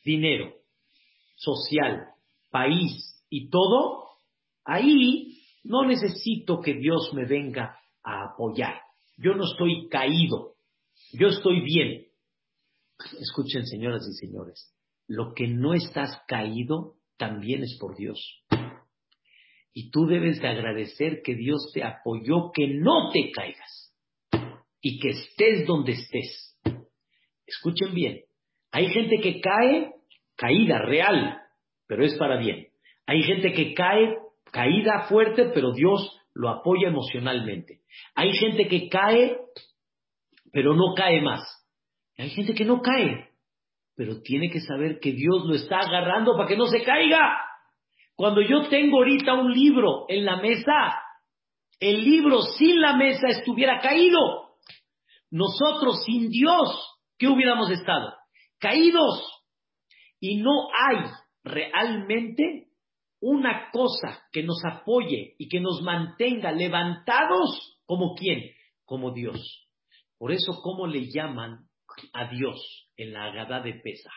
dinero, 0.04 0.54
social, 1.36 2.08
país 2.50 3.26
y 3.30 3.50
todo, 3.50 4.10
ahí 4.64 5.42
no 5.64 5.86
necesito 5.86 6.62
que 6.62 6.76
Dios 6.76 7.12
me 7.14 7.26
venga 7.26 7.80
a 8.04 8.26
apoyar. 8.26 8.76
Yo 9.18 9.34
no 9.36 9.46
estoy 9.46 9.90
caído, 9.90 10.56
yo 11.14 11.28
estoy 11.28 11.62
bien. 11.62 12.06
Escuchen, 13.20 13.66
señoras 13.66 14.08
y 14.08 14.14
señores, 14.14 14.74
lo 15.08 15.34
que 15.34 15.48
no 15.48 15.74
estás 15.74 16.22
caído 16.28 16.96
también 17.18 17.64
es 17.64 17.78
por 17.80 17.96
Dios. 17.96 18.20
Y 19.80 19.92
tú 19.92 20.08
debes 20.08 20.42
de 20.42 20.48
agradecer 20.50 21.22
que 21.24 21.36
Dios 21.36 21.72
te 21.74 21.86
apoyó, 21.86 22.52
que 22.54 22.68
no 22.68 23.12
te 23.14 23.32
caigas 23.32 23.96
y 24.82 25.00
que 25.00 25.12
estés 25.12 25.66
donde 25.66 25.94
estés. 25.94 26.60
Escuchen 27.48 27.94
bien, 27.94 28.20
hay 28.72 28.90
gente 28.90 29.22
que 29.22 29.40
cae 29.40 29.94
caída 30.36 30.80
real, 30.80 31.40
pero 31.88 32.04
es 32.04 32.14
para 32.18 32.38
bien. 32.42 32.68
Hay 33.06 33.24
gente 33.24 33.54
que 33.54 33.74
cae 33.74 34.18
caída 34.52 35.06
fuerte, 35.08 35.46
pero 35.54 35.72
Dios 35.72 36.14
lo 36.34 36.50
apoya 36.50 36.90
emocionalmente. 36.90 37.80
Hay 38.16 38.34
gente 38.34 38.68
que 38.68 38.90
cae, 38.90 39.38
pero 40.52 40.74
no 40.74 40.94
cae 40.94 41.22
más. 41.22 41.40
Hay 42.18 42.32
gente 42.32 42.54
que 42.54 42.66
no 42.66 42.82
cae, 42.82 43.30
pero 43.96 44.20
tiene 44.24 44.50
que 44.50 44.60
saber 44.60 45.00
que 45.00 45.14
Dios 45.14 45.46
lo 45.46 45.56
está 45.56 45.80
agarrando 45.80 46.36
para 46.36 46.50
que 46.50 46.58
no 46.58 46.66
se 46.66 46.84
caiga. 46.84 47.46
Cuando 48.20 48.42
yo 48.42 48.68
tengo 48.68 48.98
ahorita 48.98 49.34
un 49.34 49.54
libro 49.54 50.04
en 50.10 50.26
la 50.26 50.42
mesa, 50.42 50.94
el 51.80 52.04
libro 52.04 52.42
sin 52.42 52.82
la 52.82 52.98
mesa 52.98 53.30
estuviera 53.30 53.80
caído. 53.80 54.58
Nosotros 55.32 56.04
sin 56.04 56.30
Dios, 56.30 57.00
¿qué 57.18 57.30
hubiéramos 57.30 57.72
estado? 57.72 58.14
Caídos. 58.58 59.26
Y 60.20 60.36
no 60.42 60.52
hay 60.78 60.98
realmente 61.46 62.68
una 63.22 63.72
cosa 63.72 64.22
que 64.34 64.44
nos 64.44 64.62
apoye 64.70 65.36
y 65.38 65.48
que 65.48 65.62
nos 65.62 65.82
mantenga 65.82 66.52
levantados 66.52 67.80
como 67.86 68.16
quién, 68.16 68.52
como 68.84 69.14
Dios. 69.14 69.66
Por 70.18 70.34
eso, 70.34 70.60
¿cómo 70.62 70.88
le 70.88 71.10
llaman 71.10 71.70
a 72.12 72.30
Dios 72.30 72.92
en 72.98 73.14
la 73.14 73.28
Agadá 73.28 73.62
de 73.62 73.76
Pesa? 73.76 74.12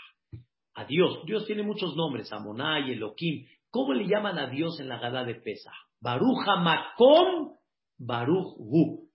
A 0.75 0.87
Dios. 0.87 1.21
Dios 1.25 1.47
tiene 1.47 1.63
muchos 1.63 1.95
nombres, 1.95 2.33
Amonai, 2.33 2.91
Elohim, 2.91 3.47
¿Cómo 3.73 3.95
le 3.95 4.07
llaman 4.07 4.39
a 4.39 4.49
Dios 4.49 4.79
en 4.81 4.89
la 4.89 4.99
gada 4.99 5.25
de 5.25 5.35
Pesa? 5.35 5.73
Baruja 5.99 6.57
Makom 6.57 7.57
Baruch 7.97 8.55
Hu. 8.59 9.09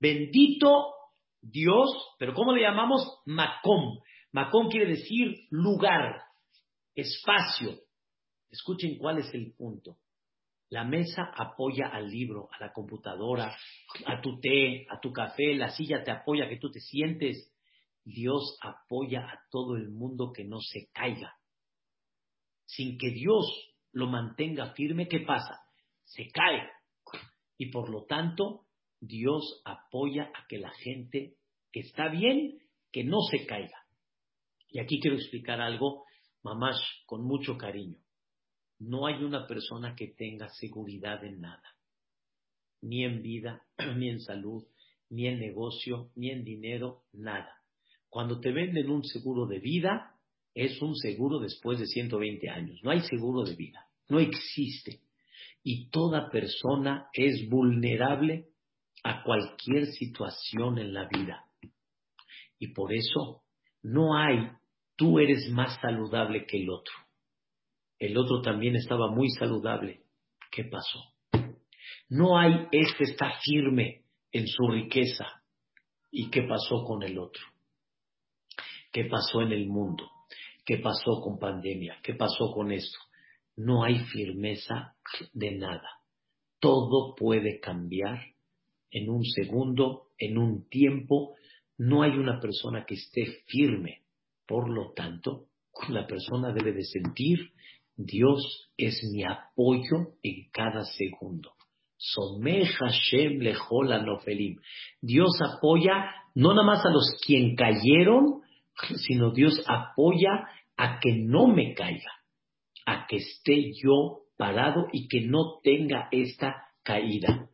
Bendito 0.00 0.92
Dios, 1.40 1.88
pero 2.18 2.34
¿cómo 2.34 2.52
le 2.52 2.62
llamamos? 2.62 3.22
Makom. 3.26 4.00
Makom 4.32 4.70
quiere 4.70 4.86
decir 4.96 5.46
lugar, 5.50 6.20
espacio. 6.96 7.78
Escuchen 8.50 8.98
cuál 8.98 9.18
es 9.18 9.32
el 9.34 9.54
punto. 9.54 9.98
La 10.68 10.82
mesa 10.82 11.30
apoya 11.36 11.86
al 11.86 12.10
libro, 12.10 12.48
a 12.50 12.58
la 12.58 12.72
computadora, 12.72 13.56
a 14.04 14.20
tu 14.20 14.40
té, 14.40 14.84
a 14.90 14.98
tu 14.98 15.12
café, 15.12 15.54
la 15.54 15.70
silla 15.70 16.02
te 16.02 16.10
apoya 16.10 16.48
que 16.48 16.56
tú 16.56 16.72
te 16.72 16.80
sientes. 16.80 17.54
Dios 18.04 18.58
apoya 18.60 19.20
a 19.20 19.42
todo 19.48 19.76
el 19.76 19.90
mundo 19.90 20.32
que 20.34 20.42
no 20.42 20.58
se 20.60 20.90
caiga. 20.92 21.36
Sin 22.64 22.98
que 22.98 23.10
Dios 23.10 23.71
lo 23.92 24.06
mantenga 24.08 24.72
firme, 24.72 25.08
¿qué 25.08 25.20
pasa? 25.20 25.60
Se 26.04 26.28
cae. 26.30 26.68
Y 27.58 27.70
por 27.70 27.90
lo 27.90 28.04
tanto, 28.04 28.66
Dios 29.00 29.62
apoya 29.64 30.30
a 30.34 30.46
que 30.48 30.58
la 30.58 30.70
gente 30.70 31.36
que 31.70 31.80
está 31.80 32.08
bien, 32.08 32.58
que 32.90 33.04
no 33.04 33.20
se 33.30 33.46
caiga. 33.46 33.84
Y 34.68 34.80
aquí 34.80 35.00
quiero 35.00 35.16
explicar 35.16 35.60
algo, 35.60 36.04
mamás, 36.42 36.76
con 37.06 37.24
mucho 37.24 37.56
cariño. 37.56 37.98
No 38.78 39.06
hay 39.06 39.22
una 39.22 39.46
persona 39.46 39.94
que 39.94 40.08
tenga 40.08 40.48
seguridad 40.48 41.24
en 41.24 41.40
nada, 41.40 41.62
ni 42.80 43.04
en 43.04 43.22
vida, 43.22 43.62
ni 43.96 44.08
en 44.08 44.20
salud, 44.20 44.64
ni 45.10 45.26
en 45.26 45.38
negocio, 45.38 46.10
ni 46.16 46.30
en 46.30 46.42
dinero, 46.42 47.04
nada. 47.12 47.52
Cuando 48.08 48.40
te 48.40 48.50
venden 48.50 48.90
un 48.90 49.04
seguro 49.04 49.46
de 49.46 49.58
vida, 49.58 50.11
es 50.54 50.80
un 50.82 50.94
seguro 50.96 51.38
después 51.38 51.78
de 51.78 51.86
120 51.86 52.48
años. 52.50 52.80
No 52.82 52.90
hay 52.90 53.00
seguro 53.00 53.42
de 53.42 53.56
vida, 53.56 53.86
no 54.08 54.20
existe. 54.20 55.00
Y 55.62 55.90
toda 55.90 56.30
persona 56.30 57.08
es 57.12 57.48
vulnerable 57.48 58.48
a 59.04 59.22
cualquier 59.22 59.86
situación 59.86 60.78
en 60.78 60.92
la 60.92 61.08
vida. 61.08 61.44
Y 62.58 62.68
por 62.68 62.92
eso 62.92 63.42
no 63.82 64.16
hay, 64.16 64.50
tú 64.96 65.18
eres 65.18 65.48
más 65.50 65.80
saludable 65.80 66.46
que 66.46 66.62
el 66.62 66.70
otro. 66.70 66.94
El 67.98 68.16
otro 68.16 68.42
también 68.42 68.76
estaba 68.76 69.10
muy 69.10 69.30
saludable. 69.30 70.02
¿Qué 70.50 70.64
pasó? 70.64 71.00
No 72.08 72.38
hay, 72.38 72.66
este 72.72 73.04
está 73.04 73.32
firme 73.42 74.04
en 74.32 74.46
su 74.46 74.68
riqueza. 74.68 75.24
¿Y 76.10 76.30
qué 76.30 76.42
pasó 76.42 76.84
con 76.84 77.02
el 77.02 77.18
otro? 77.18 77.42
¿Qué 78.92 79.06
pasó 79.06 79.40
en 79.40 79.52
el 79.52 79.66
mundo? 79.66 80.11
¿Qué 80.64 80.78
pasó 80.78 81.20
con 81.20 81.38
pandemia? 81.38 81.98
¿Qué 82.02 82.14
pasó 82.14 82.52
con 82.52 82.72
esto? 82.72 82.98
No 83.56 83.84
hay 83.84 83.98
firmeza 84.06 84.94
de 85.32 85.58
nada. 85.58 85.88
Todo 86.60 87.14
puede 87.14 87.58
cambiar 87.60 88.20
en 88.90 89.10
un 89.10 89.24
segundo, 89.24 90.08
en 90.18 90.38
un 90.38 90.68
tiempo, 90.68 91.34
no 91.78 92.02
hay 92.02 92.12
una 92.12 92.38
persona 92.38 92.84
que 92.86 92.94
esté 92.94 93.26
firme. 93.46 94.02
Por 94.46 94.68
lo 94.68 94.92
tanto, 94.92 95.46
la 95.88 96.06
persona 96.06 96.52
debe 96.52 96.72
de 96.72 96.84
sentir, 96.84 97.52
Dios 97.96 98.70
es 98.76 99.02
mi 99.12 99.24
apoyo 99.24 100.14
en 100.22 100.50
cada 100.52 100.84
segundo. 100.84 101.52
Someja 101.96 102.88
Shem 102.90 103.38
nofelim. 104.04 104.58
Dios 105.00 105.30
apoya 105.40 106.04
no 106.34 106.54
nada 106.54 106.66
más 106.66 106.84
a 106.84 106.90
los 106.90 107.16
quien 107.24 107.54
cayeron, 107.54 108.41
sino 109.06 109.32
Dios 109.32 109.62
apoya 109.66 110.48
a 110.76 110.98
que 111.00 111.12
no 111.12 111.48
me 111.48 111.74
caiga, 111.74 112.12
a 112.86 113.06
que 113.06 113.16
esté 113.16 113.72
yo 113.82 114.22
parado 114.36 114.88
y 114.92 115.08
que 115.08 115.22
no 115.22 115.60
tenga 115.62 116.08
esta 116.10 116.66
caída 116.82 117.48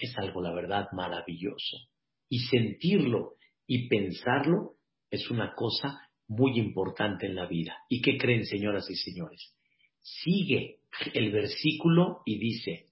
es 0.00 0.16
algo, 0.18 0.40
la 0.40 0.52
verdad, 0.52 0.86
maravilloso. 0.92 1.76
Y 2.28 2.40
sentirlo 2.40 3.34
y 3.66 3.88
pensarlo 3.88 4.74
es 5.10 5.30
una 5.30 5.54
cosa 5.54 6.00
muy 6.26 6.58
importante 6.58 7.26
en 7.26 7.34
la 7.34 7.46
vida. 7.46 7.76
¿Y 7.88 8.00
qué 8.00 8.16
creen, 8.16 8.44
señoras 8.44 8.88
y 8.90 8.96
señores? 8.96 9.54
Sigue 10.00 10.78
el 11.12 11.32
versículo 11.32 12.22
y 12.24 12.38
dice, 12.38 12.86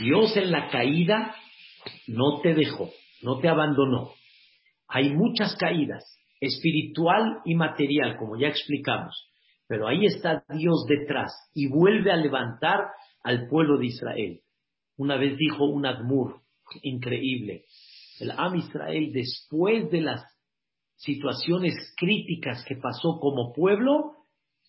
Dios 0.00 0.36
en 0.36 0.50
la 0.50 0.68
caída 0.68 1.34
no 2.06 2.40
te 2.42 2.54
dejó, 2.54 2.90
no 3.22 3.38
te 3.38 3.48
abandonó. 3.48 4.12
Hay 4.88 5.10
muchas 5.10 5.56
caídas, 5.56 6.04
espiritual 6.40 7.40
y 7.44 7.54
material, 7.54 8.16
como 8.16 8.36
ya 8.36 8.48
explicamos, 8.48 9.30
pero 9.66 9.86
ahí 9.86 10.06
está 10.06 10.44
Dios 10.48 10.86
detrás 10.88 11.32
y 11.54 11.68
vuelve 11.68 12.10
a 12.10 12.16
levantar 12.16 12.88
al 13.22 13.46
pueblo 13.48 13.78
de 13.78 13.86
Israel. 13.86 14.40
Una 14.96 15.16
vez 15.16 15.36
dijo 15.36 15.64
un 15.64 15.86
Admur 15.86 16.40
increíble, 16.82 17.64
el 18.20 18.32
Am 18.32 18.56
Israel 18.56 19.12
después 19.12 19.90
de 19.90 20.00
las 20.00 20.24
situaciones 20.96 21.74
críticas 21.96 22.64
que 22.66 22.76
pasó 22.76 23.18
como 23.20 23.52
pueblo, 23.52 24.16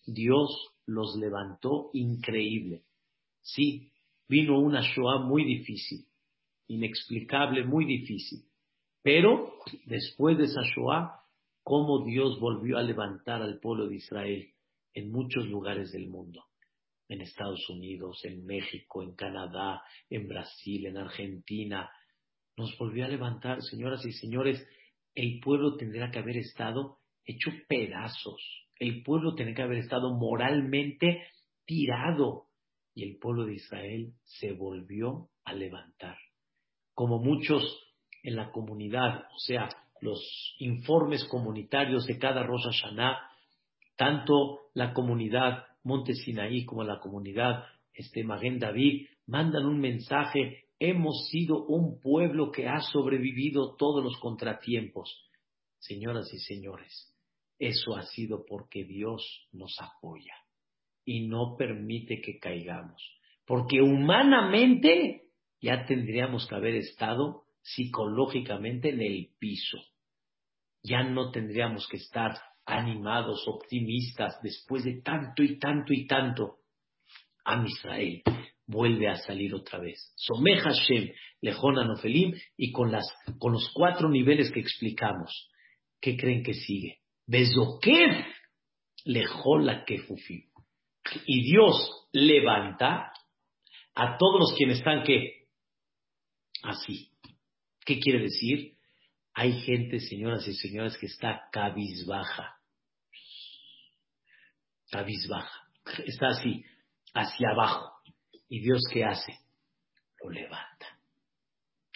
Dios 0.06 0.72
los 0.86 1.16
levantó 1.16 1.90
increíble. 1.92 2.82
Sí, 3.40 3.90
vino 4.28 4.58
una 4.58 4.80
Shoah 4.80 5.24
muy 5.26 5.44
difícil, 5.44 6.06
inexplicable, 6.68 7.64
muy 7.64 7.84
difícil. 7.84 8.44
Pero 9.02 9.52
después 9.86 10.38
de 10.38 10.44
esa 10.44 10.62
Shoah, 10.62 11.21
cómo 11.62 12.04
Dios 12.04 12.38
volvió 12.40 12.78
a 12.78 12.82
levantar 12.82 13.42
al 13.42 13.58
pueblo 13.60 13.88
de 13.88 13.96
Israel 13.96 14.52
en 14.94 15.10
muchos 15.10 15.46
lugares 15.46 15.92
del 15.92 16.08
mundo 16.08 16.44
en 17.08 17.20
Estados 17.20 17.68
Unidos, 17.68 18.24
en 18.24 18.44
México, 18.46 19.02
en 19.02 19.14
Canadá, 19.14 19.82
en 20.08 20.28
Brasil, 20.28 20.86
en 20.86 20.96
Argentina. 20.96 21.90
Nos 22.56 22.76
volvió 22.78 23.04
a 23.04 23.08
levantar, 23.08 23.60
señoras 23.62 24.04
y 24.06 24.12
señores, 24.12 24.66
el 25.14 25.40
pueblo 25.40 25.76
tendría 25.76 26.10
que 26.10 26.20
haber 26.20 26.38
estado 26.38 26.98
hecho 27.24 27.50
pedazos. 27.68 28.66
El 28.78 29.02
pueblo 29.02 29.34
tendría 29.34 29.56
que 29.56 29.62
haber 29.62 29.78
estado 29.78 30.14
moralmente 30.14 31.26
tirado. 31.66 32.46
Y 32.94 33.04
el 33.04 33.18
pueblo 33.18 33.44
de 33.44 33.54
Israel 33.54 34.14
se 34.24 34.52
volvió 34.52 35.28
a 35.44 35.52
levantar. 35.54 36.16
Como 36.94 37.18
muchos 37.18 37.62
en 38.22 38.36
la 38.36 38.50
comunidad, 38.50 39.24
o 39.34 39.38
sea, 39.38 39.68
los 40.02 40.54
informes 40.58 41.24
comunitarios 41.24 42.04
de 42.06 42.18
cada 42.18 42.42
Rosh 42.42 42.64
Hashanah, 42.64 43.18
tanto 43.96 44.58
la 44.74 44.92
comunidad 44.92 45.64
Monte 45.84 46.14
Sinaí 46.14 46.64
como 46.64 46.82
la 46.84 46.98
comunidad 46.98 47.64
este, 47.94 48.24
Maguen 48.24 48.58
David, 48.58 49.06
mandan 49.26 49.64
un 49.64 49.78
mensaje, 49.78 50.64
hemos 50.78 51.28
sido 51.28 51.64
un 51.66 52.00
pueblo 52.00 52.50
que 52.50 52.68
ha 52.68 52.80
sobrevivido 52.80 53.76
todos 53.76 54.02
los 54.02 54.18
contratiempos. 54.18 55.28
Señoras 55.78 56.32
y 56.32 56.38
señores, 56.38 57.14
eso 57.58 57.96
ha 57.96 58.02
sido 58.02 58.44
porque 58.44 58.84
Dios 58.84 59.48
nos 59.52 59.76
apoya 59.80 60.34
y 61.04 61.28
no 61.28 61.56
permite 61.56 62.20
que 62.20 62.38
caigamos. 62.40 63.00
Porque 63.46 63.80
humanamente 63.80 65.28
ya 65.60 65.84
tendríamos 65.86 66.48
que 66.48 66.54
haber 66.56 66.74
estado 66.74 67.44
psicológicamente 67.62 68.90
en 68.90 69.00
el 69.00 69.30
piso. 69.38 69.78
Ya 70.82 71.02
no 71.02 71.30
tendríamos 71.30 71.86
que 71.88 71.96
estar 71.96 72.38
animados, 72.64 73.46
optimistas, 73.46 74.38
después 74.42 74.84
de 74.84 75.00
tanto 75.02 75.42
y 75.42 75.58
tanto 75.58 75.92
y 75.92 76.06
tanto, 76.06 76.58
a 77.44 77.64
Israel 77.64 78.22
vuelve 78.66 79.08
a 79.08 79.16
salir 79.16 79.54
otra 79.54 79.78
vez. 79.78 80.12
Someja 80.16 80.70
Hashem, 80.70 81.12
Lejona 81.40 81.84
Nofelim, 81.84 82.34
y 82.56 82.72
con, 82.72 82.90
las, 82.92 83.04
con 83.38 83.52
los 83.52 83.70
cuatro 83.74 84.08
niveles 84.08 84.50
que 84.52 84.60
explicamos. 84.60 85.50
¿Qué 86.00 86.16
creen 86.16 86.42
que 86.42 86.54
sigue? 86.54 86.98
Bezokev, 87.26 88.24
Lejola 89.04 89.84
Kefufim. 89.84 90.42
Y 91.26 91.42
Dios 91.42 92.08
levanta 92.12 93.12
a 93.94 94.16
todos 94.16 94.40
los 94.40 94.54
quienes 94.56 94.78
están 94.78 95.02
que 95.02 95.48
así. 96.62 97.10
¿Qué 97.84 97.98
quiere 97.98 98.20
decir? 98.20 98.76
Hay 99.34 99.52
gente, 99.62 99.98
señoras 100.00 100.46
y 100.46 100.54
señores, 100.54 100.96
que 100.98 101.06
está 101.06 101.48
cabizbaja. 101.50 102.56
Cabizbaja. 104.90 105.68
Está 106.04 106.28
así, 106.28 106.64
hacia 107.14 107.50
abajo. 107.50 107.92
¿Y 108.48 108.60
Dios 108.60 108.82
qué 108.92 109.04
hace? 109.04 109.38
Lo 110.22 110.30
levanta. 110.30 110.98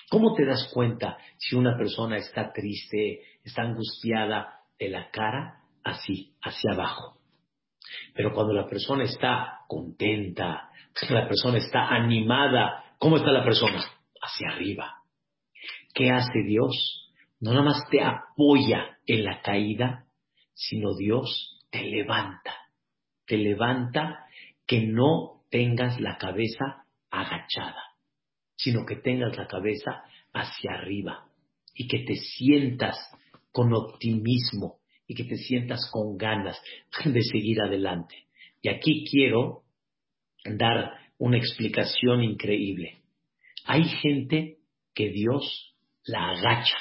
¿Cómo 0.08 0.34
te 0.34 0.46
das 0.46 0.70
cuenta 0.72 1.18
si 1.36 1.56
una 1.56 1.76
persona 1.76 2.16
está 2.16 2.52
triste, 2.52 3.22
está 3.44 3.62
angustiada 3.62 4.60
de 4.78 4.88
la 4.88 5.10
cara? 5.10 5.62
Así, 5.84 6.34
hacia 6.42 6.72
abajo. 6.72 7.20
Pero 8.14 8.32
cuando 8.32 8.54
la 8.54 8.66
persona 8.66 9.04
está 9.04 9.60
contenta, 9.68 10.70
la 11.10 11.28
persona 11.28 11.58
está 11.58 11.88
animada, 11.88 12.96
¿cómo 12.98 13.18
está 13.18 13.30
la 13.30 13.44
persona? 13.44 13.84
Hacia 14.20 14.50
arriba. 14.50 15.02
¿Qué 15.92 16.10
hace 16.10 16.42
Dios? 16.46 17.05
No 17.40 17.52
nada 17.52 17.64
más 17.64 17.88
te 17.90 18.02
apoya 18.02 18.98
en 19.06 19.24
la 19.24 19.42
caída, 19.42 20.06
sino 20.54 20.94
Dios 20.96 21.58
te 21.70 21.82
levanta, 21.82 22.54
te 23.26 23.36
levanta 23.36 24.26
que 24.66 24.86
no 24.86 25.42
tengas 25.50 26.00
la 26.00 26.16
cabeza 26.16 26.86
agachada, 27.10 27.82
sino 28.56 28.84
que 28.86 28.96
tengas 28.96 29.36
la 29.36 29.46
cabeza 29.46 30.02
hacia 30.32 30.72
arriba 30.72 31.28
y 31.74 31.86
que 31.88 32.00
te 32.00 32.16
sientas 32.16 32.96
con 33.52 33.72
optimismo 33.74 34.78
y 35.06 35.14
que 35.14 35.24
te 35.24 35.36
sientas 35.36 35.88
con 35.90 36.16
ganas 36.16 36.60
de 37.04 37.22
seguir 37.22 37.60
adelante. 37.60 38.26
Y 38.62 38.68
aquí 38.68 39.04
quiero 39.10 39.62
dar 40.44 40.92
una 41.18 41.38
explicación 41.38 42.22
increíble. 42.22 42.98
Hay 43.64 43.84
gente 43.84 44.58
que 44.94 45.10
Dios 45.10 45.74
la 46.04 46.30
agacha. 46.30 46.78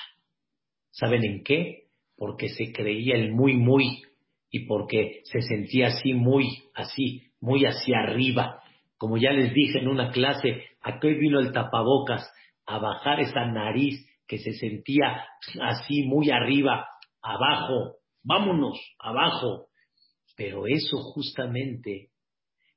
¿Saben 0.96 1.26
en 1.26 1.44
qué? 1.44 1.88
Porque 2.16 2.48
se 2.48 2.72
creía 2.72 3.16
el 3.16 3.34
muy, 3.34 3.56
muy 3.56 4.04
y 4.50 4.66
porque 4.66 5.22
se 5.26 5.42
sentía 5.42 5.88
así, 5.88 6.14
muy, 6.14 6.46
así, 6.74 7.24
muy 7.42 7.66
hacia 7.66 8.00
arriba. 8.00 8.64
Como 8.98 9.18
ya 9.18 9.32
les 9.32 9.54
dije 9.54 9.80
en 9.80 9.90
una 9.90 10.12
clase, 10.12 10.64
aquí 10.82 11.14
vino 11.16 11.42
el 11.42 11.52
tapabocas 11.52 12.32
a 12.66 12.80
bajar 12.80 13.20
esa 13.20 13.46
nariz 13.46 14.08
que 14.26 14.38
se 14.38 14.54
sentía 14.54 15.26
así, 15.62 16.04
muy 16.04 16.30
arriba, 16.30 16.88
abajo, 17.22 17.98
vámonos, 18.24 18.80
abajo. 18.98 19.68
Pero 20.38 20.66
eso 20.66 20.98
justamente 21.14 22.12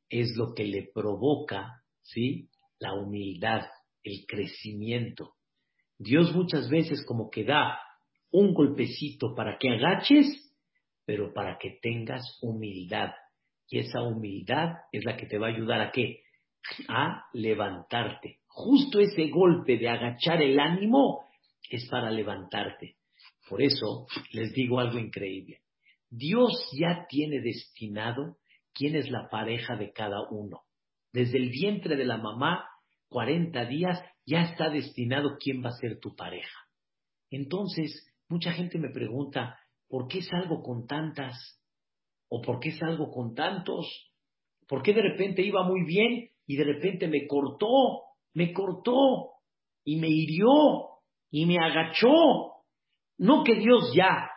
es 0.09 0.37
lo 0.37 0.55
que 0.55 0.65
le 0.65 0.89
provoca, 0.93 1.85
¿sí? 2.03 2.49
La 2.81 2.95
humildad, 2.95 3.63
el 4.03 4.27
crecimiento. 4.27 5.35
Dios 5.99 6.35
muchas 6.35 6.69
veces 6.69 7.05
como 7.07 7.31
que 7.31 7.45
da 7.45 7.79
un 8.31 8.55
golpecito 8.55 9.35
para 9.35 9.59
que 9.59 9.71
agaches, 9.71 10.27
pero 11.05 11.33
para 11.33 11.59
que 11.59 11.79
tengas 11.81 12.39
humildad. 12.43 13.11
Y 13.69 13.79
esa 13.79 14.03
humildad 14.03 14.73
es 14.93 15.05
la 15.05 15.17
que 15.17 15.27
te 15.27 15.39
va 15.39 15.49
a 15.49 15.51
ayudar 15.51 15.81
a 15.81 15.93
qué? 15.93 16.23
A 16.89 17.25
levantarte. 17.33 18.41
Justo 18.47 19.01
ese 19.01 19.29
golpe 19.29 19.79
de 19.79 19.89
agachar 19.89 20.43
el 20.43 20.59
ánimo 20.59 21.25
es 21.71 21.87
para 21.89 22.11
levantarte. 22.11 22.97
Por 23.49 23.63
eso 23.63 24.07
les 24.33 24.53
digo 24.53 24.81
algo 24.81 24.99
increíble. 24.99 25.61
Dios 26.11 26.71
ya 26.79 27.07
tiene 27.09 27.41
destinado 27.41 28.39
quién 28.75 28.97
es 28.97 29.11
la 29.11 29.29
pareja 29.29 29.77
de 29.77 29.93
cada 29.93 30.29
uno. 30.31 30.63
Desde 31.13 31.39
el 31.39 31.51
vientre 31.51 31.97
de 31.97 32.05
la 32.05 32.19
mamá, 32.19 32.67
40 33.09 33.65
días, 33.67 34.03
ya 34.27 34.43
está 34.43 34.71
destinado 34.71 35.37
quién 35.39 35.65
va 35.65 35.71
a 35.71 35.79
ser 35.81 35.99
tu 36.01 36.15
pareja. 36.15 36.69
Entonces, 37.31 38.08
mucha 38.29 38.53
gente 38.53 38.79
me 38.79 38.91
pregunta, 38.91 39.59
¿por 39.89 40.09
qué 40.09 40.23
salgo 40.23 40.63
con 40.63 40.87
tantas? 40.87 41.61
¿O 42.29 42.43
por 42.43 42.61
qué 42.61 42.73
salgo 42.73 43.11
con 43.11 43.35
tantos? 43.35 43.87
¿Por 44.69 44.83
qué 44.83 44.93
de 44.93 45.03
repente 45.03 45.43
iba 45.43 45.63
muy 45.63 45.85
bien 45.85 46.29
y 46.47 46.57
de 46.57 46.65
repente 46.65 47.09
me 47.09 47.27
cortó, 47.27 47.67
me 48.35 48.53
cortó 48.53 49.33
y 49.85 49.97
me 49.97 50.09
hirió 50.09 50.49
y 51.31 51.47
me 51.47 51.57
agachó? 51.59 52.13
No 53.17 53.45
que 53.45 53.55
Dios 53.55 53.93
ya 53.95 54.31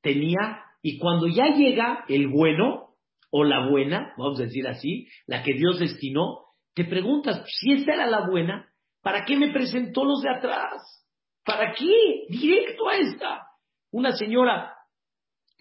tenía 0.00 0.62
y 0.82 0.98
cuando 0.98 1.26
ya 1.26 1.48
llega 1.54 2.04
el 2.08 2.28
bueno 2.28 2.96
o 3.30 3.44
la 3.44 3.68
buena, 3.68 4.12
vamos 4.16 4.40
a 4.40 4.44
decir 4.44 4.66
así, 4.68 5.08
la 5.26 5.42
que 5.42 5.54
Dios 5.54 5.78
destinó, 5.78 6.44
te 6.74 6.84
preguntas, 6.84 7.44
si 7.60 7.72
esta 7.72 7.94
era 7.94 8.06
la 8.06 8.28
buena, 8.28 8.68
¿para 9.00 9.24
qué 9.24 9.36
me 9.36 9.52
presentó 9.52 10.04
los 10.04 10.20
de 10.22 10.30
atrás? 10.30 11.01
¿Para 11.44 11.72
qué? 11.72 12.26
Directo 12.28 12.88
a 12.88 12.96
esta. 12.96 13.46
Una 13.90 14.12
señora, 14.12 14.74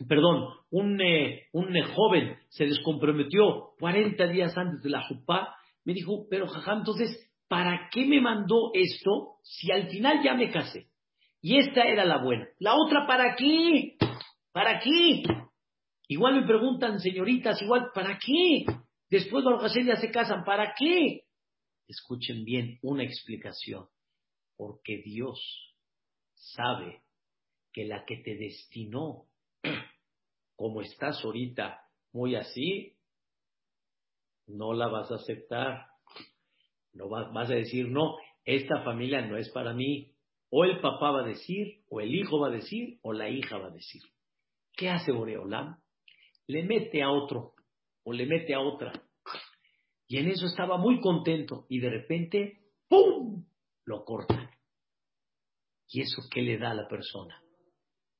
perdón, 0.08 0.48
un, 0.70 1.02
eh, 1.02 1.48
un 1.54 1.76
eh, 1.76 1.84
joven 1.84 2.38
se 2.50 2.66
descomprometió 2.66 3.74
40 3.80 4.28
días 4.28 4.58
antes 4.58 4.82
de 4.82 4.90
la 4.90 5.04
jupá, 5.08 5.56
me 5.84 5.94
dijo, 5.94 6.28
pero 6.30 6.48
jajá, 6.48 6.74
entonces, 6.74 7.30
¿para 7.48 7.90
qué 7.92 8.06
me 8.06 8.22
mandó 8.22 8.72
esto 8.74 9.38
si 9.44 9.72
al 9.72 9.90
final 9.90 10.24
ya 10.24 10.34
me 10.36 10.52
casé? 10.52 10.88
Y 11.42 11.58
esta 11.58 11.84
era 11.84 12.06
la 12.06 12.24
buena. 12.24 12.48
La 12.60 12.76
otra, 12.76 13.08
¿para 13.08 13.36
qué? 13.36 13.98
¿Para 14.52 14.80
qué? 14.80 15.24
Igual 16.08 16.42
me 16.42 16.48
preguntan, 16.48 17.00
señoritas, 17.00 17.62
igual, 17.62 17.90
¿para 17.94 18.20
qué? 18.20 18.66
Después 19.10 19.44
los 19.44 19.74
ya 19.74 19.96
se 19.96 20.12
casan, 20.12 20.44
¿para 20.44 20.74
qué? 20.78 21.22
Escuchen 21.88 22.46
bien 22.46 22.78
una 22.82 23.04
explicación. 23.04 23.88
Porque 24.56 25.02
Dios 25.04 25.71
sabe 26.42 27.02
que 27.72 27.86
la 27.86 28.06
que 28.06 28.18
te 28.18 28.36
destinó, 28.36 29.26
como 30.56 30.82
estás 30.82 31.24
ahorita, 31.24 31.82
muy 32.14 32.36
así, 32.36 32.98
no 34.48 34.74
la 34.74 34.88
vas 34.88 35.12
a 35.12 35.16
aceptar. 35.16 35.88
No 36.94 37.08
vas, 37.08 37.50
a 37.50 37.56
decir, 37.56 37.88
no, 37.88 38.18
esta 38.44 38.84
familia 38.84 39.22
no 39.22 39.38
es 39.38 39.50
para 39.50 39.74
mí. 39.74 40.12
O 40.50 40.66
el 40.66 40.82
papá 40.82 41.12
va 41.12 41.22
a 41.22 41.28
decir, 41.28 41.84
o 41.90 42.02
el 42.02 42.14
hijo 42.14 42.40
va 42.40 42.50
a 42.50 42.52
decir, 42.52 43.00
o 43.02 43.14
la 43.14 43.30
hija 43.30 43.58
va 43.58 43.68
a 43.68 43.72
decir. 43.72 44.02
¿Qué 44.74 44.90
hace 44.90 45.14
Boreolam? 45.14 45.78
Le 46.48 46.64
mete 46.64 47.02
a 47.02 47.10
otro 47.10 47.54
o 48.04 48.14
le 48.14 48.26
mete 48.26 48.54
a 48.54 48.60
otra. 48.60 48.92
Y 50.08 50.18
en 50.18 50.30
eso 50.30 50.46
estaba 50.46 50.78
muy 50.78 51.00
contento 51.00 51.66
y 51.70 51.80
de 51.80 51.90
repente, 51.90 52.60
¡pum! 52.90 53.46
lo 53.86 54.04
corta. 54.04 54.52
¿Y 55.92 56.02
eso 56.02 56.22
qué 56.32 56.42
le 56.42 56.58
da 56.58 56.72
a 56.72 56.76
la 56.76 56.88
persona? 56.88 57.42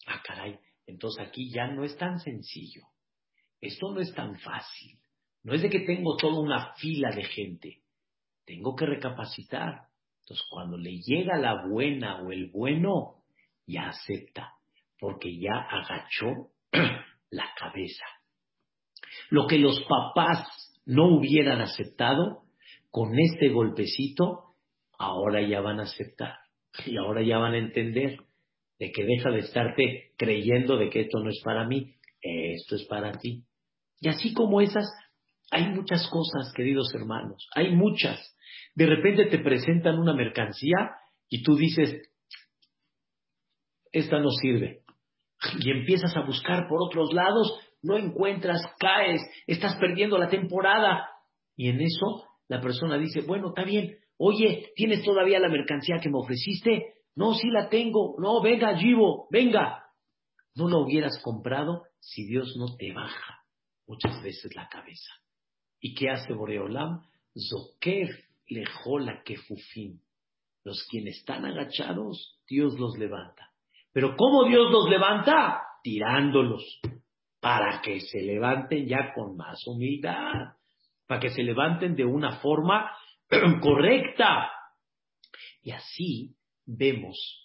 Ah, 0.06 0.22
caray, 0.24 0.60
entonces 0.86 1.26
aquí 1.26 1.50
ya 1.50 1.68
no 1.68 1.84
es 1.86 1.98
tan 1.98 2.20
sencillo. 2.20 2.84
Esto 3.62 3.92
no 3.94 4.02
es 4.02 4.14
tan 4.14 4.38
fácil. 4.40 5.00
No 5.44 5.54
es 5.54 5.62
de 5.62 5.70
que 5.70 5.80
tengo 5.82 6.18
toda 6.18 6.40
una 6.40 6.74
fila 6.76 7.12
de 7.16 7.24
gente. 7.24 7.82
Tengo 8.46 8.76
que 8.76 8.86
recapacitar. 8.86 9.88
Entonces, 10.22 10.46
cuando 10.50 10.78
le 10.78 11.00
llega 11.00 11.38
la 11.38 11.68
buena 11.68 12.22
o 12.22 12.32
el 12.32 12.52
bueno, 12.52 13.24
ya 13.66 13.90
acepta 13.90 14.54
porque 15.00 15.36
ya 15.40 15.54
agachó 15.54 16.52
la 17.32 17.50
cabeza. 17.58 18.06
Lo 19.30 19.48
que 19.48 19.58
los 19.58 19.82
papás 19.84 20.48
no 20.86 21.16
hubieran 21.16 21.62
aceptado, 21.62 22.44
con 22.90 23.18
este 23.18 23.50
golpecito, 23.50 24.56
ahora 25.00 25.42
ya 25.42 25.62
van 25.62 25.80
a 25.80 25.84
aceptar. 25.84 26.41
Y 26.86 26.98
ahora 26.98 27.22
ya 27.22 27.38
van 27.38 27.54
a 27.54 27.58
entender 27.58 28.18
de 28.80 28.92
que 28.92 29.04
deja 29.04 29.30
de 29.30 29.40
estarte 29.40 30.12
creyendo 30.18 30.78
de 30.78 30.90
que 30.90 31.02
esto 31.02 31.20
no 31.20 31.30
es 31.30 31.42
para 31.44 31.68
mí, 31.68 31.96
esto 32.22 32.76
es 32.76 32.86
para 32.86 33.12
ti. 33.14 33.44
Y 34.00 34.10
así 34.10 34.34
como 34.34 34.62
esas, 34.62 34.86
hay 35.52 35.68
muchas 35.70 36.08
cosas, 36.10 36.52
queridos 36.56 36.94
hermanos, 36.96 37.48
hay 37.54 37.76
muchas. 37.76 38.20
De 38.74 38.86
repente 38.86 39.26
te 39.26 39.40
presentan 39.40 40.00
una 40.00 40.14
mercancía 40.14 40.96
y 41.30 41.44
tú 41.44 41.56
dices, 41.56 42.02
esta 43.92 44.20
no 44.20 44.30
sirve 44.32 44.82
y 45.60 45.72
empiezas 45.72 46.16
a 46.16 46.22
buscar 46.22 46.68
por 46.68 46.82
otros 46.82 47.14
lados, 47.14 47.60
no 47.82 47.98
encuentras, 47.98 48.62
caes, 48.80 49.22
estás 49.48 49.76
perdiendo 49.78 50.18
la 50.18 50.30
temporada. 50.30 51.08
Y 51.56 51.70
en 51.70 51.82
eso 51.82 52.28
la 52.48 52.62
persona 52.62 52.98
dice, 52.98 53.22
bueno, 53.22 53.50
está 53.50 53.64
bien, 53.64 53.98
oye, 54.24 54.72
¿tienes 54.76 55.04
todavía 55.04 55.40
la 55.40 55.50
mercancía 55.50 56.00
que 56.00 56.10
me 56.10 56.20
ofreciste? 56.20 56.94
No, 57.16 57.34
sí 57.34 57.50
la 57.50 57.70
tengo, 57.70 58.16
no, 58.20 58.42
venga, 58.42 58.78
Givo, 58.78 59.28
venga. 59.32 59.84
No 60.56 60.70
lo 60.70 60.82
hubieras 60.82 61.20
comprado 61.24 61.84
si 62.00 62.26
Dios 62.28 62.56
no 62.58 62.76
te 62.78 62.94
baja 62.94 63.40
muchas 63.88 64.22
veces 64.22 64.56
la 64.56 64.68
cabeza. 64.70 65.12
¿Y 65.80 65.96
qué 65.96 66.12
hace 66.12 66.34
Boreolam? 66.34 67.02
Zokef 67.36 68.10
lejola 68.48 69.24
kefufim. 69.24 70.00
Los 70.64 70.86
quienes 70.90 71.18
están 71.18 71.46
agachados, 71.46 72.40
Dios 72.48 72.78
los 72.78 72.98
levanta. 73.00 73.50
Pero 73.92 74.16
¿cómo 74.16 74.44
Dios 74.44 74.72
los 74.72 74.88
levanta? 74.88 75.62
Tirándolos, 75.82 76.80
para 77.40 77.82
que 77.82 78.00
se 78.00 78.22
levanten 78.22 78.88
ya 78.88 79.14
con 79.16 79.36
más 79.36 79.66
humildad, 79.66 80.54
para 81.08 81.20
que 81.20 81.30
se 81.30 81.42
levanten 81.42 81.96
de 81.96 82.06
una 82.06 82.40
forma 82.40 82.92
correcta. 83.62 84.52
Y 85.64 85.72
así 85.72 86.36
vemos, 86.66 87.42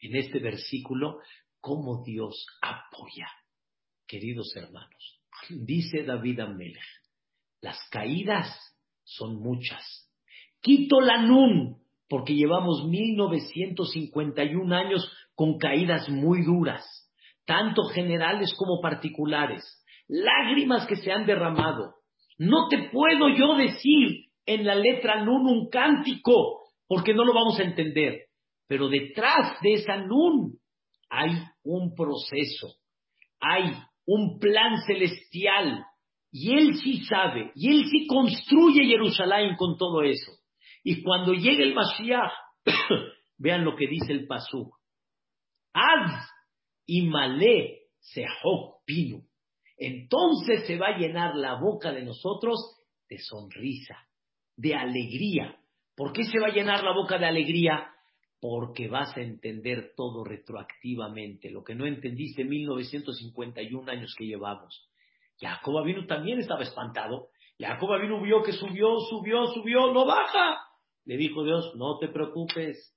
en 0.00 0.16
este 0.16 0.38
versículo, 0.40 1.18
cómo 1.60 2.02
Dios 2.04 2.46
apoya. 2.60 3.28
Queridos 4.06 4.54
hermanos, 4.56 5.20
dice 5.50 6.02
David 6.04 6.40
Amelech, 6.40 6.82
las 7.60 7.78
caídas 7.90 8.48
son 9.04 9.40
muchas. 9.40 10.10
Quito 10.60 11.00
la 11.00 11.22
nun, 11.22 11.76
porque 12.08 12.34
llevamos 12.34 12.88
1951 12.88 14.74
años 14.74 15.12
con 15.34 15.58
caídas 15.58 16.08
muy 16.08 16.42
duras, 16.42 16.84
tanto 17.44 17.84
generales 17.84 18.54
como 18.56 18.80
particulares, 18.80 19.62
lágrimas 20.08 20.86
que 20.86 20.96
se 20.96 21.12
han 21.12 21.26
derramado. 21.26 21.94
No 22.38 22.68
te 22.68 22.88
puedo 22.90 23.28
yo 23.28 23.56
decir 23.56 24.27
en 24.48 24.64
la 24.64 24.74
letra 24.74 25.22
nun 25.22 25.46
un 25.46 25.68
cántico, 25.68 26.64
porque 26.88 27.12
no 27.12 27.24
lo 27.24 27.34
vamos 27.34 27.60
a 27.60 27.64
entender, 27.64 28.28
pero 28.66 28.88
detrás 28.88 29.60
de 29.60 29.74
esa 29.74 29.96
nun 29.98 30.56
hay 31.10 31.32
un 31.64 31.94
proceso, 31.94 32.80
hay 33.40 33.76
un 34.06 34.38
plan 34.38 34.80
celestial, 34.86 35.84
Y 36.30 36.52
él 36.52 36.74
sí 36.76 37.04
sabe, 37.08 37.52
y 37.54 37.70
él 37.70 37.84
sí 37.90 38.06
construye 38.06 38.84
Jerusalén 38.84 39.56
con 39.56 39.78
todo 39.78 40.02
eso. 40.02 40.32
Y 40.84 41.02
cuando 41.02 41.32
llegue 41.32 41.62
el 41.62 41.74
Mashiach, 41.74 42.32
vean 43.38 43.64
lo 43.64 43.74
que 43.74 43.86
dice 43.86 44.12
el 44.12 44.26
Pasú. 44.26 44.70
Az 45.72 46.28
y 46.86 47.06
malé 47.06 47.88
sehok 48.00 48.84
pinu. 48.84 49.22
Entonces 49.78 50.66
se 50.66 50.76
va 50.76 50.88
a 50.88 50.98
llenar 50.98 51.34
la 51.34 51.54
boca 51.58 51.92
de 51.92 52.02
nosotros 52.02 52.58
de 53.08 53.18
sonrisa, 53.18 53.96
de 54.58 54.74
alegría. 54.74 55.56
¿Por 55.96 56.12
qué 56.12 56.24
se 56.24 56.38
va 56.38 56.48
a 56.48 56.52
llenar 56.52 56.84
la 56.84 56.92
boca 56.92 57.16
de 57.16 57.26
alegría? 57.26 57.90
Porque 58.40 58.88
vas 58.88 59.16
a 59.16 59.22
entender 59.22 59.92
todo 59.96 60.24
retroactivamente, 60.24 61.50
lo 61.50 61.64
que 61.64 61.74
no 61.74 61.86
entendiste 61.86 62.42
en 62.42 62.50
1951 62.50 63.90
años 63.90 64.14
que 64.18 64.26
llevamos. 64.26 64.88
Jacob 65.40 65.84
vino 65.84 66.06
también 66.06 66.40
estaba 66.40 66.62
espantado. 66.62 67.28
Jacob 67.58 68.00
vino 68.00 68.20
vio 68.20 68.42
que 68.42 68.52
subió, 68.52 68.98
subió, 69.08 69.46
subió, 69.46 69.92
no 69.92 70.04
baja. 70.04 70.58
Le 71.04 71.16
dijo 71.16 71.44
Dios, 71.44 71.72
no 71.76 71.98
te 71.98 72.08
preocupes, 72.08 72.94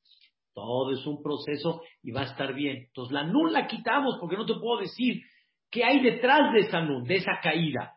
todo 0.53 0.91
es 0.91 1.05
un 1.05 1.21
proceso 1.21 1.81
y 2.03 2.11
va 2.11 2.21
a 2.21 2.31
estar 2.31 2.53
bien. 2.53 2.85
Entonces 2.87 3.13
la 3.13 3.23
nun 3.23 3.53
la 3.53 3.67
quitamos 3.67 4.17
porque 4.19 4.35
no 4.35 4.45
te 4.45 4.55
puedo 4.55 4.81
decir 4.81 5.21
qué 5.69 5.83
hay 5.83 6.01
detrás 6.01 6.53
de 6.53 6.61
esa 6.61 6.81
nun, 6.81 7.03
de 7.03 7.15
esa 7.15 7.39
caída. 7.41 7.95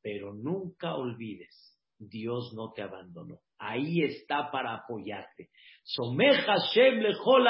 Pero 0.00 0.32
nunca 0.32 0.94
olvides, 0.94 1.69
Dios 2.00 2.52
no 2.54 2.72
te 2.72 2.82
abandonó. 2.82 3.40
Ahí 3.58 4.02
está 4.02 4.50
para 4.50 4.74
apoyarte. 4.74 5.50
Someja 5.84 6.56
Shem 6.72 7.02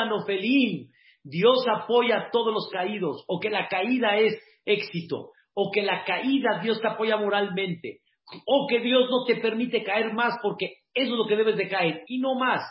nofelim. 0.09 0.91
Dios 1.23 1.65
apoya 1.69 2.19
a 2.19 2.31
todos 2.31 2.53
los 2.53 2.69
caídos. 2.71 3.25
O 3.29 3.39
que 3.39 3.49
la 3.49 3.69
caída 3.69 4.17
es 4.17 4.35
éxito. 4.65 5.31
O 5.55 5.71
que 5.71 5.83
la 5.83 6.05
caída 6.05 6.61
Dios 6.61 6.81
te 6.81 6.89
apoya 6.89 7.17
moralmente. 7.17 8.01
O 8.45 8.67
que 8.69 8.81
Dios 8.81 9.09
no 9.09 9.25
te 9.25 9.37
permite 9.37 9.85
caer 9.85 10.13
más 10.13 10.35
porque 10.43 10.75
eso 10.95 11.13
es 11.13 11.19
lo 11.19 11.27
que 11.27 11.37
debes 11.37 11.57
de 11.57 11.69
caer. 11.69 12.03
Y 12.09 12.19
no 12.19 12.35
más. 12.35 12.63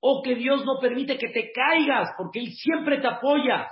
O 0.00 0.22
que 0.22 0.34
Dios 0.34 0.64
no 0.66 0.78
permite 0.80 1.16
que 1.16 1.28
te 1.28 1.50
caigas 1.52 2.10
porque 2.18 2.40
Él 2.40 2.52
siempre 2.52 2.98
te 3.00 3.06
apoya. 3.06 3.68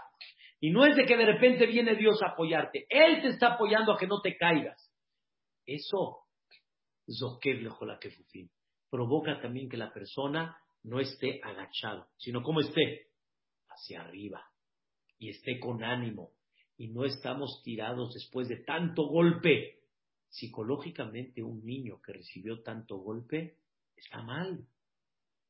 Y 0.61 0.71
no 0.71 0.87
es 0.87 0.97
de 0.97 1.05
que 1.05 1.17
de 1.17 1.27
repente 1.27 1.67
viene 1.67 1.95
Dios 1.95 2.23
a 2.23 2.29
apoyarte. 2.33 2.87
Él 2.89 3.21
te 3.21 3.29
está 3.29 3.55
apoyando 3.55 3.93
a 3.93 3.99
que 3.99 4.07
no 4.07 4.21
te 4.21 4.37
caigas. 4.37 4.91
Eso, 5.67 6.20
provoca 8.91 9.41
también 9.41 9.69
que 9.69 9.77
la 9.77 9.93
persona 9.93 10.57
no 10.83 11.01
esté 11.01 11.41
agachado, 11.43 12.09
sino 12.17 12.43
como 12.43 12.61
esté, 12.61 13.09
hacia 13.69 14.03
arriba. 14.03 14.45
Y 15.19 15.31
esté 15.31 15.59
con 15.61 15.85
ánimo. 15.85 16.33
Y 16.77 16.89
no 16.89 17.05
estamos 17.05 17.61
tirados 17.63 18.15
después 18.15 18.49
de 18.49 18.65
tanto 18.65 19.07
golpe. 19.07 19.81
Psicológicamente 20.29 21.43
un 21.43 21.65
niño 21.65 22.01
que 22.01 22.13
recibió 22.13 22.63
tanto 22.63 22.99
golpe 22.99 23.57
está 23.97 24.23
mal. 24.23 24.67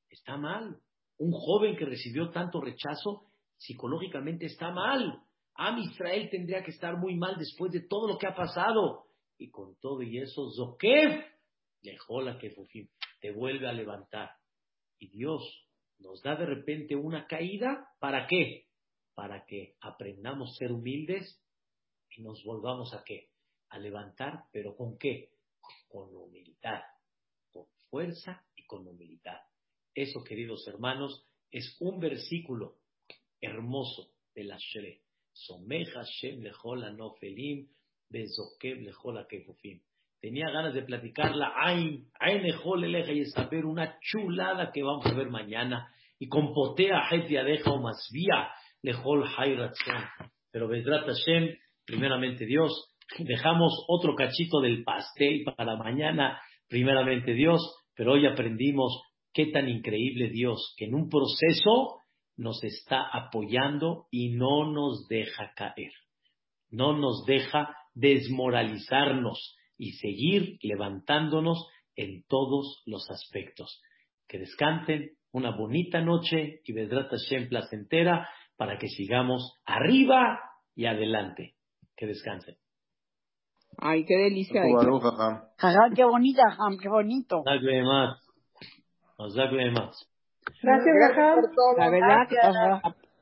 Está 0.08 0.36
mal. 0.36 0.80
Un 1.18 1.32
joven 1.32 1.76
que 1.76 1.84
recibió 1.84 2.30
tanto 2.30 2.60
rechazo 2.60 3.26
psicológicamente 3.56 4.46
está 4.46 4.70
mal. 4.72 5.22
Am 5.54 5.78
Israel 5.78 6.28
tendría 6.30 6.64
que 6.64 6.70
estar 6.70 6.96
muy 6.96 7.14
mal 7.16 7.36
después 7.38 7.70
de 7.72 7.86
todo 7.86 8.08
lo 8.08 8.18
que 8.18 8.26
ha 8.26 8.34
pasado. 8.34 9.04
Y 9.38 9.50
con 9.50 9.76
todo 9.76 10.02
y 10.02 10.18
eso, 10.18 10.50
Zokev, 10.50 11.24
dejó 11.82 12.22
la 12.22 12.38
que 12.38 12.54
te 13.20 13.30
vuelve 13.30 13.68
a 13.68 13.72
levantar. 13.72 14.30
Y 14.98 15.08
Dios 15.08 15.42
nos 15.98 16.22
da 16.22 16.36
de 16.36 16.46
repente 16.46 16.96
una 16.96 17.26
caída, 17.26 17.88
¿para 17.98 18.26
qué? 18.26 18.66
Para 19.14 19.44
que 19.46 19.76
aprendamos 19.80 20.50
a 20.50 20.54
ser 20.54 20.72
humildes 20.72 21.42
y 22.10 22.22
nos 22.22 22.42
volvamos 22.44 22.92
a 22.94 23.04
qué? 23.04 23.30
A 23.70 23.78
levantar, 23.78 24.44
pero 24.52 24.76
¿con 24.76 24.98
qué? 24.98 25.30
Con 25.88 26.14
humildad, 26.14 26.82
con 27.50 27.66
fuerza 27.90 28.44
y 28.56 28.64
con 28.66 28.86
humildad. 28.86 29.38
Eso, 29.94 30.22
queridos 30.24 30.66
hermanos, 30.66 31.26
es 31.50 31.76
un 31.80 32.00
versículo 32.00 32.78
hermoso 33.40 34.12
de 34.34 34.44
la 34.44 34.56
Shere. 34.58 35.02
Someja 35.32 36.02
Shem 36.04 36.42
lejola 36.42 36.90
no 36.90 37.14
felim, 37.14 37.68
bezokev 38.08 38.80
lejola 38.82 39.26
kefufim. 39.26 39.80
Tenía 40.20 40.50
ganas 40.50 40.74
de 40.74 40.82
platicar 40.82 41.34
la 41.34 41.54
Ain, 41.56 42.06
Ain 42.18 42.44
eleja 42.44 43.12
y 43.12 43.24
saber 43.24 43.64
una 43.64 43.98
chulada 44.00 44.70
que 44.70 44.82
vamos 44.82 45.06
a 45.06 45.14
ver 45.14 45.30
mañana. 45.30 45.90
Y 46.18 46.28
con 46.28 46.52
potea 46.52 47.08
deja 47.10 47.70
o 47.70 47.80
masvía 47.80 48.50
lejol 48.82 49.24
hayratzon. 49.24 50.04
Pero 50.50 50.68
Bedrat 50.68 51.06
Hashem, 51.06 51.56
primeramente 51.86 52.44
Dios, 52.44 52.70
dejamos 53.18 53.72
otro 53.88 54.14
cachito 54.14 54.60
del 54.60 54.84
pastel 54.84 55.42
para 55.56 55.76
mañana, 55.76 56.38
primeramente 56.68 57.32
Dios, 57.32 57.60
pero 57.94 58.12
hoy 58.12 58.26
aprendimos 58.26 59.02
qué 59.32 59.46
tan 59.46 59.70
increíble 59.70 60.28
Dios, 60.28 60.74
que 60.76 60.84
en 60.84 60.94
un 60.94 61.08
proceso 61.08 62.00
nos 62.36 62.62
está 62.62 63.08
apoyando 63.10 64.06
y 64.10 64.30
no 64.30 64.70
nos 64.70 65.06
deja 65.08 65.52
caer, 65.54 65.92
no 66.70 66.96
nos 66.96 67.24
deja 67.26 67.74
desmoralizarnos 67.94 69.56
y 69.80 69.92
seguir 69.92 70.58
levantándonos 70.60 71.66
en 71.96 72.22
todos 72.28 72.82
los 72.84 73.10
aspectos. 73.10 73.82
Que 74.28 74.38
descanten 74.38 75.12
una 75.32 75.56
bonita 75.56 76.02
noche 76.02 76.60
y 76.64 76.72
Vedrat 76.74 77.08
Hashem 77.10 77.48
placentera 77.48 78.28
para 78.58 78.76
que 78.76 78.88
sigamos 78.88 79.58
arriba 79.64 80.38
y 80.74 80.84
adelante. 80.84 81.54
Que 81.96 82.06
descansen. 82.06 82.56
Ay, 83.78 84.04
qué 84.04 84.16
delicia. 84.16 84.60
qué 85.96 86.04
bonita, 86.04 86.42
qué 86.82 86.88
bonito. 86.90 87.42
Gracias, 90.62 90.94
Jajam. 91.00 91.38
La 91.78 91.88
verdad, 91.88 92.26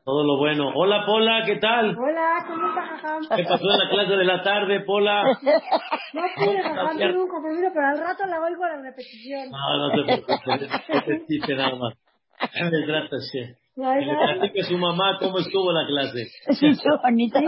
todo 0.09 0.24
lo 0.24 0.38
bueno. 0.38 0.72
Hola, 0.74 1.04
Pola, 1.04 1.42
¿qué 1.44 1.56
tal? 1.56 1.94
Hola, 1.94 2.42
¿cómo 2.46 2.66
estás, 2.68 2.88
Jajam? 3.02 3.20
¿Qué 3.36 3.44
pasó 3.44 3.64
en 3.70 3.78
la 3.78 3.90
clase 3.90 4.16
de 4.16 4.24
la 4.24 4.42
tarde, 4.42 4.80
Pola? 4.80 5.22
No 6.14 6.22
pude, 6.34 6.62
Jajam, 6.62 6.96
tengo 6.96 7.24
un 7.24 7.28
compromiso, 7.28 7.68
pero 7.74 7.86
al 7.88 7.98
rato 7.98 8.24
la 8.24 8.40
oigo 8.40 8.64
a 8.64 8.68
la 8.68 8.82
repetición. 8.84 9.50
No, 9.50 9.76
no 9.76 9.90
te 9.90 10.04
preocupes, 10.04 10.86
repetiste 10.88 11.54
nada 11.56 11.76
más. 11.76 11.94
Me 12.40 12.86
trata, 12.86 13.18
sí. 13.18 13.38
Le 13.76 14.16
platique 14.16 14.61
a 14.62 14.64
su 14.64 14.78
mamá 14.78 15.18
cómo 15.20 15.40
estuvo 15.40 15.72
la 15.72 15.86
clase. 15.86 16.24
Sí, 16.59 16.72
qué 16.82 16.88
bonita. 17.02 17.38
Sí. 17.38 17.44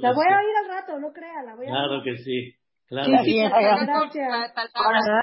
La 0.00 0.12
voy 0.12 0.24
a 0.24 0.38
oír 0.38 0.56
al 0.64 0.68
rato, 0.70 0.98
no 0.98 1.12
crea, 1.12 1.42
la 1.44 1.54
voy 1.54 1.66
a 1.66 1.68
Claro 1.68 2.02
que 2.02 2.16
sí. 2.16 2.54
Claro 2.88 3.06
Sí, 3.06 3.12
que 3.12 3.24
sí. 3.24 3.38
Gracias. 3.40 4.52